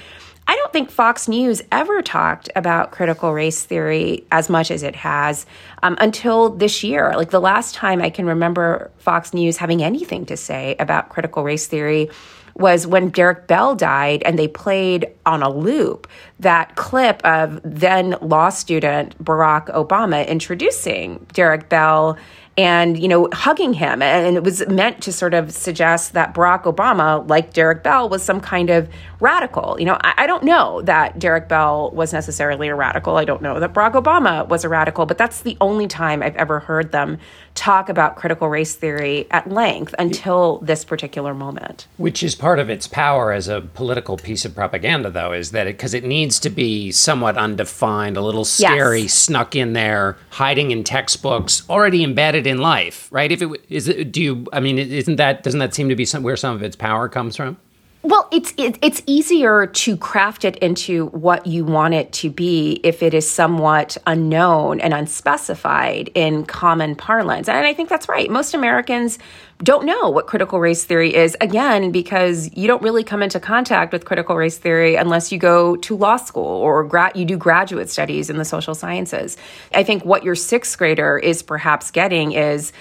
I 0.47 0.55
don't 0.55 0.73
think 0.73 0.89
Fox 0.89 1.27
News 1.27 1.61
ever 1.71 2.01
talked 2.01 2.49
about 2.55 2.91
critical 2.91 3.33
race 3.33 3.63
theory 3.63 4.25
as 4.31 4.49
much 4.49 4.71
as 4.71 4.83
it 4.83 4.95
has 4.95 5.45
um, 5.83 5.95
until 5.99 6.49
this 6.49 6.83
year. 6.83 7.13
Like 7.15 7.29
the 7.29 7.39
last 7.39 7.75
time 7.75 8.01
I 8.01 8.09
can 8.09 8.25
remember 8.25 8.91
Fox 8.97 9.33
News 9.33 9.57
having 9.57 9.83
anything 9.83 10.25
to 10.25 10.35
say 10.35 10.75
about 10.79 11.09
critical 11.09 11.43
race 11.43 11.67
theory 11.67 12.09
was 12.55 12.85
when 12.85 13.09
Derek 13.09 13.47
Bell 13.47 13.75
died 13.75 14.23
and 14.23 14.37
they 14.37 14.47
played 14.47 15.07
on 15.25 15.41
a 15.41 15.49
loop 15.49 16.07
that 16.39 16.75
clip 16.75 17.23
of 17.25 17.61
then 17.63 18.15
law 18.21 18.49
student 18.49 19.17
Barack 19.23 19.67
Obama 19.73 20.27
introducing 20.27 21.25
Derek 21.33 21.69
Bell 21.69 22.17
and 22.57 23.01
you 23.01 23.07
know 23.07 23.29
hugging 23.31 23.73
him. 23.73 24.01
And 24.01 24.35
it 24.35 24.43
was 24.43 24.67
meant 24.67 25.01
to 25.03 25.13
sort 25.13 25.33
of 25.33 25.51
suggest 25.53 26.13
that 26.13 26.33
barack 26.33 26.63
obama 26.63 27.27
like 27.29 27.53
derek 27.53 27.83
bell 27.83 28.09
was 28.09 28.23
some 28.23 28.41
kind 28.41 28.69
of 28.69 28.89
radical. 29.19 29.77
You 29.79 29.85
know 29.85 29.97
I, 30.01 30.13
I, 30.17 30.27
don't 30.27 30.43
know 30.43 30.81
that 30.83 31.17
derek 31.19 31.47
bell 31.47 31.91
was 31.91 32.11
necessarily 32.13 32.67
a 32.67 32.75
radical. 32.75 33.17
I 33.17 33.25
don't 33.25 33.41
know 33.41 33.59
that 33.59 33.73
barack 33.73 33.93
obama 33.93 34.47
was 34.47 34.63
a 34.63 34.69
radical 34.69 35.05
but 35.05 35.17
that's 35.17 35.41
the 35.41 35.57
only 35.61 35.87
time 35.87 36.21
i've 36.21 36.35
ever 36.35 36.59
heard 36.59 36.91
them 36.91 37.19
talk 37.55 37.89
about 37.89 38.15
critical 38.15 38.49
race 38.49 38.75
theory 38.75 39.27
at 39.31 39.49
length 39.49 39.93
until 39.99 40.57
this 40.59 40.83
particular 40.83 41.33
moment 41.33 41.87
which 41.97 42.23
is 42.23 42.35
part 42.35 42.59
of 42.59 42.69
its 42.69 42.87
power 42.87 43.31
as 43.31 43.47
a 43.47 43.61
political 43.61 44.17
piece 44.17 44.45
of 44.45 44.55
propaganda 44.55 45.09
though 45.09 45.33
is 45.33 45.51
that 45.51 45.65
because 45.65 45.93
it, 45.93 46.03
it, 46.03 46.07
needs 46.07 46.39
to 46.39 46.49
be 46.49 46.91
somewhat 46.91 47.37
undefined 47.37 48.17
a 48.17 48.21
little 48.21 48.45
scary 48.45 49.01
yes. 49.01 49.13
snuck 49.13 49.55
in 49.55 49.73
there 49.73 50.17
hiding 50.31 50.71
in 50.71 50.83
textbooks 50.83 51.67
already 51.69 52.03
embedded 52.03 52.47
in 52.47 52.57
life, 52.59 53.07
right? 53.11 53.31
If 53.31 53.41
it 53.41 53.49
is, 53.69 53.87
it, 53.87 54.11
do 54.11 54.21
you? 54.21 54.47
I 54.53 54.59
mean, 54.59 54.77
isn't 54.77 55.17
that 55.17 55.43
doesn't 55.43 55.59
that 55.59 55.73
seem 55.73 55.89
to 55.89 55.95
be 55.95 56.05
some, 56.05 56.23
where 56.23 56.37
some 56.37 56.55
of 56.55 56.63
its 56.63 56.75
power 56.75 57.07
comes 57.09 57.35
from? 57.35 57.57
Well, 58.03 58.27
it's 58.31 58.51
it, 58.57 58.79
it's 58.81 59.03
easier 59.05 59.67
to 59.67 59.95
craft 59.95 60.43
it 60.43 60.55
into 60.57 61.07
what 61.07 61.45
you 61.45 61.63
want 61.63 61.93
it 61.93 62.11
to 62.13 62.31
be 62.31 62.79
if 62.83 63.03
it 63.03 63.13
is 63.13 63.29
somewhat 63.29 63.95
unknown 64.07 64.81
and 64.81 64.91
unspecified 64.91 66.09
in 66.15 66.45
common 66.45 66.95
parlance. 66.95 67.47
And 67.47 67.67
I 67.67 67.75
think 67.75 67.89
that's 67.89 68.09
right. 68.09 68.27
Most 68.27 68.55
Americans 68.55 69.19
don't 69.61 69.85
know 69.85 70.09
what 70.09 70.25
critical 70.25 70.59
race 70.59 70.83
theory 70.83 71.13
is 71.13 71.37
again 71.41 71.91
because 71.91 72.49
you 72.57 72.65
don't 72.67 72.81
really 72.81 73.03
come 73.03 73.21
into 73.21 73.39
contact 73.39 73.93
with 73.93 74.05
critical 74.05 74.35
race 74.35 74.57
theory 74.57 74.95
unless 74.95 75.31
you 75.31 75.37
go 75.37 75.75
to 75.75 75.95
law 75.95 76.17
school 76.17 76.43
or 76.43 76.83
gra- 76.83 77.11
you 77.13 77.23
do 77.23 77.37
graduate 77.37 77.87
studies 77.87 78.31
in 78.31 78.37
the 78.37 78.45
social 78.45 78.73
sciences. 78.73 79.37
I 79.75 79.83
think 79.83 80.03
what 80.03 80.23
your 80.23 80.33
6th 80.33 80.75
grader 80.75 81.19
is 81.19 81.43
perhaps 81.43 81.91
getting 81.91 82.31
is 82.31 82.73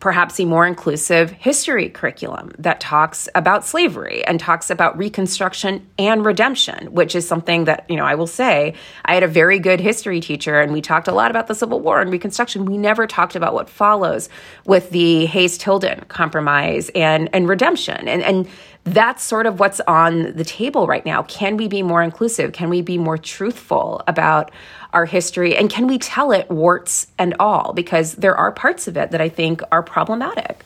perhaps 0.00 0.38
a 0.38 0.44
more 0.44 0.64
inclusive 0.64 1.30
history 1.32 1.88
curriculum 1.88 2.52
that 2.58 2.78
talks 2.78 3.28
about 3.34 3.64
slavery 3.64 4.24
and 4.26 4.38
talks 4.38 4.70
about 4.70 4.96
reconstruction 4.96 5.84
and 5.98 6.24
redemption 6.24 6.92
which 6.92 7.16
is 7.16 7.26
something 7.26 7.64
that 7.64 7.84
you 7.88 7.96
know 7.96 8.04
i 8.04 8.14
will 8.14 8.26
say 8.26 8.74
i 9.06 9.14
had 9.14 9.24
a 9.24 9.28
very 9.28 9.58
good 9.58 9.80
history 9.80 10.20
teacher 10.20 10.60
and 10.60 10.72
we 10.72 10.80
talked 10.80 11.08
a 11.08 11.12
lot 11.12 11.30
about 11.30 11.48
the 11.48 11.54
civil 11.54 11.80
war 11.80 12.00
and 12.00 12.10
reconstruction. 12.10 12.64
We 12.64 12.78
never 12.78 13.06
talked 13.06 13.36
about 13.36 13.54
what 13.54 13.68
follows 13.68 14.28
with 14.64 14.90
the 14.90 15.26
hayes-tilden 15.26 16.04
compromise 16.08 16.90
and 16.94 17.28
and 17.32 17.48
redemption. 17.48 18.08
And 18.08 18.22
and 18.22 18.48
that's 18.84 19.22
sort 19.22 19.46
of 19.46 19.60
what's 19.60 19.80
on 19.80 20.34
the 20.34 20.44
table 20.44 20.86
right 20.86 21.04
now. 21.04 21.22
Can 21.24 21.56
we 21.56 21.68
be 21.68 21.82
more 21.82 22.02
inclusive? 22.02 22.52
Can 22.52 22.70
we 22.70 22.80
be 22.80 22.98
more 22.98 23.18
truthful 23.18 24.02
about 24.06 24.50
our 24.92 25.04
history? 25.04 25.56
And 25.56 25.68
can 25.68 25.86
we 25.86 25.98
tell 25.98 26.32
it 26.32 26.50
warts 26.50 27.08
and 27.18 27.34
all? 27.38 27.72
Because 27.72 28.14
there 28.14 28.36
are 28.36 28.50
parts 28.50 28.88
of 28.88 28.96
it 28.96 29.10
that 29.10 29.20
I 29.20 29.28
think 29.28 29.60
are 29.70 29.82
problematic. 29.82 30.64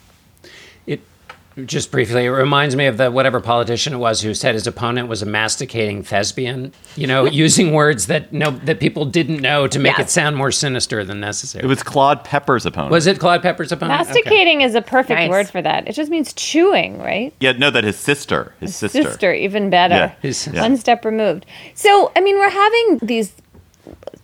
It 0.86 1.00
just 1.66 1.90
briefly, 1.90 2.24
it 2.24 2.30
reminds 2.30 2.76
me 2.76 2.86
of 2.86 2.96
the 2.96 3.10
whatever 3.10 3.40
politician 3.40 3.92
it 3.92 3.98
was 3.98 4.20
who 4.20 4.34
said 4.34 4.54
his 4.54 4.66
opponent 4.66 5.08
was 5.08 5.22
a 5.22 5.26
masticating 5.26 6.02
thespian. 6.02 6.72
You 6.96 7.06
know, 7.06 7.24
using 7.24 7.72
words 7.72 8.06
that 8.06 8.32
no 8.32 8.50
that 8.50 8.80
people 8.80 9.04
didn't 9.04 9.40
know 9.40 9.66
to 9.66 9.78
make 9.78 9.98
yes. 9.98 10.08
it 10.08 10.10
sound 10.10 10.36
more 10.36 10.50
sinister 10.50 11.04
than 11.04 11.20
necessary. 11.20 11.64
It 11.64 11.68
was 11.68 11.82
Claude 11.82 12.24
Pepper's 12.24 12.66
opponent. 12.66 12.92
Was 12.92 13.06
it 13.06 13.18
Claude 13.18 13.42
Pepper's 13.42 13.72
opponent? 13.72 13.98
Masticating 13.98 14.58
okay. 14.58 14.66
is 14.66 14.74
a 14.74 14.82
perfect 14.82 15.18
nice. 15.18 15.30
word 15.30 15.48
for 15.48 15.62
that. 15.62 15.88
It 15.88 15.92
just 15.92 16.10
means 16.10 16.32
chewing, 16.32 16.98
right? 16.98 17.34
Yeah, 17.40 17.52
no, 17.52 17.70
that 17.70 17.84
his 17.84 17.96
sister, 17.96 18.54
his, 18.60 18.70
his 18.70 18.92
sister, 18.92 19.10
sister, 19.10 19.34
even 19.34 19.70
better. 19.70 19.94
Yeah, 19.94 20.14
his, 20.20 20.46
yeah. 20.46 20.62
One 20.62 20.76
step 20.76 21.04
removed. 21.04 21.46
So, 21.74 22.12
I 22.16 22.20
mean, 22.20 22.38
we're 22.38 22.50
having 22.50 22.98
these 23.02 23.34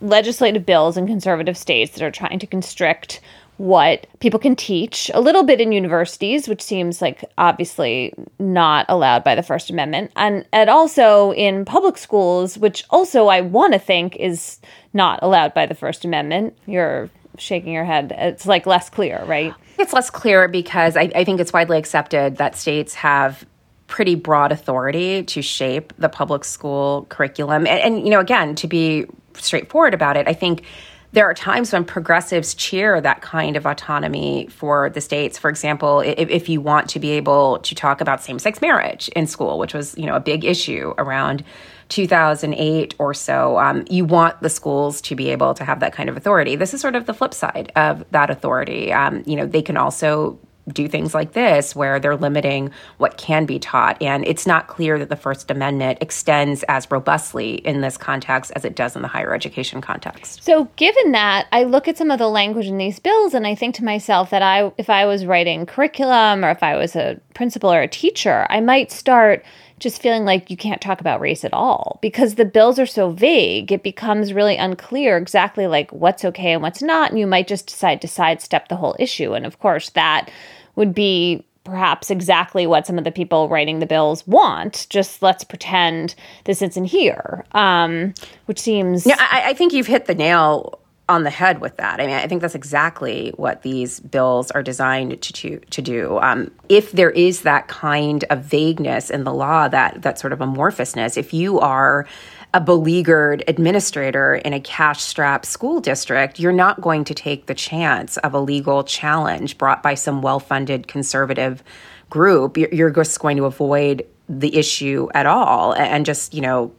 legislative 0.01 0.65
bills 0.65 0.97
in 0.97 1.07
conservative 1.07 1.57
states 1.57 1.93
that 1.93 2.03
are 2.03 2.11
trying 2.11 2.39
to 2.39 2.47
constrict 2.47 3.21
what 3.59 4.07
people 4.21 4.41
can 4.41 4.57
teach 4.57 5.11
a 5.15 5.21
little 5.21 5.43
bit 5.43 5.61
in 5.61 5.73
universities, 5.73 6.49
which 6.49 6.63
seems 6.63 7.03
like 7.03 7.25
obviously 7.37 8.15
not 8.39 8.87
allowed 8.89 9.25
by 9.25 9.35
the 9.35 9.43
First 9.43 9.69
Amendment, 9.69 10.11
and, 10.17 10.47
and 10.53 10.71
also 10.71 11.33
in 11.33 11.65
public 11.65 11.99
schools, 11.99 12.57
which 12.57 12.85
also 12.91 13.27
I 13.27 13.41
want 13.41 13.73
to 13.73 13.79
think 13.79 14.17
is 14.17 14.59
not 14.95 15.19
allowed 15.23 15.55
by 15.55 15.67
the 15.67 15.75
First 15.75 16.05
Amendment. 16.05 16.57
You're 16.67 17.11
shaking 17.37 17.73
your 17.73 17.85
head. 17.85 18.15
It's 18.17 18.47
like 18.47 18.65
less 18.65 18.89
clear, 18.89 19.23
right? 19.27 19.53
It's 19.79 19.93
less 19.93 20.09
clear 20.09 20.49
because 20.49 20.97
I, 20.97 21.11
I 21.15 21.25
think 21.25 21.41
it's 21.41 21.53
widely 21.53 21.79
accepted 21.79 22.37
that 22.37 22.57
states 22.57 22.95
have 22.95 23.45
pretty 23.89 24.15
broad 24.15 24.53
authority 24.53 25.23
to 25.25 25.43
shape 25.43 25.93
the 25.99 26.09
public 26.09 26.45
school 26.45 27.07
curriculum. 27.09 27.67
And, 27.67 27.81
and, 27.81 28.05
you 28.05 28.11
know, 28.11 28.21
again, 28.21 28.55
to 28.57 28.69
be 28.69 29.07
straightforward 29.35 29.95
about 29.95 30.17
it, 30.17 30.29
I 30.29 30.35
think 30.35 30.65
there 31.13 31.25
are 31.25 31.35
times 31.35 31.73
when 31.73 31.85
progressives 31.85 32.55
cheer 32.55 33.01
that 33.01 33.23
kind 33.23 33.57
of 33.57 33.67
autonomy 33.67 34.47
for 34.49 34.91
the 34.91 35.01
states. 35.01 35.39
For 35.39 35.49
example, 35.49 36.01
if, 36.01 36.29
if 36.29 36.49
you 36.49 36.61
want 36.61 36.89
to 36.91 37.01
be 37.01 37.13
able 37.13 37.61
to 37.61 37.75
talk 37.75 38.01
about 38.01 38.23
same-sex 38.23 38.61
marriage 38.61 39.09
in 39.17 39.27
school, 39.27 39.59
which 39.59 39.73
was, 39.73 39.97
you 39.97 40.05
know, 40.05 40.15
a 40.15 40.21
big 40.21 40.45
issue 40.45 40.95
around 40.99 41.45
2008 41.89 42.95
or 42.99 43.15
so, 43.15 43.59
um, 43.59 43.85
you 43.89 44.05
want 44.05 44.39
the 44.43 44.51
schools 44.51 45.01
to 45.01 45.17
be 45.17 45.31
able 45.31 45.55
to 45.55 45.65
have 45.65 45.81
that 45.81 45.95
kind 45.95 46.11
of 46.11 46.17
authority. 46.17 46.57
This 46.57 46.75
is 46.75 46.81
sort 46.83 46.95
of 46.95 47.07
the 47.07 47.15
flip 47.15 47.33
side 47.33 47.73
of 47.75 48.05
that 48.11 48.29
authority. 48.29 48.93
Um, 48.93 49.23
you 49.25 49.37
know, 49.37 49.47
they 49.47 49.63
can 49.63 49.79
also 49.79 50.39
do 50.69 50.89
things 50.89 51.15
like 51.15 51.33
this 51.33 51.75
where 51.75 51.99
they're 51.99 52.17
limiting 52.17 52.71
what 52.99 53.17
can 53.17 53.47
be 53.47 53.59
taught. 53.59 54.01
And 54.03 54.27
it's 54.27 54.47
not 54.47 54.69
clear 54.69 54.99
that 54.99 55.09
the 55.09 55.17
First 55.17 55.51
Amendment 55.51 55.99
extends 56.01 56.63
as 56.65 56.91
robustly 56.91 57.55
in 57.55 57.81
this 57.81 57.97
context 57.97 58.53
as 58.55 58.65
it 58.65 58.75
does 58.75 58.97
in 58.97 59.03
the 59.03 59.09
higher 59.09 59.35
education 59.35 59.81
context. 59.81 60.43
So, 60.43 60.65
given 60.77 61.13
that, 61.13 61.47
I 61.53 61.65
look 61.65 61.89
at 61.89 61.99
some 61.99 62.11
of 62.11 62.19
the 62.19 62.29
language 62.29 62.67
in 62.67 62.79
these 62.79 62.99
bills 62.99 63.35
and 63.35 63.47
I 63.47 63.55
think 63.55 63.75
to 63.77 63.85
myself 63.85 64.31
that 64.31 64.43
I, 64.43 64.73
if 64.79 64.91
I 64.91 65.07
was 65.07 65.27
writing 65.27 65.67
curriculum 65.67 66.45
or 66.45 66.51
if 66.51 66.63
I 66.63 66.77
was 66.77 66.97
a 66.97 67.21
principal 67.35 67.73
or 67.73 67.83
a 67.83 67.89
teacher, 67.89 68.47
I 68.51 68.61
might 68.61 68.91
start 68.91 69.45
just 69.79 70.03
feeling 70.03 70.25
like 70.25 70.51
you 70.51 70.57
can't 70.57 70.81
talk 70.81 71.01
about 71.01 71.21
race 71.21 71.45
at 71.45 71.53
all 71.53 71.99
because 72.03 72.35
the 72.35 72.45
bills 72.45 72.79
are 72.79 72.87
so 72.87 73.11
vague 73.11 73.71
it 73.71 73.83
becomes 73.83 74.33
really 74.33 74.57
unclear 74.57 75.17
exactly 75.17 75.67
like 75.67 75.91
what's 75.93 76.25
okay 76.25 76.53
and 76.53 76.63
what's 76.63 76.83
not 76.83 77.11
and 77.11 77.19
you 77.19 77.27
might 77.27 77.47
just 77.47 77.67
decide 77.67 78.01
to 78.01 78.09
sidestep 78.09 78.69
the 78.69 78.77
whole 78.77 78.97
issue 78.99 79.35
and 79.35 79.47
of 79.47 79.59
course 79.59 79.91
that 79.91 80.31
would 80.79 80.95
be 80.95 81.45
perhaps 81.65 82.11
exactly 82.11 82.67
what 82.67 82.87
some 82.87 82.97
of 82.97 83.05
the 83.05 83.11
people 83.13 83.49
writing 83.49 83.81
the 83.81 83.87
bills 83.87 84.27
want. 84.27 84.87
Just 84.89 85.21
let's 85.21 85.45
pretend 85.45 86.15
this 86.45 86.63
isn't 86.63 86.87
here, 86.87 87.45
um, 87.53 88.15
which 88.47 88.59
seems. 88.59 89.05
Yeah, 89.05 89.17
I, 89.19 89.51
I 89.51 89.55
think 89.55 89.75
you've 89.75 89.87
hit 89.87 90.07
the 90.07 90.15
nail 90.15 90.81
on 91.09 91.25
the 91.25 91.31
head 91.31 91.61
with 91.61 91.77
that. 91.79 92.01
I 92.01 92.07
mean, 92.07 92.17
I 92.17 92.27
think 92.27 92.43
that's 92.43 92.55
exactly 92.55 93.33
what 93.37 93.63
these 93.63 94.01
bills 94.01 94.51
are 94.51 94.63
designed 94.63 95.21
to 95.21 95.33
to, 95.33 95.59
to 95.59 95.83
do. 95.83 96.19
Um, 96.21 96.51
if 96.69 96.93
there 96.93 97.11
is 97.11 97.43
that 97.43 97.69
kind 97.69 98.25
of 98.31 98.45
vagueness 98.45 99.11
in 99.11 99.25
the 99.25 99.33
law, 99.35 99.69
that 99.69 100.03
that 100.03 100.19
sort 100.19 100.33
of 100.33 100.39
amorphousness, 100.39 101.17
if 101.17 101.35
you 101.35 101.61
are 101.61 102.07
a 102.55 102.61
beleaguered 102.61 103.45
administrator 103.47 104.37
in 104.37 104.53
a 104.53 104.61
cash 104.61 105.03
strapped 105.03 105.45
school 105.45 105.81
district, 105.81 106.39
you're 106.39 106.53
not 106.53 106.81
going 106.81 107.05
to 107.05 107.15
take 107.15 107.47
the 107.47 107.55
chance 107.55 108.17
of 108.19 108.33
a 108.33 108.41
legal 108.41 108.85
challenge 108.85 109.59
brought 109.59 109.83
by 109.83 109.95
some 109.95 110.23
well 110.23 110.41
funded 110.41 110.89
conservative 110.89 111.63
group. 112.09 112.57
You're, 112.57 112.91
just 112.91 113.21
going 113.21 113.37
to 113.37 113.45
avoid 113.45 114.07
the 114.29 114.57
issue 114.57 115.09
at 115.15 115.27
all 115.27 115.75
and 115.75 116.07
just, 116.07 116.33
you 116.33 116.41
know, 116.41 116.73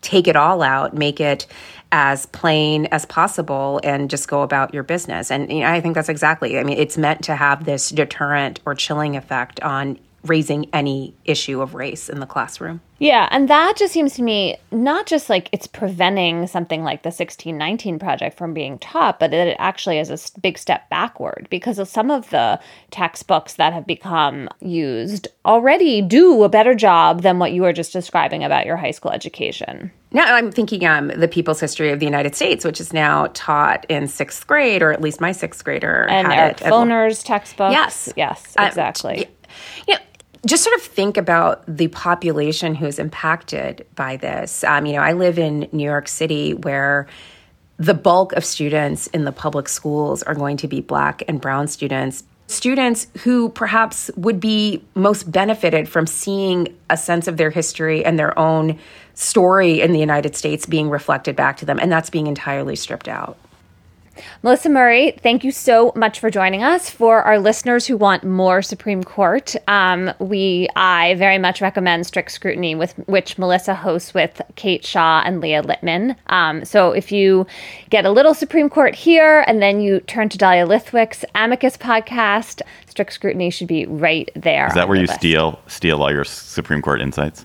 take 0.00 0.28
it 0.28 0.36
all 0.36 0.62
out, 0.62 0.94
make 0.94 1.20
it 1.20 1.46
as 1.92 2.26
plain 2.26 2.86
as 2.86 3.04
possible 3.06 3.80
and 3.82 4.10
just 4.10 4.28
go 4.28 4.42
about 4.42 4.74
your 4.74 4.82
business. 4.82 5.30
And 5.30 5.50
you 5.50 5.60
know, 5.60 5.70
I 5.70 5.80
think 5.80 5.94
that's 5.94 6.08
exactly. 6.08 6.58
I 6.58 6.64
mean, 6.64 6.78
it's 6.78 6.98
meant 6.98 7.24
to 7.24 7.36
have 7.36 7.64
this 7.64 7.90
deterrent 7.90 8.60
or 8.64 8.74
chilling 8.74 9.16
effect 9.16 9.60
on 9.60 9.98
raising 10.28 10.68
any 10.72 11.14
issue 11.24 11.60
of 11.60 11.74
race 11.74 12.08
in 12.08 12.20
the 12.20 12.26
classroom. 12.26 12.80
Yeah, 12.98 13.28
and 13.30 13.48
that 13.50 13.76
just 13.76 13.92
seems 13.92 14.14
to 14.14 14.22
me 14.22 14.56
not 14.72 15.06
just 15.06 15.28
like 15.28 15.50
it's 15.52 15.66
preventing 15.66 16.46
something 16.46 16.82
like 16.82 17.02
the 17.02 17.08
1619 17.08 17.98
project 17.98 18.38
from 18.38 18.54
being 18.54 18.78
taught, 18.78 19.20
but 19.20 19.30
that 19.32 19.48
it 19.48 19.56
actually 19.58 19.98
is 19.98 20.10
a 20.10 20.40
big 20.40 20.56
step 20.56 20.88
backward 20.88 21.46
because 21.50 21.78
of 21.78 21.88
some 21.88 22.10
of 22.10 22.30
the 22.30 22.58
textbooks 22.90 23.54
that 23.54 23.74
have 23.74 23.86
become 23.86 24.48
used 24.60 25.28
already 25.44 26.00
do 26.00 26.42
a 26.42 26.48
better 26.48 26.74
job 26.74 27.20
than 27.22 27.38
what 27.38 27.52
you 27.52 27.62
were 27.62 27.72
just 27.74 27.92
describing 27.92 28.42
about 28.42 28.64
your 28.64 28.76
high 28.78 28.90
school 28.92 29.10
education. 29.10 29.90
Now 30.12 30.34
I'm 30.34 30.50
thinking 30.50 30.86
um, 30.86 31.08
the 31.08 31.28
People's 31.28 31.60
History 31.60 31.90
of 31.90 32.00
the 32.00 32.06
United 32.06 32.34
States, 32.34 32.64
which 32.64 32.80
is 32.80 32.94
now 32.94 33.26
taught 33.34 33.84
in 33.90 34.08
sixth 34.08 34.46
grade, 34.46 34.80
or 34.82 34.90
at 34.92 35.02
least 35.02 35.20
my 35.20 35.32
sixth 35.32 35.62
grader 35.62 36.06
and 36.08 36.26
had 36.28 36.62
Eric. 36.62 36.72
Foner's 36.72 37.22
textbooks. 37.22 37.72
Yes. 37.72 38.12
yes, 38.16 38.54
Uh, 38.58 38.64
exactly. 38.64 39.28
you 39.86 39.94
know, 39.94 40.00
just 40.44 40.62
sort 40.62 40.76
of 40.76 40.82
think 40.82 41.16
about 41.16 41.64
the 41.66 41.88
population 41.88 42.74
who's 42.74 42.98
impacted 42.98 43.86
by 43.94 44.16
this. 44.16 44.62
Um, 44.64 44.86
you 44.86 44.92
know, 44.92 45.00
I 45.00 45.12
live 45.12 45.38
in 45.38 45.68
New 45.72 45.84
York 45.84 46.08
City 46.08 46.54
where 46.54 47.06
the 47.78 47.94
bulk 47.94 48.32
of 48.32 48.44
students 48.44 49.06
in 49.08 49.24
the 49.24 49.32
public 49.32 49.68
schools 49.68 50.22
are 50.22 50.34
going 50.34 50.56
to 50.58 50.68
be 50.68 50.80
black 50.80 51.22
and 51.28 51.40
brown 51.40 51.68
students. 51.68 52.24
Students 52.48 53.08
who 53.22 53.48
perhaps 53.48 54.10
would 54.16 54.38
be 54.40 54.82
most 54.94 55.30
benefited 55.30 55.88
from 55.88 56.06
seeing 56.06 56.68
a 56.88 56.96
sense 56.96 57.26
of 57.26 57.36
their 57.36 57.50
history 57.50 58.04
and 58.04 58.18
their 58.18 58.38
own 58.38 58.78
story 59.14 59.80
in 59.80 59.92
the 59.92 59.98
United 59.98 60.36
States 60.36 60.64
being 60.66 60.88
reflected 60.88 61.34
back 61.34 61.56
to 61.58 61.64
them, 61.64 61.78
and 61.80 61.90
that's 61.90 62.10
being 62.10 62.26
entirely 62.26 62.76
stripped 62.76 63.08
out. 63.08 63.36
Melissa 64.42 64.68
Murray, 64.68 65.12
thank 65.22 65.44
you 65.44 65.50
so 65.50 65.92
much 65.94 66.20
for 66.20 66.30
joining 66.30 66.62
us. 66.62 66.90
For 66.90 67.22
our 67.22 67.38
listeners 67.38 67.86
who 67.86 67.96
want 67.96 68.24
more 68.24 68.62
Supreme 68.62 69.02
Court, 69.02 69.54
um, 69.68 70.12
we 70.18 70.68
I 70.76 71.14
very 71.14 71.38
much 71.38 71.60
recommend 71.60 72.06
Strict 72.06 72.30
Scrutiny, 72.30 72.74
with 72.74 72.94
which 73.06 73.38
Melissa 73.38 73.74
hosts 73.74 74.14
with 74.14 74.40
Kate 74.54 74.84
Shaw 74.84 75.22
and 75.24 75.40
Leah 75.40 75.62
Littman. 75.62 76.16
Um, 76.28 76.64
so 76.64 76.92
if 76.92 77.10
you 77.12 77.46
get 77.90 78.04
a 78.04 78.10
little 78.10 78.34
Supreme 78.34 78.68
Court 78.68 78.94
here, 78.94 79.44
and 79.46 79.62
then 79.62 79.80
you 79.80 80.00
turn 80.00 80.28
to 80.30 80.38
Dahlia 80.38 80.66
Lithwick's 80.66 81.24
Amicus 81.34 81.76
podcast, 81.76 82.62
Strict 82.86 83.12
Scrutiny 83.12 83.50
should 83.50 83.68
be 83.68 83.86
right 83.86 84.30
there. 84.34 84.68
Is 84.68 84.74
that 84.74 84.88
where 84.88 84.96
you 84.96 85.06
list. 85.06 85.18
steal 85.18 85.60
steal 85.66 86.02
all 86.02 86.12
your 86.12 86.24
Supreme 86.24 86.82
Court 86.82 87.00
insights? 87.00 87.44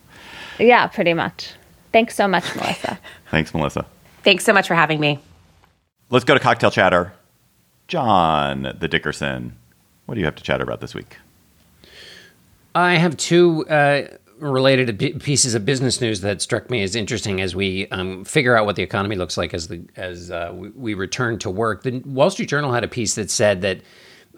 Yeah, 0.59 0.87
pretty 0.87 1.13
much. 1.13 1.53
Thanks 1.91 2.15
so 2.15 2.27
much, 2.27 2.55
Melissa. 2.55 2.99
Thanks, 3.31 3.53
Melissa. 3.53 3.85
Thanks 4.23 4.45
so 4.45 4.53
much 4.53 4.67
for 4.67 4.75
having 4.75 4.99
me. 4.99 5.19
Let's 6.11 6.25
go 6.25 6.33
to 6.33 6.41
cocktail 6.41 6.71
chatter. 6.71 7.13
John 7.87 8.75
the 8.77 8.89
Dickerson, 8.89 9.55
what 10.05 10.15
do 10.15 10.19
you 10.19 10.25
have 10.25 10.35
to 10.35 10.43
chatter 10.43 10.63
about 10.63 10.81
this 10.81 10.93
week? 10.93 11.17
I 12.75 12.95
have 12.95 13.15
two 13.15 13.65
uh, 13.67 14.07
related 14.37 15.21
pieces 15.21 15.55
of 15.55 15.65
business 15.65 16.01
news 16.01 16.19
that 16.19 16.41
struck 16.41 16.69
me 16.69 16.83
as 16.83 16.97
interesting 16.97 17.39
as 17.39 17.55
we 17.55 17.87
um, 17.89 18.25
figure 18.25 18.57
out 18.57 18.65
what 18.65 18.75
the 18.75 18.83
economy 18.83 19.15
looks 19.15 19.37
like 19.37 19.53
as 19.53 19.69
the 19.69 19.81
as 19.95 20.31
uh, 20.31 20.51
we, 20.53 20.69
we 20.71 20.93
return 20.95 21.39
to 21.39 21.49
work. 21.49 21.83
The 21.83 21.99
Wall 21.99 22.29
Street 22.29 22.49
Journal 22.49 22.73
had 22.73 22.83
a 22.83 22.89
piece 22.89 23.15
that 23.15 23.31
said 23.31 23.61
that 23.61 23.79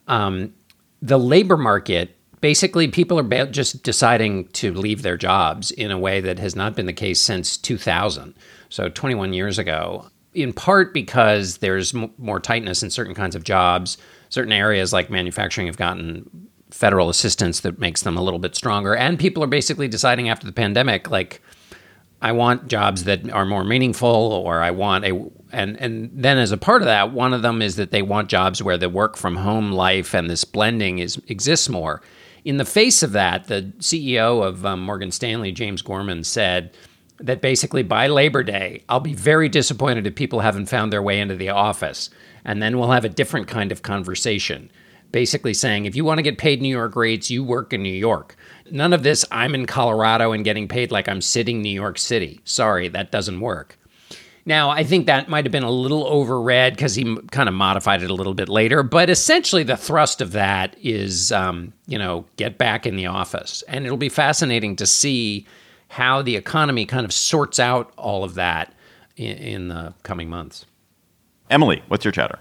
um, 0.07 0.53
the 1.01 1.17
labor 1.17 1.57
market 1.57 2.15
basically 2.39 2.87
people 2.87 3.17
are 3.17 3.45
just 3.47 3.81
deciding 3.81 4.47
to 4.49 4.73
leave 4.75 5.01
their 5.01 5.17
jobs 5.17 5.71
in 5.71 5.89
a 5.89 5.97
way 5.97 6.21
that 6.21 6.37
has 6.37 6.55
not 6.55 6.75
been 6.75 6.85
the 6.85 6.93
case 6.93 7.19
since 7.19 7.57
2000 7.57 8.35
so 8.69 8.89
21 8.89 9.31
years 9.31 9.57
ago 9.57 10.05
in 10.33 10.53
part 10.53 10.93
because 10.93 11.57
there's 11.57 11.93
m- 11.93 12.11
more 12.17 12.39
tightness 12.39 12.83
in 12.83 12.89
certain 12.89 13.15
kinds 13.15 13.35
of 13.35 13.43
jobs 13.43 13.97
certain 14.29 14.53
areas 14.53 14.93
like 14.93 15.09
manufacturing 15.09 15.67
have 15.67 15.77
gotten 15.77 16.29
federal 16.71 17.09
assistance 17.09 17.59
that 17.59 17.77
makes 17.77 18.01
them 18.01 18.17
a 18.17 18.21
little 18.21 18.39
bit 18.39 18.55
stronger 18.55 18.95
and 18.95 19.19
people 19.19 19.43
are 19.43 19.47
basically 19.47 19.87
deciding 19.87 20.29
after 20.29 20.45
the 20.45 20.53
pandemic 20.53 21.09
like 21.09 21.41
I 22.23 22.31
want 22.31 22.69
jobs 22.69 23.03
that 23.03 23.29
are 23.31 23.45
more 23.45 23.65
meaningful, 23.65 24.07
or 24.07 24.61
I 24.61 24.71
want 24.71 25.03
a 25.03 25.29
and 25.51 25.75
and 25.75 26.09
then 26.13 26.37
as 26.37 26.53
a 26.53 26.57
part 26.57 26.81
of 26.81 26.85
that, 26.85 27.11
one 27.11 27.33
of 27.33 27.41
them 27.41 27.61
is 27.61 27.75
that 27.75 27.91
they 27.91 28.01
want 28.01 28.29
jobs 28.29 28.63
where 28.63 28.77
the 28.77 28.87
work 28.87 29.17
from 29.17 29.35
home 29.35 29.73
life 29.73 30.15
and 30.15 30.29
this 30.29 30.45
blending 30.45 30.99
is 30.99 31.21
exists 31.27 31.67
more. 31.67 32.01
In 32.45 32.55
the 32.57 32.65
face 32.65 33.03
of 33.03 33.11
that, 33.11 33.47
the 33.47 33.73
CEO 33.79 34.41
of 34.41 34.65
um, 34.65 34.81
Morgan 34.81 35.11
Stanley, 35.11 35.51
James 35.51 35.81
Gorman, 35.81 36.23
said 36.23 36.73
that 37.23 37.41
basically 37.41 37.83
by 37.83 38.07
Labor 38.07 38.43
Day, 38.43 38.83
I'll 38.89 38.99
be 38.99 39.13
very 39.13 39.49
disappointed 39.49 40.05
if 40.05 40.15
people 40.15 40.41
haven't 40.41 40.67
found 40.67 40.91
their 40.91 41.01
way 41.01 41.19
into 41.19 41.35
the 41.35 41.49
office, 41.49 42.09
and 42.45 42.61
then 42.61 42.77
we'll 42.77 42.91
have 42.91 43.05
a 43.05 43.09
different 43.09 43.47
kind 43.47 43.71
of 43.71 43.81
conversation. 43.81 44.69
Basically 45.11 45.53
saying, 45.53 45.85
if 45.85 45.95
you 45.95 46.03
want 46.03 46.17
to 46.17 46.23
get 46.23 46.37
paid 46.37 46.61
New 46.61 46.75
York 46.75 46.95
rates, 46.95 47.31
you 47.31 47.43
work 47.43 47.71
in 47.71 47.83
New 47.83 47.89
York. 47.89 48.35
None 48.71 48.93
of 48.93 49.03
this, 49.03 49.23
I'm 49.31 49.55
in 49.55 49.65
Colorado 49.65 50.31
and 50.31 50.43
getting 50.43 50.67
paid 50.67 50.91
like 50.91 51.07
I'm 51.07 51.21
sitting 51.21 51.61
New 51.61 51.69
York 51.69 51.97
City. 51.97 52.41
Sorry, 52.45 52.87
that 52.89 53.11
doesn't 53.11 53.39
work. 53.39 53.77
Now, 54.45 54.71
I 54.71 54.83
think 54.83 55.05
that 55.05 55.29
might 55.29 55.45
have 55.45 55.51
been 55.53 55.63
a 55.63 55.71
little 55.71 56.03
overread 56.03 56.71
because 56.71 56.95
he 56.95 57.15
kind 57.31 57.47
of 57.47 57.55
modified 57.55 58.03
it 58.03 58.09
a 58.09 58.13
little 58.13 58.33
bit 58.33 58.49
later. 58.49 58.83
But 58.83 59.09
essentially, 59.09 59.63
the 59.63 59.77
thrust 59.77 60.19
of 60.19 60.33
that 60.33 60.75
is, 60.81 61.31
um, 61.31 61.71
you 61.87 61.97
know, 61.97 62.25
get 62.35 62.57
back 62.57 62.85
in 62.85 62.97
the 62.97 63.05
office. 63.05 63.63
And 63.69 63.85
it'll 63.85 63.97
be 63.97 64.09
fascinating 64.09 64.75
to 64.77 64.85
see 64.85 65.45
how 65.93 66.23
the 66.23 66.35
economy 66.35 66.87
kind 66.87 67.05
of 67.05 67.13
sorts 67.13 67.59
out 67.59 67.93
all 67.97 68.23
of 68.23 68.33
that 68.33 68.73
in, 69.15 69.37
in 69.37 69.67
the 69.67 69.93
coming 70.01 70.27
months. 70.27 70.65
Emily, 71.51 71.83
what's 71.87 72.03
your 72.03 72.11
chatter? 72.11 72.39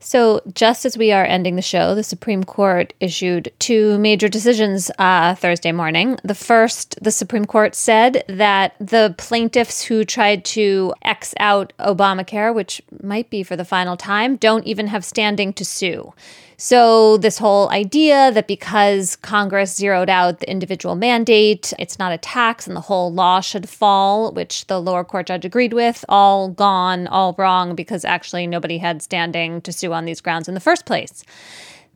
So, 0.00 0.40
just 0.52 0.84
as 0.84 0.98
we 0.98 1.10
are 1.10 1.24
ending 1.24 1.56
the 1.56 1.62
show, 1.62 1.94
the 1.94 2.02
Supreme 2.02 2.44
Court 2.44 2.92
issued 3.00 3.52
two 3.60 3.98
major 3.98 4.28
decisions 4.28 4.90
uh, 4.98 5.34
Thursday 5.36 5.72
morning. 5.72 6.18
The 6.22 6.34
first, 6.34 6.98
the 7.02 7.10
Supreme 7.10 7.44
Court 7.44 7.74
said 7.74 8.24
that 8.28 8.74
the 8.78 9.14
plaintiffs 9.16 9.82
who 9.82 10.04
tried 10.04 10.44
to 10.46 10.92
X 11.02 11.34
out 11.38 11.72
Obamacare, 11.78 12.54
which 12.54 12.82
might 13.02 13.30
be 13.30 13.42
for 13.42 13.56
the 13.56 13.64
final 13.64 13.96
time, 13.96 14.36
don't 14.36 14.64
even 14.64 14.88
have 14.88 15.04
standing 15.04 15.52
to 15.54 15.64
sue. 15.64 16.12
So, 16.58 17.18
this 17.18 17.36
whole 17.36 17.68
idea 17.70 18.32
that 18.32 18.46
because 18.46 19.16
Congress 19.16 19.76
zeroed 19.76 20.08
out 20.08 20.40
the 20.40 20.50
individual 20.50 20.94
mandate, 20.94 21.74
it's 21.78 21.98
not 21.98 22.12
a 22.12 22.18
tax 22.18 22.66
and 22.66 22.74
the 22.74 22.80
whole 22.80 23.12
law 23.12 23.42
should 23.42 23.68
fall, 23.68 24.32
which 24.32 24.66
the 24.66 24.80
lower 24.80 25.04
court 25.04 25.26
judge 25.26 25.44
agreed 25.44 25.74
with, 25.74 26.02
all 26.08 26.48
gone, 26.48 27.08
all 27.08 27.34
wrong, 27.36 27.74
because 27.74 28.06
actually 28.06 28.46
nobody 28.46 28.78
had 28.78 29.02
standing 29.02 29.60
to 29.62 29.72
sue 29.72 29.92
on 29.92 30.06
these 30.06 30.22
grounds 30.22 30.48
in 30.48 30.54
the 30.54 30.60
first 30.60 30.86
place. 30.86 31.24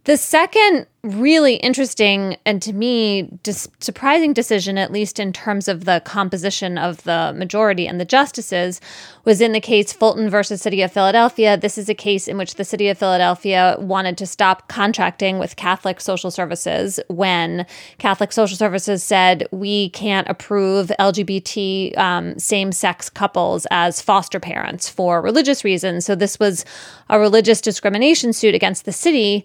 The 0.04 0.16
second 0.16 0.86
really 1.02 1.54
interesting 1.56 2.36
and 2.44 2.60
to 2.60 2.72
me 2.72 3.22
dis- 3.42 3.68
surprising 3.80 4.32
decision, 4.32 4.76
at 4.78 4.92
least 4.92 5.18
in 5.18 5.32
terms 5.32 5.68
of 5.68 5.84
the 5.84 6.02
composition 6.04 6.78
of 6.78 7.02
the 7.04 7.32
majority 7.36 7.86
and 7.86 8.00
the 8.00 8.04
justices, 8.04 8.80
was 9.24 9.40
in 9.40 9.52
the 9.52 9.60
case 9.60 9.92
Fulton 9.92 10.30
versus 10.30 10.62
City 10.62 10.80
of 10.82 10.92
Philadelphia. 10.92 11.56
This 11.56 11.76
is 11.76 11.88
a 11.88 11.94
case 11.94 12.28
in 12.28 12.38
which 12.38 12.54
the 12.54 12.64
City 12.64 12.88
of 12.88 12.98
Philadelphia 12.98 13.76
wanted 13.78 14.16
to 14.18 14.26
stop 14.26 14.68
contracting 14.68 15.38
with 15.38 15.56
Catholic 15.56 16.00
social 16.00 16.30
services 16.30 16.98
when 17.08 17.66
Catholic 17.98 18.32
social 18.32 18.56
services 18.56 19.02
said 19.02 19.46
we 19.50 19.90
can't 19.90 20.28
approve 20.28 20.90
LGBT 20.98 21.96
um, 21.98 22.38
same 22.38 22.72
sex 22.72 23.10
couples 23.10 23.66
as 23.70 24.00
foster 24.00 24.40
parents 24.40 24.88
for 24.88 25.20
religious 25.20 25.62
reasons. 25.62 26.06
So 26.06 26.14
this 26.14 26.38
was 26.38 26.64
a 27.10 27.18
religious 27.18 27.60
discrimination 27.60 28.32
suit 28.32 28.54
against 28.54 28.86
the 28.86 28.92
city. 28.92 29.44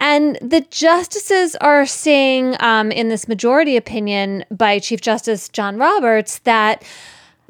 And 0.00 0.38
the 0.40 0.62
justices 0.70 1.54
are 1.56 1.84
saying 1.84 2.56
um, 2.60 2.90
in 2.90 3.10
this 3.10 3.28
majority 3.28 3.76
opinion 3.76 4.46
by 4.50 4.78
Chief 4.78 5.02
Justice 5.02 5.50
John 5.50 5.76
Roberts 5.76 6.38
that 6.40 6.82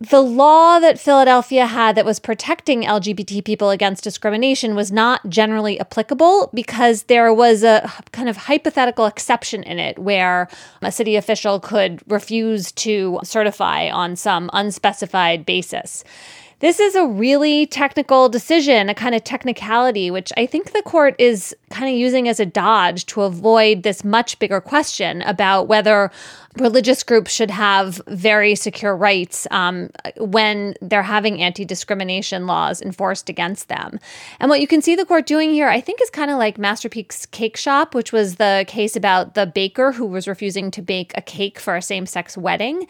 the 0.01 0.20
law 0.22 0.80
that 0.80 0.98
Philadelphia 0.98 1.66
had 1.66 1.94
that 1.94 2.07
was 2.07 2.18
protecting 2.18 2.82
LGBT 2.82 3.44
people 3.44 3.68
against 3.68 4.03
discrimination 4.03 4.74
was 4.74 4.90
not 4.90 5.28
generally 5.28 5.78
applicable 5.78 6.51
because 6.55 7.05
there 7.05 7.32
was 7.32 7.62
a 7.62 7.88
kind 8.11 8.28
of 8.28 8.36
hypothetical 8.36 9.05
exception 9.05 9.62
in 9.62 9.78
it 9.78 9.98
where 9.98 10.48
a 10.80 10.90
city 10.90 11.16
official 11.16 11.61
could 11.61 12.01
refuse 12.11 12.72
to 12.72 13.20
certify 13.22 13.90
on 13.90 14.16
some 14.16 14.48
unspecified 14.55 15.44
basis. 15.44 16.03
This 16.61 16.79
is 16.79 16.95
a 16.95 17.07
really 17.07 17.65
technical 17.65 18.29
decision, 18.29 18.91
a 18.91 18.95
kind 18.95 19.15
of 19.15 19.25
technicality, 19.25 20.11
which 20.11 20.31
I 20.37 20.45
think 20.45 20.73
the 20.73 20.83
court 20.83 21.15
is 21.19 21.57
kind 21.71 21.91
of 21.91 21.99
using 21.99 22.29
as 22.29 22.39
a 22.39 22.45
dodge 22.45 23.07
to 23.07 23.23
avoid 23.23 23.83
this 23.83 24.05
much 24.05 24.39
bigger 24.39 24.61
question 24.61 25.23
about 25.23 25.69
whether 25.69 26.11
religious 26.59 27.03
groups 27.03 27.33
should 27.33 27.51
have 27.51 28.03
very 28.09 28.55
secure 28.55 28.95
rights 28.95 29.47
um, 29.51 29.89
when 30.19 30.75
they're 30.83 31.03
having 31.03 31.41
anti 31.41 31.65
discrimination 31.65 32.47
laws 32.47 32.83
enforced 32.83 33.31
against 33.31 33.69
them. 33.69 33.99
And 34.39 34.51
what 34.51 34.61
you 34.61 34.67
can 34.67 34.83
see 34.83 34.95
the 34.95 35.07
court 35.07 35.25
doing 35.25 35.53
here, 35.53 35.69
I 35.69 35.81
think, 35.81 36.03
is 36.03 36.11
kind 36.11 36.31
of 36.31 36.37
like 36.37 36.59
Masterpiece 36.59 37.25
Cake 37.25 37.57
Shop, 37.57 37.95
which 37.95 38.13
was 38.13 38.37
the 38.37 38.67
case 38.69 38.97
about 38.97 39.35
the 39.35 39.47
baker 39.47 39.93
who 39.93 40.05
was 40.05 40.29
refusing 40.29 40.71
to 40.73 40.83
bake 40.83 41.13
a 41.15 41.23
cake 41.23 41.59
for 41.59 41.75
a 41.75 41.81
same 41.81 42.05
sex 42.05 42.37
wedding 42.37 42.87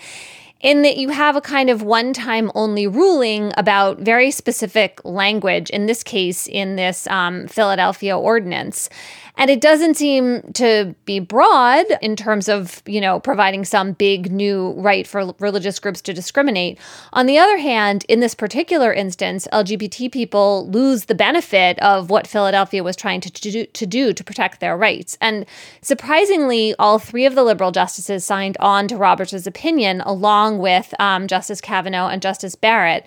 in 0.61 0.83
that 0.83 0.97
you 0.97 1.09
have 1.09 1.37
a 1.37 1.41
kind 1.41 1.71
of 1.71 1.83
one 1.83 2.13
time 2.13 2.51
only 2.55 2.87
ruling 2.87 3.53
about 3.57 3.99
very 3.99 4.31
specific 4.31 5.01
language, 5.05 5.71
in 5.71 5.87
this 5.87 6.03
case, 6.03 6.47
in 6.47 6.77
this 6.77 7.07
um, 7.07 7.47
Philadelphia 7.47 8.17
ordinance. 8.17 8.89
And 9.37 9.51
it 9.51 9.61
doesn't 9.61 9.95
seem 9.95 10.43
to 10.55 10.95
be 11.05 11.19
broad 11.21 11.87
in 12.03 12.17
terms 12.17 12.49
of, 12.49 12.83
you 12.87 13.01
know, 13.01 13.21
providing 13.21 13.65
some 13.65 13.93
big 13.93 14.31
new 14.31 14.73
right 14.73 15.07
for 15.07 15.35
religious 15.39 15.79
groups 15.79 16.01
to 16.03 16.13
discriminate. 16.13 16.79
On 17.13 17.27
the 17.27 17.39
other 17.39 17.59
hand, 17.59 18.05
in 18.09 18.21
this 18.21 18.35
particular 18.35 18.93
instance, 18.93 19.49
LGBT 19.53 20.13
people 20.13 20.69
lose 20.69 21.07
the 21.07 21.15
benefit 21.15 21.79
of 21.81 22.11
what 22.11 22.27
Philadelphia 22.27 22.83
was 22.83 22.97
trying 22.97 23.21
to, 23.21 23.31
do, 23.31 23.67
to 23.67 23.87
do 23.87 24.13
to 24.13 24.25
protect 24.25 24.61
their 24.61 24.77
rights. 24.77 25.17
And 25.21 25.47
surprisingly, 25.83 26.75
all 26.79 26.99
three 26.99 27.27
of 27.27 27.35
the 27.35 27.45
liberal 27.45 27.73
justices 27.73 28.25
signed 28.25 28.57
on 28.61 28.89
to 28.89 28.97
Roberts' 28.97 29.47
opinion, 29.47 30.01
along 30.03 30.59
with 30.59 30.93
um, 31.01 31.27
Justice 31.27 31.61
Kavanaugh 31.61 32.09
and 32.09 32.23
Justice 32.23 32.55
Barrett. 32.55 33.07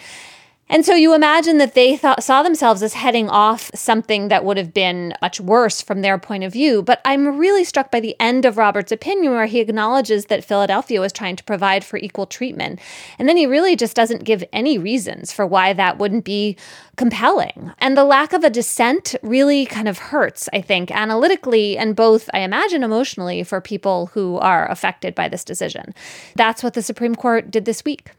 And 0.74 0.84
so 0.84 0.96
you 0.96 1.14
imagine 1.14 1.60
that 1.60 1.76
they 1.76 1.96
thought, 1.96 2.24
saw 2.24 2.42
themselves 2.42 2.82
as 2.82 2.96
heading 2.96 3.30
off 3.30 3.70
something 3.76 4.30
that 4.30 4.44
would 4.44 4.58
have 4.58 4.74
been 4.74 5.14
much 5.22 5.40
worse 5.40 5.84
from 5.84 6.02
their 6.02 6.18
point 6.18 6.44
of 6.44 6.52
view. 6.52 6.82
But 6.82 7.00
I'm 7.06 7.38
really 7.38 7.64
struck 7.64 7.92
by 7.92 8.00
the 8.00 8.16
end 8.20 8.44
of 8.44 8.58
Robert's 8.58 8.92
opinion, 8.92 9.34
where 9.34 9.46
he 9.46 9.60
acknowledges 9.60 10.26
that 10.26 10.44
Philadelphia 10.44 11.00
was 11.00 11.14
trying 11.14 11.36
to 11.36 11.44
provide 11.44 11.84
for 11.84 11.98
equal 11.98 12.26
treatment. 12.26 12.80
And 13.20 13.30
then 13.30 13.38
he 13.38 13.46
really 13.46 13.76
just 13.76 13.96
doesn't 13.96 14.24
give 14.24 14.44
any 14.52 14.80
reasons 14.80 15.32
for 15.32 15.46
why 15.46 15.74
that 15.74 16.00
wouldn't 16.00 16.26
be 16.26 16.58
compelling. 16.96 17.72
And 17.78 17.96
the 17.96 18.04
lack 18.04 18.34
of 18.34 18.44
a 18.44 18.50
dissent 18.50 19.14
really 19.22 19.68
kind 19.68 19.88
of 19.88 20.00
hurts, 20.00 20.50
I 20.54 20.62
think, 20.62 20.90
analytically 20.90 21.78
and 21.78 21.96
both, 21.96 22.32
I 22.34 22.40
imagine, 22.40 22.82
emotionally 22.82 23.44
for 23.44 23.62
people 23.62 24.08
who 24.08 24.40
are 24.40 24.68
affected 24.72 25.14
by 25.14 25.30
this 25.30 25.44
decision. 25.44 25.94
That's 26.34 26.64
what 26.64 26.74
the 26.74 26.82
Supreme 26.82 27.14
Court 27.14 27.52
did 27.52 27.66
this 27.66 27.86
week. 27.86 28.10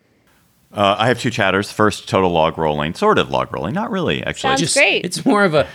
Uh, 0.75 0.97
I 0.99 1.09
have 1.09 1.20
two 1.20 1.31
chatters. 1.31 1.70
First, 1.70 2.09
total 2.09 2.31
log 2.31 2.59
rolling, 2.59 2.95
sort 2.95 3.18
of 3.18 3.31
log 3.31 3.53
rolling, 3.53 3.75
not 3.75 3.91
really 3.91 4.22
actually. 4.25 4.51
Sounds 4.51 4.61
Just- 4.61 4.75
great. 4.75 5.05
It's 5.05 5.25
more 5.25 5.45
of 5.45 5.55
a 5.55 5.68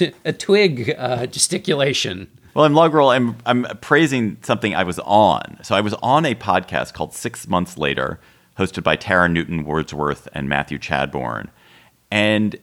a 0.24 0.32
twig 0.32 0.94
uh, 0.96 1.26
gesticulation. 1.26 2.28
Well, 2.54 2.64
I'm 2.64 2.72
log 2.72 2.94
roll. 2.94 3.10
I'm 3.10 3.36
I'm 3.44 3.64
praising 3.82 4.38
something 4.42 4.74
I 4.74 4.82
was 4.82 4.98
on. 5.00 5.58
So 5.62 5.74
I 5.74 5.82
was 5.82 5.92
on 5.94 6.24
a 6.24 6.34
podcast 6.34 6.94
called 6.94 7.12
Six 7.12 7.46
Months 7.46 7.76
Later, 7.76 8.18
hosted 8.58 8.82
by 8.82 8.96
Tara 8.96 9.28
Newton 9.28 9.64
Wordsworth 9.64 10.26
and 10.32 10.48
Matthew 10.48 10.78
Chadbourne, 10.78 11.48
and 12.10 12.56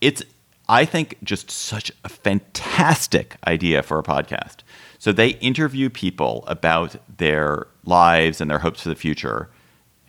it's 0.00 0.24
I 0.68 0.84
think 0.84 1.18
just 1.22 1.50
such 1.52 1.92
a 2.04 2.08
fantastic 2.08 3.36
idea 3.46 3.82
for 3.84 3.98
a 3.98 4.02
podcast. 4.02 4.58
So 4.98 5.12
they 5.12 5.30
interview 5.38 5.88
people 5.88 6.44
about 6.46 6.96
their 7.18 7.66
lives 7.84 8.40
and 8.40 8.50
their 8.50 8.58
hopes 8.58 8.82
for 8.82 8.88
the 8.88 8.94
future, 8.94 9.48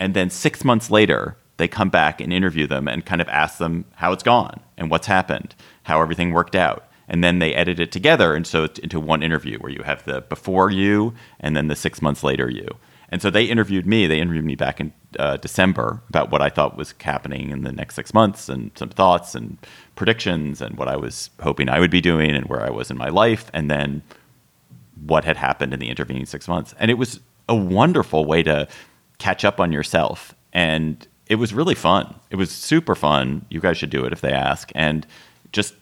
and 0.01 0.15
then 0.15 0.29
six 0.31 0.65
months 0.65 0.89
later 0.89 1.37
they 1.57 1.67
come 1.67 1.89
back 1.89 2.19
and 2.19 2.33
interview 2.33 2.65
them 2.65 2.87
and 2.87 3.05
kind 3.05 3.21
of 3.21 3.29
ask 3.29 3.59
them 3.59 3.85
how 3.95 4.11
it's 4.11 4.23
gone 4.23 4.59
and 4.75 4.89
what's 4.89 5.05
happened, 5.05 5.53
how 5.83 6.01
everything 6.01 6.31
worked 6.31 6.55
out. 6.55 6.87
And 7.07 7.23
then 7.23 7.37
they 7.37 7.53
edit 7.53 7.79
it 7.79 7.91
together 7.91 8.33
and 8.33 8.47
so 8.47 8.67
into 8.81 8.99
one 8.99 9.21
interview 9.21 9.59
where 9.59 9.71
you 9.71 9.83
have 9.83 10.03
the 10.05 10.21
before 10.21 10.71
you 10.71 11.13
and 11.39 11.55
then 11.55 11.67
the 11.67 11.75
six 11.75 12.01
months 12.01 12.23
later 12.23 12.49
you. 12.49 12.67
And 13.09 13.21
so 13.21 13.29
they 13.29 13.45
interviewed 13.45 13.85
me. 13.85 14.07
They 14.07 14.19
interviewed 14.19 14.45
me 14.45 14.55
back 14.55 14.79
in 14.79 14.91
uh, 15.19 15.35
december 15.35 16.01
about 16.07 16.31
what 16.31 16.41
i 16.41 16.47
thought 16.47 16.77
was 16.77 16.93
happening 17.01 17.49
in 17.49 17.63
the 17.63 17.71
next 17.73 17.95
six 17.95 18.13
months 18.13 18.47
and 18.47 18.71
some 18.75 18.87
thoughts 18.87 19.35
and 19.35 19.57
predictions 19.93 20.61
and 20.61 20.77
what 20.77 20.87
i 20.87 20.95
was 20.95 21.29
hoping 21.41 21.67
i 21.67 21.81
would 21.81 21.91
be 21.91 21.99
doing 21.99 22.31
and 22.31 22.45
where 22.45 22.61
i 22.61 22.69
was 22.69 22.89
in 22.89 22.97
my 22.97 23.09
life 23.09 23.51
and 23.53 23.69
then 23.69 24.01
what 25.05 25.25
had 25.25 25.35
happened 25.35 25.73
in 25.73 25.81
the 25.81 25.89
intervening 25.89 26.25
six 26.25 26.47
months. 26.47 26.73
And 26.79 26.89
it 26.89 26.93
was 26.97 27.19
a 27.49 27.55
wonderful 27.55 28.25
way 28.25 28.43
to 28.43 28.67
catch 29.21 29.45
up 29.45 29.59
on 29.59 29.71
yourself. 29.71 30.33
And 30.51 31.07
it 31.27 31.35
was 31.35 31.53
really 31.53 31.75
fun. 31.75 32.15
It 32.31 32.35
was 32.35 32.51
super 32.51 32.95
fun. 32.95 33.45
You 33.49 33.61
guys 33.61 33.77
should 33.77 33.91
do 33.91 34.03
it 34.03 34.11
if 34.11 34.21
they 34.21 34.33
ask. 34.33 34.71
And 34.75 35.05
just 35.51 35.75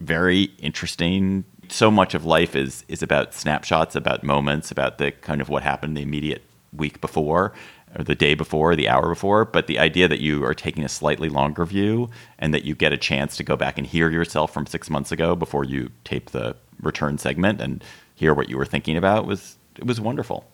very 0.00 0.42
interesting. 0.58 1.44
So 1.68 1.90
much 1.90 2.14
of 2.14 2.24
life 2.24 2.54
is 2.54 2.84
is 2.88 3.02
about 3.02 3.34
snapshots, 3.34 3.96
about 3.96 4.22
moments, 4.22 4.70
about 4.70 4.98
the 4.98 5.10
kind 5.10 5.40
of 5.40 5.48
what 5.48 5.62
happened 5.62 5.96
the 5.96 6.02
immediate 6.02 6.42
week 6.72 7.00
before 7.00 7.52
or 7.96 8.04
the 8.04 8.14
day 8.14 8.34
before, 8.34 8.76
the 8.76 8.88
hour 8.88 9.08
before, 9.08 9.44
but 9.44 9.66
the 9.66 9.78
idea 9.78 10.08
that 10.08 10.20
you 10.20 10.44
are 10.44 10.54
taking 10.54 10.84
a 10.84 10.88
slightly 10.88 11.28
longer 11.28 11.64
view 11.64 12.10
and 12.38 12.52
that 12.54 12.64
you 12.64 12.74
get 12.74 12.92
a 12.92 12.96
chance 12.96 13.36
to 13.36 13.42
go 13.42 13.56
back 13.56 13.78
and 13.78 13.86
hear 13.86 14.10
yourself 14.10 14.52
from 14.52 14.66
6 14.66 14.90
months 14.90 15.12
ago 15.12 15.34
before 15.34 15.64
you 15.64 15.90
tape 16.04 16.30
the 16.30 16.56
return 16.80 17.18
segment 17.18 17.60
and 17.60 17.84
hear 18.14 18.34
what 18.34 18.48
you 18.48 18.56
were 18.56 18.66
thinking 18.66 18.96
about 18.96 19.26
was 19.26 19.56
it 19.76 19.86
was 19.86 20.00
wonderful. 20.00 20.44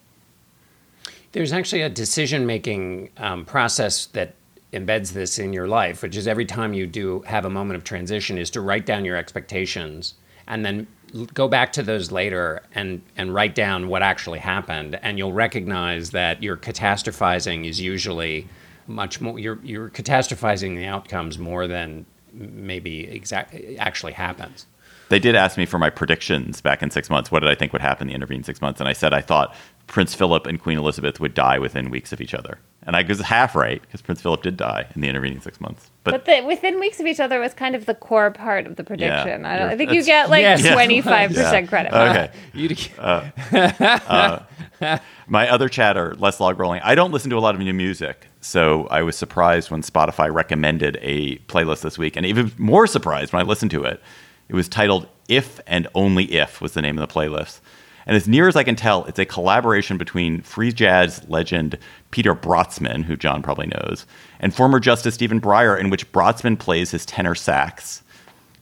There's 1.33 1.53
actually 1.53 1.83
a 1.83 1.91
decision 1.91 2.47
making 2.47 3.11
um, 3.19 3.45
process 3.45 4.07
that 4.07 4.35
embeds 4.73 5.13
this 5.13 5.39
in 5.39 5.53
your 5.53 5.67
life, 5.67 6.03
which 6.03 6.17
is 6.17 6.27
every 6.27 6.45
time 6.45 6.75
you 6.75 6.87
do 6.87 7.21
have 7.21 7.45
a 7.45 7.51
moment 7.51 7.77
of 7.77 7.85
transition, 7.85 8.39
is 8.39 8.51
to 8.51 8.61
write 8.61 8.87
down 8.87 9.05
your 9.05 9.17
expectations 9.17 10.15
and 10.47 10.65
then 10.65 10.87
go 11.35 11.49
back 11.49 11.73
to 11.73 11.83
those 11.83 12.11
later 12.11 12.63
and 12.75 13.03
and 13.17 13.35
write 13.35 13.55
down 13.55 13.89
what 13.89 14.03
actually 14.03 14.39
happened, 14.39 14.99
and 15.03 15.19
you'll 15.19 15.33
recognize 15.33 16.11
that 16.11 16.43
your 16.43 16.57
catastrophizing 16.57 17.67
is 17.67 17.81
usually 17.81 18.49
much 18.87 19.21
more. 19.21 19.39
You're 19.39 19.59
you're 19.63 19.91
catastrophizing 19.91 20.77
the 20.77 20.87
outcomes 20.87 21.39
more 21.39 21.67
than 21.67 22.07
maybe 22.33 23.09
exact 23.09 23.55
actually 23.79 24.13
happens. 24.13 24.67
They 25.09 25.19
did 25.19 25.35
ask 25.35 25.57
me 25.57 25.65
for 25.65 25.79
my 25.79 25.89
predictions 25.89 26.61
back 26.61 26.83
in 26.83 26.91
six 26.91 27.09
months. 27.09 27.31
What 27.31 27.41
did 27.41 27.49
I 27.49 27.55
think 27.55 27.73
would 27.73 27.81
happen 27.83 28.09
in 28.09 28.09
the 28.09 28.15
intervening 28.15 28.45
six 28.45 28.61
months? 28.61 28.79
And 28.81 28.89
I 28.89 28.93
said 28.93 29.15
I 29.15 29.23
thought 29.23 29.55
Prince 29.89 30.15
Philip 30.15 30.47
and 30.47 30.61
Queen 30.61 30.79
Elizabeth 30.79 31.19
would 31.19 31.35
die 31.35 31.59
within 31.59 31.91
weeks 31.91 32.13
of 32.13 32.21
each 32.21 32.35
other. 32.35 32.59
And 32.85 32.95
I 32.95 33.03
was 33.03 33.21
half 33.21 33.55
right 33.55 33.83
because 33.83 34.01
Prince 34.01 34.23
Philip 34.23 34.43
did 34.43 34.57
die 34.57 34.87
in 34.95 35.01
the 35.01 35.09
intervening 35.09 35.41
six 35.41 35.61
months. 35.61 35.91
But, 36.05 36.13
But 36.13 36.25
the, 36.25 36.47
within 36.47 36.79
weeks 36.79 37.01
of 37.01 37.07
each 37.07 37.21
other 37.21 37.41
was 37.41 37.53
kind 37.53 37.75
of 37.75 37.87
the 37.87 37.95
core 37.95 38.31
part 38.31 38.67
of 38.67 38.77
the 38.77 38.85
prediction. 38.85 39.45
I, 39.45 39.59
don't, 39.59 39.69
I 39.69 39.77
think 39.77 39.91
you 39.93 40.05
get 40.05 40.31
like 40.31 40.61
twenty 40.61 41.01
five 41.03 41.31
percent 41.35 41.69
credit. 41.69 41.93
for 41.93 41.99
okay. 41.99 42.31
You, 42.55 42.77
uh, 42.99 43.31
uh, 44.81 44.99
My 45.27 45.49
other 45.51 45.69
chatter, 45.69 46.15
less 46.15 46.41
log 46.41 46.59
rolling. 46.59 46.81
I 46.83 46.95
don't 46.95 47.13
listen 47.13 47.29
to 47.31 47.37
a 47.37 47.41
lot 47.41 47.55
of 47.55 47.61
new 47.61 47.75
music, 47.75 48.27
so 48.41 48.87
I 48.87 49.03
was 49.03 49.17
surprised 49.17 49.71
when 49.71 49.83
Spotify 49.83 50.33
recommended 50.33 50.99
a 51.03 51.37
playlist 51.41 51.83
this 51.83 51.99
week, 51.99 52.17
and 52.17 52.25
even 52.25 52.53
more 52.57 52.87
surprised 52.87 53.33
when 53.33 53.43
I 53.43 53.47
listened 53.47 53.71
to 53.73 53.85
it. 53.85 54.01
It 54.49 54.55
was 54.55 54.69
titled 54.69 55.09
"If 55.29 55.61
and 55.67 55.89
Only 55.95 56.25
If" 56.33 56.63
was 56.63 56.73
the 56.73 56.81
name 56.81 56.99
of 56.99 57.07
the 57.07 57.13
playlist, 57.13 57.61
and 58.09 58.17
as 58.17 58.27
near 58.27 58.49
as 58.49 58.57
I 58.57 58.65
can 58.65 58.75
tell, 58.75 59.05
it's 59.05 59.21
a 59.21 59.25
collaboration 59.25 59.99
between 59.99 60.43
free 60.43 60.73
jazz 60.73 61.25
legend 61.29 61.79
Peter 62.11 62.35
Brötzmann, 62.35 63.05
who 63.05 63.17
John 63.17 63.43
probably 63.43 63.69
knows, 63.69 64.07
and 64.41 64.53
former 64.53 64.81
Justice 64.81 65.15
Stephen 65.15 65.41
Breyer, 65.41 65.79
in 65.79 65.91
which 65.91 66.11
Brötzmann 66.11 66.59
plays 66.59 66.91
his 66.91 67.07
tenor 67.07 67.37
sax 67.37 68.03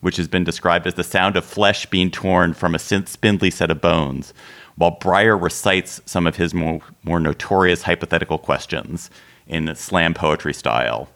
which 0.01 0.17
has 0.17 0.29
been 0.29 0.45
described 0.45 0.87
as 0.87 0.95
the 0.95 1.05
sound 1.05 1.37
of 1.37 1.45
flesh 1.45 1.87
being 1.87 2.11
torn 2.11 2.55
from 2.55 2.75
a 2.75 2.79
spindly 2.79 3.51
set 3.51 3.71
of 3.71 3.81
bones, 3.81 4.33
while 4.77 4.97
Breyer 4.99 5.41
recites 5.41 6.01
some 6.07 6.27
of 6.27 6.37
his 6.37 6.55
more, 6.55 6.81
more 7.03 7.19
notorious 7.19 7.83
hypothetical 7.83 8.39
questions 8.39 9.11
in 9.47 9.75
slam 9.75 10.15
poetry 10.15 10.53
style, 10.53 11.09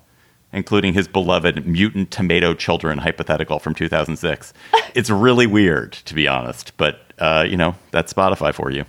including 0.53 0.94
his 0.94 1.09
beloved 1.09 1.66
mutant 1.66 2.11
tomato 2.11 2.55
children 2.55 2.98
hypothetical 2.98 3.59
from 3.59 3.74
2006. 3.74 4.53
it's 4.94 5.11
really 5.11 5.46
weird, 5.46 5.92
to 5.92 6.14
be 6.14 6.26
honest, 6.26 6.76
but 6.76 7.01
uh, 7.18 7.44
you 7.48 7.57
know, 7.57 7.74
that's 7.90 8.12
Spotify 8.12 8.53
for 8.55 8.70
you. 8.70 8.84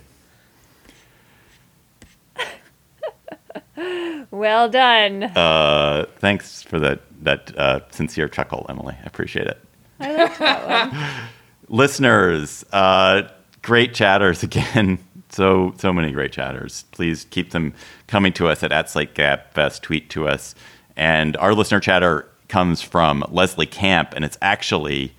Well 4.30 4.70
done. 4.70 5.24
Uh, 5.24 6.06
thanks 6.18 6.62
for 6.62 6.80
that, 6.80 7.00
that 7.22 7.56
uh, 7.58 7.80
sincere 7.90 8.28
chuckle, 8.28 8.64
Emily. 8.70 8.96
I 8.98 9.06
appreciate 9.06 9.46
it. 9.46 9.58
I 10.00 11.28
listeners, 11.68 12.64
uh, 12.72 13.22
great 13.60 13.92
chatters 13.92 14.42
again. 14.42 14.98
So 15.28 15.74
so 15.78 15.92
many 15.92 16.12
great 16.12 16.32
chatters. 16.32 16.84
Please 16.92 17.26
keep 17.30 17.50
them 17.50 17.74
coming 18.06 18.32
to 18.34 18.48
us 18.48 18.62
at, 18.62 18.72
at 18.72 18.90
Slate 18.90 19.14
Gabfest. 19.14 19.82
Tweet 19.82 20.10
to 20.10 20.28
us. 20.28 20.54
And 20.96 21.36
our 21.38 21.54
listener 21.54 21.80
chatter 21.80 22.28
comes 22.48 22.82
from 22.82 23.24
Leslie 23.30 23.66
Camp, 23.66 24.12
and 24.14 24.24
it's 24.24 24.38
actually 24.42 25.14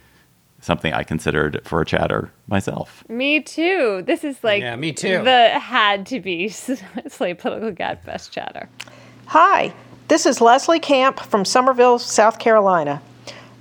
something 0.61 0.93
I 0.93 1.03
considered 1.03 1.61
for 1.65 1.81
a 1.81 1.85
chatter 1.85 2.31
myself. 2.47 3.03
Me 3.09 3.41
too. 3.41 4.03
This 4.05 4.23
is 4.23 4.43
like 4.43 4.61
Yeah, 4.61 4.75
me 4.75 4.93
too. 4.93 5.23
The 5.23 5.59
had 5.59 6.05
to 6.07 6.19
be 6.19 6.47
Slate 7.07 7.39
Political 7.39 7.71
Gabfest 7.73 8.31
chatter. 8.31 8.69
Hi, 9.27 9.73
this 10.07 10.25
is 10.25 10.41
Leslie 10.41 10.79
Camp 10.79 11.19
from 11.19 11.43
Summerville, 11.43 11.99
South 11.99 12.39
Carolina. 12.39 13.01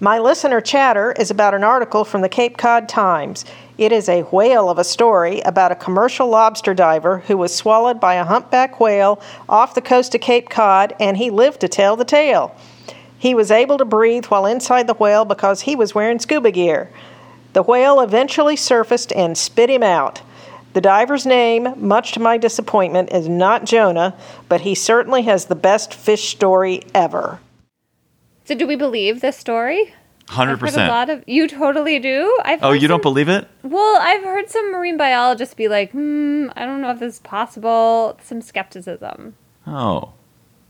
My 0.01 0.19
listener 0.19 0.61
chatter 0.61 1.13
is 1.13 1.31
about 1.31 1.55
an 1.55 1.65
article 1.65 2.05
from 2.05 2.23
the 2.23 2.29
Cape 2.29 2.59
Cod 2.59 2.89
Times. 2.89 3.45
It 3.83 3.91
is 3.91 4.09
a 4.09 4.23
whale 4.23 4.71
of 4.71 4.79
a 4.79 4.85
story 4.85 5.41
about 5.41 5.73
a 5.73 5.75
commercial 5.75 6.29
lobster 6.29 6.73
diver 6.73 7.19
who 7.27 7.37
was 7.37 7.53
swallowed 7.53 7.99
by 7.99 8.15
a 8.15 8.23
humpback 8.23 8.79
whale 8.79 9.21
off 9.49 9.75
the 9.75 9.81
coast 9.81 10.15
of 10.15 10.21
Cape 10.21 10.49
Cod, 10.49 10.95
and 11.01 11.17
he 11.17 11.31
lived 11.31 11.59
to 11.63 11.69
tell 11.69 11.97
the 11.97 12.05
tale. 12.05 12.55
He 13.19 13.35
was 13.35 13.51
able 13.51 13.79
to 13.79 13.85
breathe 13.85 14.27
while 14.27 14.47
inside 14.47 14.87
the 14.87 14.95
whale 14.95 15.25
because 15.25 15.63
he 15.63 15.75
was 15.75 15.97
wearing 15.97 16.21
scuba 16.21 16.53
gear. 16.53 16.91
The 17.55 17.65
whale 17.65 18.01
eventually 18.01 18.55
surfaced 18.55 19.13
and 19.15 19.37
spit 19.37 19.69
him 19.69 19.83
out. 19.83 20.23
The 20.75 20.81
diver's 20.81 21.27
name, 21.27 21.75
much 21.77 22.13
to 22.13 22.21
my 22.21 22.39
disappointment, 22.39 23.11
is 23.11 23.29
not 23.29 23.65
Jonah, 23.65 24.15
but 24.49 24.61
he 24.61 24.77
certainly 24.77 25.23
has 25.23 25.47
the 25.47 25.57
best 25.57 25.93
fish 25.93 26.29
story 26.29 26.85
ever. 26.95 27.41
So, 28.45 28.55
do 28.55 28.65
we 28.65 28.77
believe 28.77 29.23
this 29.23 29.37
story? 29.37 29.93
Hundred 30.33 30.63
I've 30.65 30.77
a 30.77 30.89
lot 30.89 31.11
of. 31.11 31.23
You 31.27 31.47
totally 31.47 31.99
do. 31.99 32.39
I've 32.45 32.63
Oh, 32.63 32.73
you 32.73 32.89
don't 32.89 33.03
believe 33.03 33.29
it? 33.29 33.47
Well, 33.63 33.99
I've 34.01 34.23
heard 34.25 34.49
some 34.49 34.73
marine 34.73 34.97
biologists 34.97 35.55
be 35.55 35.69
like, 35.69 35.91
"Hmm, 35.93 36.49
I 36.57 36.65
don't 36.65 36.81
know 36.81 36.91
if 36.91 37.01
this 37.01 37.15
is 37.15 37.21
possible." 37.21 38.19
Some 38.23 38.41
skepticism. 38.41 39.35
Oh. 39.67 40.13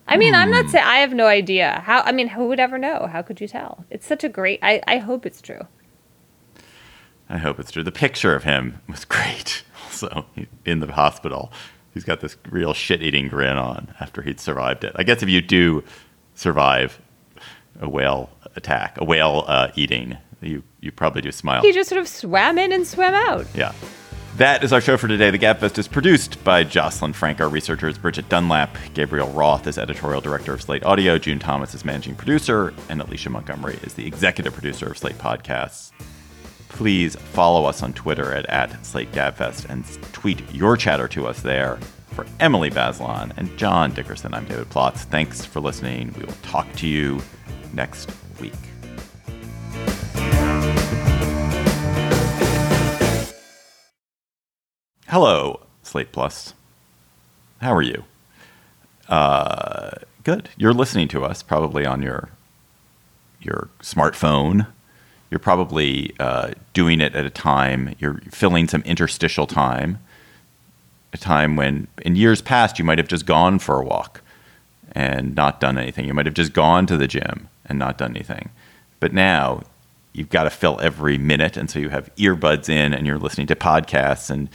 I 0.08 0.16
mean, 0.16 0.34
I'm 0.34 0.48
Hmm. 0.48 0.54
not 0.54 0.68
saying 0.70 0.84
I 0.84 0.96
have 0.96 1.12
no 1.14 1.26
idea. 1.26 1.80
How? 1.86 2.00
I 2.02 2.10
mean, 2.12 2.28
who 2.28 2.48
would 2.48 2.58
ever 2.58 2.76
know? 2.76 3.08
How 3.10 3.22
could 3.22 3.40
you 3.40 3.46
tell? 3.46 3.84
It's 3.88 4.06
such 4.06 4.24
a 4.24 4.28
great. 4.28 4.58
I 4.62 4.82
I 4.88 4.98
hope 4.98 5.24
it's 5.26 5.40
true. 5.40 5.66
I 7.30 7.38
hope 7.38 7.58
it's 7.60 7.70
true. 7.70 7.82
The 7.84 7.92
picture 7.92 8.34
of 8.34 8.44
him 8.44 8.80
was 8.88 9.04
great. 9.14 9.62
Also, 9.84 10.26
in 10.64 10.80
the 10.80 10.92
hospital, 10.92 11.52
he's 11.94 12.04
got 12.04 12.20
this 12.20 12.36
real 12.50 12.74
shit-eating 12.74 13.28
grin 13.28 13.56
on 13.56 13.94
after 14.00 14.22
he'd 14.22 14.40
survived 14.40 14.82
it. 14.84 14.92
I 14.96 15.02
guess 15.04 15.22
if 15.22 15.28
you 15.28 15.40
do 15.40 15.84
survive 16.34 16.98
a 17.80 17.88
whale 17.88 18.28
attack, 18.56 18.98
a 19.00 19.04
whale 19.04 19.44
uh, 19.46 19.70
eating, 19.74 20.16
you 20.40 20.62
you 20.80 20.92
probably 20.92 21.22
do 21.22 21.32
smile. 21.32 21.62
He 21.62 21.72
just 21.72 21.88
sort 21.88 22.00
of 22.00 22.08
swam 22.08 22.58
in 22.58 22.72
and 22.72 22.86
swam 22.86 23.14
out. 23.14 23.46
Yeah. 23.54 23.72
That 24.38 24.64
is 24.64 24.72
our 24.72 24.80
show 24.80 24.96
for 24.96 25.08
today. 25.08 25.30
The 25.30 25.38
Gabfest 25.38 25.76
is 25.76 25.86
produced 25.86 26.42
by 26.42 26.64
Jocelyn 26.64 27.12
Frank. 27.12 27.38
Our 27.40 27.50
researcher 27.50 27.86
is 27.86 27.98
Bridget 27.98 28.30
Dunlap. 28.30 28.78
Gabriel 28.94 29.28
Roth 29.28 29.66
is 29.66 29.76
editorial 29.76 30.22
director 30.22 30.54
of 30.54 30.62
Slate 30.62 30.82
Audio. 30.84 31.18
June 31.18 31.38
Thomas 31.38 31.74
is 31.74 31.84
managing 31.84 32.14
producer. 32.14 32.72
And 32.88 33.02
Alicia 33.02 33.28
Montgomery 33.28 33.78
is 33.82 33.92
the 33.92 34.06
executive 34.06 34.54
producer 34.54 34.86
of 34.86 34.96
Slate 34.96 35.18
Podcasts. 35.18 35.92
Please 36.70 37.14
follow 37.14 37.66
us 37.66 37.82
on 37.82 37.92
Twitter 37.92 38.32
at, 38.32 38.46
at 38.46 38.86
Slate 38.86 39.12
Gabfest 39.12 39.68
and 39.68 39.84
tweet 40.14 40.42
your 40.50 40.78
chatter 40.78 41.08
to 41.08 41.26
us 41.26 41.42
there. 41.42 41.78
For 42.12 42.26
Emily 42.40 42.70
Bazelon 42.70 43.32
and 43.36 43.54
John 43.58 43.92
Dickerson, 43.92 44.32
I'm 44.32 44.46
David 44.46 44.70
Plotz. 44.70 45.04
Thanks 45.04 45.44
for 45.44 45.60
listening. 45.60 46.14
We 46.18 46.24
will 46.24 46.32
talk 46.42 46.72
to 46.76 46.86
you 46.86 47.20
next 47.74 48.10
week. 48.40 48.54
Hello, 55.08 55.60
Slate 55.82 56.10
Plus. 56.10 56.54
How 57.60 57.74
are 57.74 57.82
you? 57.82 58.04
Uh, 59.08 59.90
good. 60.24 60.48
You're 60.56 60.72
listening 60.72 61.06
to 61.08 61.24
us 61.24 61.42
probably 61.42 61.84
on 61.84 62.00
your 62.00 62.30
your 63.42 63.68
smartphone. 63.82 64.66
You're 65.30 65.38
probably 65.38 66.14
uh, 66.18 66.52
doing 66.72 67.00
it 67.00 67.14
at 67.14 67.26
a 67.26 67.30
time. 67.30 67.94
You're 67.98 68.22
filling 68.30 68.68
some 68.68 68.82
interstitial 68.82 69.46
time, 69.46 69.98
a 71.12 71.18
time 71.18 71.56
when 71.56 71.88
in 72.02 72.16
years 72.16 72.40
past 72.40 72.78
you 72.78 72.84
might 72.84 72.98
have 72.98 73.08
just 73.08 73.26
gone 73.26 73.58
for 73.58 73.80
a 73.80 73.84
walk 73.84 74.22
and 74.92 75.34
not 75.34 75.60
done 75.60 75.76
anything. 75.76 76.06
You 76.06 76.14
might 76.14 76.26
have 76.26 76.34
just 76.34 76.54
gone 76.54 76.86
to 76.86 76.96
the 76.96 77.06
gym 77.06 77.48
and 77.66 77.78
not 77.78 77.98
done 77.98 78.10
anything. 78.10 78.50
But 79.00 79.12
now 79.12 79.62
you've 80.12 80.30
got 80.30 80.44
to 80.44 80.50
fill 80.50 80.78
every 80.80 81.18
minute, 81.18 81.56
and 81.56 81.70
so 81.70 81.78
you 81.78 81.88
have 81.88 82.14
earbuds 82.16 82.68
in 82.68 82.92
and 82.94 83.06
you're 83.06 83.18
listening 83.18 83.46
to 83.48 83.56
podcasts 83.56 84.30
and 84.30 84.48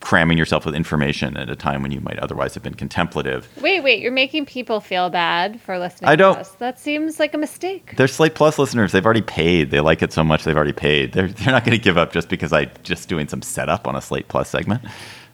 cramming 0.00 0.38
yourself 0.38 0.64
with 0.64 0.76
information 0.76 1.36
at 1.36 1.50
a 1.50 1.56
time 1.56 1.82
when 1.82 1.90
you 1.90 2.00
might 2.00 2.18
otherwise 2.20 2.54
have 2.54 2.62
been 2.62 2.74
contemplative. 2.74 3.48
Wait, 3.60 3.80
wait, 3.82 4.00
you're 4.00 4.12
making 4.12 4.46
people 4.46 4.80
feel 4.80 5.10
bad 5.10 5.60
for 5.60 5.76
listening 5.76 6.08
I 6.08 6.14
don't- 6.14 6.34
to 6.34 6.40
us. 6.42 6.50
That 6.52 6.78
seems 6.78 7.18
like 7.18 7.34
a 7.34 7.38
mistake. 7.38 7.94
They're 7.96 8.06
Slate 8.06 8.36
Plus 8.36 8.58
listeners. 8.60 8.92
They've 8.92 9.04
already 9.04 9.22
paid. 9.22 9.70
They 9.72 9.80
like 9.80 10.00
it 10.02 10.12
so 10.12 10.22
much 10.22 10.44
they've 10.44 10.56
already 10.56 10.72
paid. 10.72 11.12
They're, 11.12 11.26
they're 11.26 11.52
not 11.52 11.64
going 11.64 11.76
to 11.76 11.82
give 11.82 11.98
up 11.98 12.12
just 12.12 12.28
because 12.28 12.52
I 12.52 12.66
just 12.84 13.08
doing 13.08 13.26
some 13.26 13.42
setup 13.42 13.88
on 13.88 13.96
a 13.96 14.00
Slate 14.00 14.28
Plus 14.28 14.48
segment. 14.48 14.82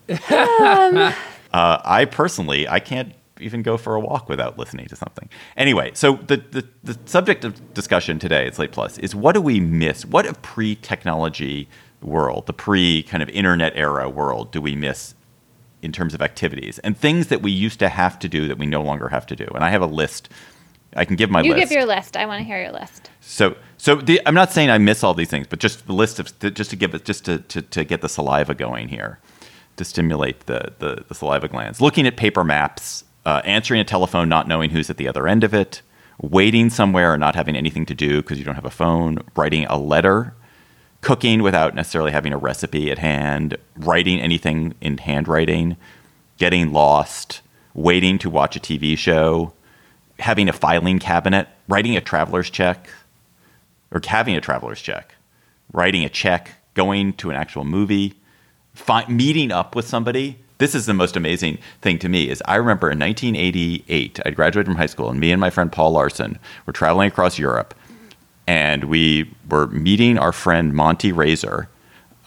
uh, 0.30 1.12
I 1.52 2.06
personally, 2.10 2.68
I 2.68 2.80
can't 2.80 3.12
even 3.44 3.62
go 3.62 3.76
for 3.76 3.94
a 3.94 4.00
walk 4.00 4.28
without 4.28 4.58
listening 4.58 4.86
to 4.86 4.96
something. 4.96 5.28
Anyway, 5.56 5.90
so 5.94 6.14
the, 6.14 6.38
the, 6.38 6.66
the 6.82 6.98
subject 7.04 7.44
of 7.44 7.74
discussion 7.74 8.18
today 8.18 8.46
at 8.46 8.54
Slate 8.54 8.72
Plus 8.72 8.98
is 8.98 9.14
what 9.14 9.32
do 9.32 9.40
we 9.40 9.60
miss? 9.60 10.04
What 10.04 10.26
of 10.26 10.40
pre-technology 10.42 11.68
world, 12.02 12.46
the 12.46 12.52
pre 12.52 13.02
kind 13.02 13.22
of 13.22 13.28
internet 13.30 13.72
era 13.76 14.08
world, 14.08 14.50
do 14.52 14.60
we 14.60 14.74
miss 14.76 15.14
in 15.82 15.92
terms 15.92 16.14
of 16.14 16.22
activities 16.22 16.78
and 16.80 16.96
things 16.96 17.26
that 17.28 17.42
we 17.42 17.50
used 17.50 17.78
to 17.78 17.88
have 17.88 18.18
to 18.18 18.28
do 18.28 18.48
that 18.48 18.58
we 18.58 18.66
no 18.66 18.82
longer 18.82 19.08
have 19.08 19.26
to 19.26 19.36
do? 19.36 19.46
And 19.54 19.64
I 19.64 19.70
have 19.70 19.82
a 19.82 19.86
list. 19.86 20.28
I 20.96 21.04
can 21.04 21.16
give 21.16 21.30
my 21.30 21.42
you 21.42 21.52
list. 21.54 21.60
give 21.60 21.72
your 21.72 21.86
list. 21.86 22.16
I 22.16 22.26
want 22.26 22.40
to 22.40 22.44
hear 22.44 22.62
your 22.62 22.72
list. 22.72 23.10
So, 23.20 23.56
so 23.78 23.96
the, 23.96 24.20
I'm 24.26 24.34
not 24.34 24.52
saying 24.52 24.70
I 24.70 24.78
miss 24.78 25.02
all 25.02 25.14
these 25.14 25.28
things, 25.28 25.46
but 25.48 25.58
just 25.58 25.86
the 25.86 25.92
list 25.92 26.18
of 26.20 26.38
just 26.54 26.70
to 26.70 26.76
give 26.76 26.94
it, 26.94 27.04
just 27.04 27.24
to, 27.24 27.38
to, 27.38 27.62
to 27.62 27.84
get 27.84 28.00
the 28.00 28.08
saliva 28.08 28.54
going 28.54 28.88
here, 28.88 29.18
to 29.76 29.84
stimulate 29.84 30.46
the, 30.46 30.72
the, 30.78 31.04
the 31.08 31.14
saliva 31.14 31.48
glands. 31.48 31.80
Looking 31.80 32.06
at 32.06 32.16
paper 32.16 32.44
maps, 32.44 33.03
uh, 33.24 33.42
answering 33.44 33.80
a 33.80 33.84
telephone, 33.84 34.28
not 34.28 34.48
knowing 34.48 34.70
who's 34.70 34.90
at 34.90 34.96
the 34.96 35.08
other 35.08 35.26
end 35.26 35.44
of 35.44 35.54
it, 35.54 35.82
waiting 36.20 36.70
somewhere 36.70 37.14
and 37.14 37.20
not 37.20 37.34
having 37.34 37.56
anything 37.56 37.86
to 37.86 37.94
do 37.94 38.22
because 38.22 38.38
you 38.38 38.44
don't 38.44 38.54
have 38.54 38.64
a 38.64 38.70
phone, 38.70 39.18
writing 39.36 39.66
a 39.66 39.78
letter, 39.78 40.34
cooking 41.00 41.42
without 41.42 41.74
necessarily 41.74 42.12
having 42.12 42.32
a 42.32 42.38
recipe 42.38 42.90
at 42.90 42.98
hand, 42.98 43.56
writing 43.76 44.20
anything 44.20 44.74
in 44.80 44.98
handwriting, 44.98 45.76
getting 46.38 46.72
lost, 46.72 47.40
waiting 47.74 48.18
to 48.18 48.30
watch 48.30 48.56
a 48.56 48.60
TV 48.60 48.96
show, 48.96 49.52
having 50.18 50.48
a 50.48 50.52
filing 50.52 50.98
cabinet, 50.98 51.48
writing 51.68 51.96
a 51.96 52.00
traveler's 52.00 52.50
check, 52.50 52.88
or 53.90 54.00
having 54.06 54.36
a 54.36 54.40
traveler's 54.40 54.80
check, 54.80 55.14
writing 55.72 56.04
a 56.04 56.08
check, 56.08 56.52
going 56.74 57.12
to 57.14 57.30
an 57.30 57.36
actual 57.36 57.64
movie, 57.64 58.14
fi- 58.74 59.06
meeting 59.06 59.52
up 59.52 59.74
with 59.74 59.86
somebody. 59.86 60.38
This 60.58 60.74
is 60.74 60.86
the 60.86 60.94
most 60.94 61.16
amazing 61.16 61.58
thing 61.80 61.98
to 61.98 62.08
me 62.08 62.30
is 62.30 62.42
I 62.46 62.56
remember 62.56 62.90
in 62.90 62.98
1988, 63.00 64.20
I 64.24 64.30
graduated 64.30 64.66
from 64.66 64.76
high 64.76 64.86
school, 64.86 65.10
and 65.10 65.18
me 65.18 65.32
and 65.32 65.40
my 65.40 65.50
friend 65.50 65.70
Paul 65.70 65.92
Larson 65.92 66.38
were 66.64 66.72
traveling 66.72 67.08
across 67.08 67.38
Europe, 67.38 67.74
and 68.46 68.84
we 68.84 69.34
were 69.48 69.66
meeting 69.66 70.16
our 70.16 70.32
friend 70.32 70.72
Monty 70.72 71.10
Razor 71.10 71.68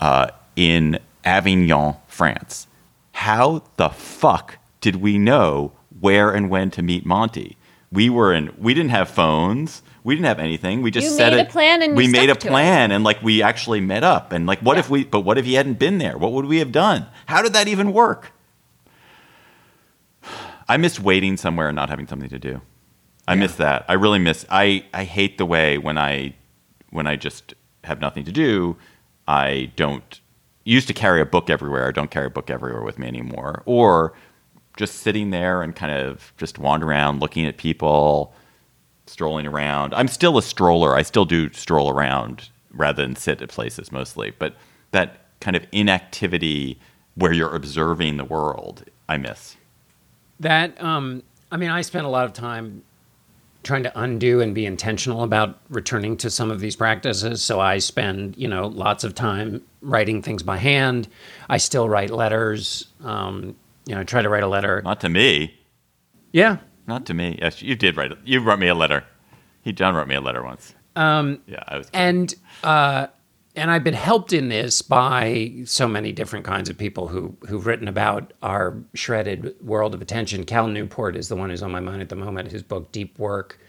uh, 0.01 0.27
in 0.57 0.99
Avignon, 1.23 1.95
France. 2.07 2.67
How 3.13 3.63
the 3.77 3.89
fuck 3.89 4.57
did 4.81 4.97
we 4.97 5.17
know 5.17 5.71
where 5.99 6.31
and 6.31 6.49
when 6.49 6.69
to 6.71 6.81
meet 6.81 7.05
Monty? 7.05 7.55
We 7.91 8.09
were 8.09 8.33
in. 8.33 8.53
We 8.57 8.73
didn't 8.73 8.91
have 8.91 9.09
phones. 9.09 9.81
We 10.07 10.15
didn't 10.15 10.27
have 10.27 10.39
anything. 10.39 10.81
We 10.83 10.89
just 10.89 11.03
You 11.03 11.11
set 11.17 11.33
made 11.33 11.39
a 11.39 11.41
it. 11.41 11.49
plan 11.49 11.81
and 11.81 11.93
we 11.97 12.07
made 12.07 12.29
a 12.29 12.35
to 12.35 12.47
it. 12.47 12.49
plan 12.49 12.93
and 12.93 13.03
like 13.03 13.21
we 13.21 13.43
actually 13.43 13.81
met 13.81 14.05
up 14.05 14.31
and 14.31 14.45
like 14.47 14.59
what 14.61 14.77
if 14.77 14.89
we? 14.89 15.03
But 15.03 15.19
what 15.25 15.37
if 15.37 15.43
he 15.43 15.55
hadn't 15.55 15.79
been 15.79 15.97
there? 15.97 16.17
What 16.17 16.31
would 16.31 16.45
we 16.45 16.59
have 16.59 16.71
done? 16.71 17.07
How 17.25 17.41
did 17.41 17.51
that 17.51 17.67
even 17.67 17.91
work? 17.91 18.31
I 20.69 20.77
miss 20.77 20.97
waiting 20.97 21.35
somewhere 21.35 21.67
and 21.67 21.75
not 21.75 21.89
having 21.89 22.07
something 22.07 22.29
to 22.29 22.39
do. 22.39 22.61
I 23.27 23.35
miss 23.35 23.55
that. 23.55 23.83
I 23.89 23.93
really 23.95 24.19
miss. 24.19 24.45
I 24.49 24.85
I 24.93 25.03
hate 25.03 25.37
the 25.37 25.45
way 25.45 25.77
when 25.77 25.97
I 25.97 26.35
when 26.91 27.05
I 27.05 27.17
just 27.17 27.53
have 27.83 27.99
nothing 27.99 28.23
to 28.23 28.31
do. 28.31 28.77
I 29.27 29.73
don't 29.75 30.21
used 30.63 30.87
to 30.87 30.93
carry 30.93 31.19
a 31.19 31.25
book 31.25 31.49
everywhere. 31.49 31.89
I 31.89 31.91
don't 31.91 32.09
carry 32.09 32.27
a 32.27 32.29
book 32.29 32.49
everywhere 32.49 32.81
with 32.81 32.97
me 32.97 33.07
anymore. 33.07 33.61
Or 33.65 34.13
just 34.77 34.99
sitting 34.99 35.31
there 35.31 35.61
and 35.61 35.75
kind 35.75 35.91
of 35.91 36.31
just 36.37 36.59
wander 36.59 36.87
around, 36.87 37.19
looking 37.19 37.45
at 37.45 37.57
people, 37.57 38.33
strolling 39.09 39.47
around. 39.47 39.93
I'm 39.93 40.07
still 40.07 40.37
a 40.37 40.41
stroller. 40.41 40.95
I 40.95 41.01
still 41.01 41.25
do 41.25 41.51
stroll 41.53 41.89
around 41.89 42.49
rather 42.71 43.01
than 43.01 43.15
sit 43.15 43.41
at 43.41 43.49
places 43.49 43.91
mostly. 43.91 44.31
But 44.37 44.55
that 44.91 45.25
kind 45.39 45.55
of 45.55 45.65
inactivity 45.71 46.79
where 47.15 47.33
you're 47.33 47.55
observing 47.55 48.17
the 48.17 48.25
world, 48.25 48.83
I 49.09 49.17
miss. 49.17 49.55
That 50.39 50.81
um, 50.81 51.23
I 51.51 51.57
mean, 51.57 51.69
I 51.69 51.81
spent 51.81 52.05
a 52.05 52.09
lot 52.09 52.25
of 52.25 52.33
time 52.33 52.83
trying 53.63 53.83
to 53.83 53.99
undo 53.99 54.39
and 54.39 54.55
be 54.55 54.65
intentional 54.65 55.23
about 55.23 55.59
returning 55.69 56.15
to 56.17 56.29
some 56.29 56.51
of 56.51 56.59
these 56.59 56.75
practices. 56.75 57.43
So 57.43 57.59
I 57.59 57.79
spend, 57.79 58.37
you 58.37 58.47
know, 58.47 58.67
lots 58.67 59.03
of 59.03 59.13
time 59.13 59.61
writing 59.81 60.21
things 60.21 60.41
by 60.41 60.57
hand. 60.57 61.07
I 61.49 61.57
still 61.57 61.89
write 61.89 62.09
letters. 62.09 62.87
Um, 63.03 63.55
you 63.85 63.95
know, 63.95 64.01
I 64.01 64.03
try 64.03 64.21
to 64.21 64.29
write 64.29 64.43
a 64.43 64.47
letter. 64.47 64.81
Not 64.83 65.01
to 65.01 65.09
me. 65.09 65.53
Yeah. 66.31 66.57
Not 66.87 67.05
to 67.07 67.13
me. 67.13 67.37
Yes, 67.41 67.61
you 67.61 67.75
did 67.75 67.97
write 67.97 68.11
it. 68.11 68.17
You 68.23 68.39
wrote 68.39 68.59
me 68.59 68.67
a 68.67 68.75
letter. 68.75 69.03
He 69.61 69.73
John 69.73 69.93
wrote 69.93 70.07
me 70.07 70.15
a 70.15 70.21
letter 70.21 70.43
once. 70.43 70.73
Um, 70.95 71.41
yeah, 71.45 71.63
I 71.67 71.77
was. 71.77 71.89
Kidding. 71.89 72.07
And 72.07 72.35
uh, 72.63 73.07
and 73.55 73.69
I've 73.69 73.83
been 73.83 73.93
helped 73.93 74.33
in 74.33 74.49
this 74.49 74.81
by 74.81 75.51
so 75.65 75.87
many 75.87 76.11
different 76.11 76.45
kinds 76.45 76.69
of 76.69 76.77
people 76.77 77.07
who 77.07 77.35
who've 77.47 77.65
written 77.65 77.87
about 77.87 78.33
our 78.41 78.77
shredded 78.93 79.55
world 79.61 79.93
of 79.93 80.01
attention. 80.01 80.45
Cal 80.45 80.67
Newport 80.67 81.15
is 81.15 81.27
the 81.27 81.35
one 81.35 81.49
who's 81.49 81.61
on 81.61 81.71
my 81.71 81.81
mind 81.81 82.01
at 82.01 82.09
the 82.09 82.15
moment. 82.15 82.51
His 82.51 82.63
book 82.63 82.91
Deep 82.91 83.19
Work 83.19 83.59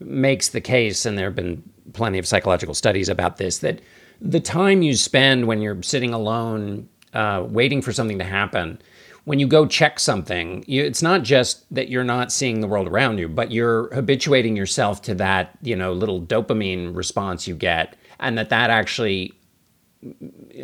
makes 0.00 0.48
the 0.48 0.60
case, 0.60 1.04
and 1.04 1.18
there 1.18 1.26
have 1.26 1.36
been 1.36 1.62
plenty 1.92 2.18
of 2.18 2.26
psychological 2.26 2.74
studies 2.74 3.08
about 3.08 3.36
this, 3.36 3.58
that 3.58 3.80
the 4.20 4.40
time 4.40 4.82
you 4.82 4.94
spend 4.94 5.46
when 5.46 5.60
you're 5.60 5.82
sitting 5.82 6.14
alone, 6.14 6.88
uh, 7.12 7.44
waiting 7.46 7.82
for 7.82 7.92
something 7.92 8.18
to 8.18 8.24
happen, 8.24 8.80
when 9.24 9.38
you 9.38 9.46
go 9.46 9.66
check 9.66 9.98
something, 9.98 10.64
you, 10.66 10.84
it's 10.84 11.02
not 11.02 11.22
just 11.22 11.64
that 11.74 11.88
you're 11.88 12.04
not 12.04 12.30
seeing 12.30 12.60
the 12.60 12.66
world 12.66 12.86
around 12.86 13.18
you, 13.18 13.28
but 13.28 13.50
you're 13.50 13.92
habituating 13.94 14.56
yourself 14.56 15.00
to 15.02 15.14
that, 15.14 15.58
you 15.62 15.74
know, 15.74 15.92
little 15.92 16.20
dopamine 16.20 16.94
response 16.94 17.48
you 17.48 17.54
get 17.54 17.96
and 18.20 18.38
that 18.38 18.50
that 18.50 18.70
actually 18.70 19.32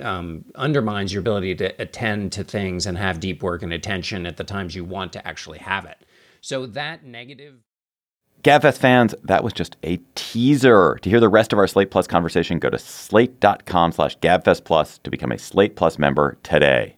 um, 0.03 0.45
undermines 0.55 1.13
your 1.13 1.21
ability 1.21 1.55
to 1.57 1.81
attend 1.81 2.33
to 2.33 2.45
things 2.45 2.87
and 2.87 2.99
have 2.99 3.21
deep 3.21 3.43
work 3.43 3.63
and 3.63 3.73
attention 3.73 4.27
at 4.27 4.37
the 4.37 4.45
times 4.45 4.75
you 4.75 4.85
want 4.85 5.13
to 5.15 5.27
actually 5.27 5.59
have 5.59 5.87
it. 5.87 5.99
So 6.43 6.67
that 6.67 7.05
negative. 7.05 7.57
GabFest 8.43 8.79
fans, 8.79 9.15
that 9.25 9.45
was 9.45 9.53
just 9.53 9.77
a 9.83 9.99
teaser. 10.15 10.99
To 11.03 11.11
hear 11.11 11.21
the 11.21 11.29
rest 11.29 11.53
of 11.53 11.59
our 11.59 11.67
Slate 11.67 11.91
Plus 11.91 12.07
conversation, 12.07 12.59
go 12.59 12.71
to 12.71 12.79
slate.com 12.79 13.93
slash 13.93 14.19
GabFest 14.19 14.65
Plus 14.65 14.99
to 14.99 15.11
become 15.11 15.33
a 15.33 15.39
Slate 15.39 15.77
Plus 15.77 15.99
member 15.99 16.39
today. 16.43 16.97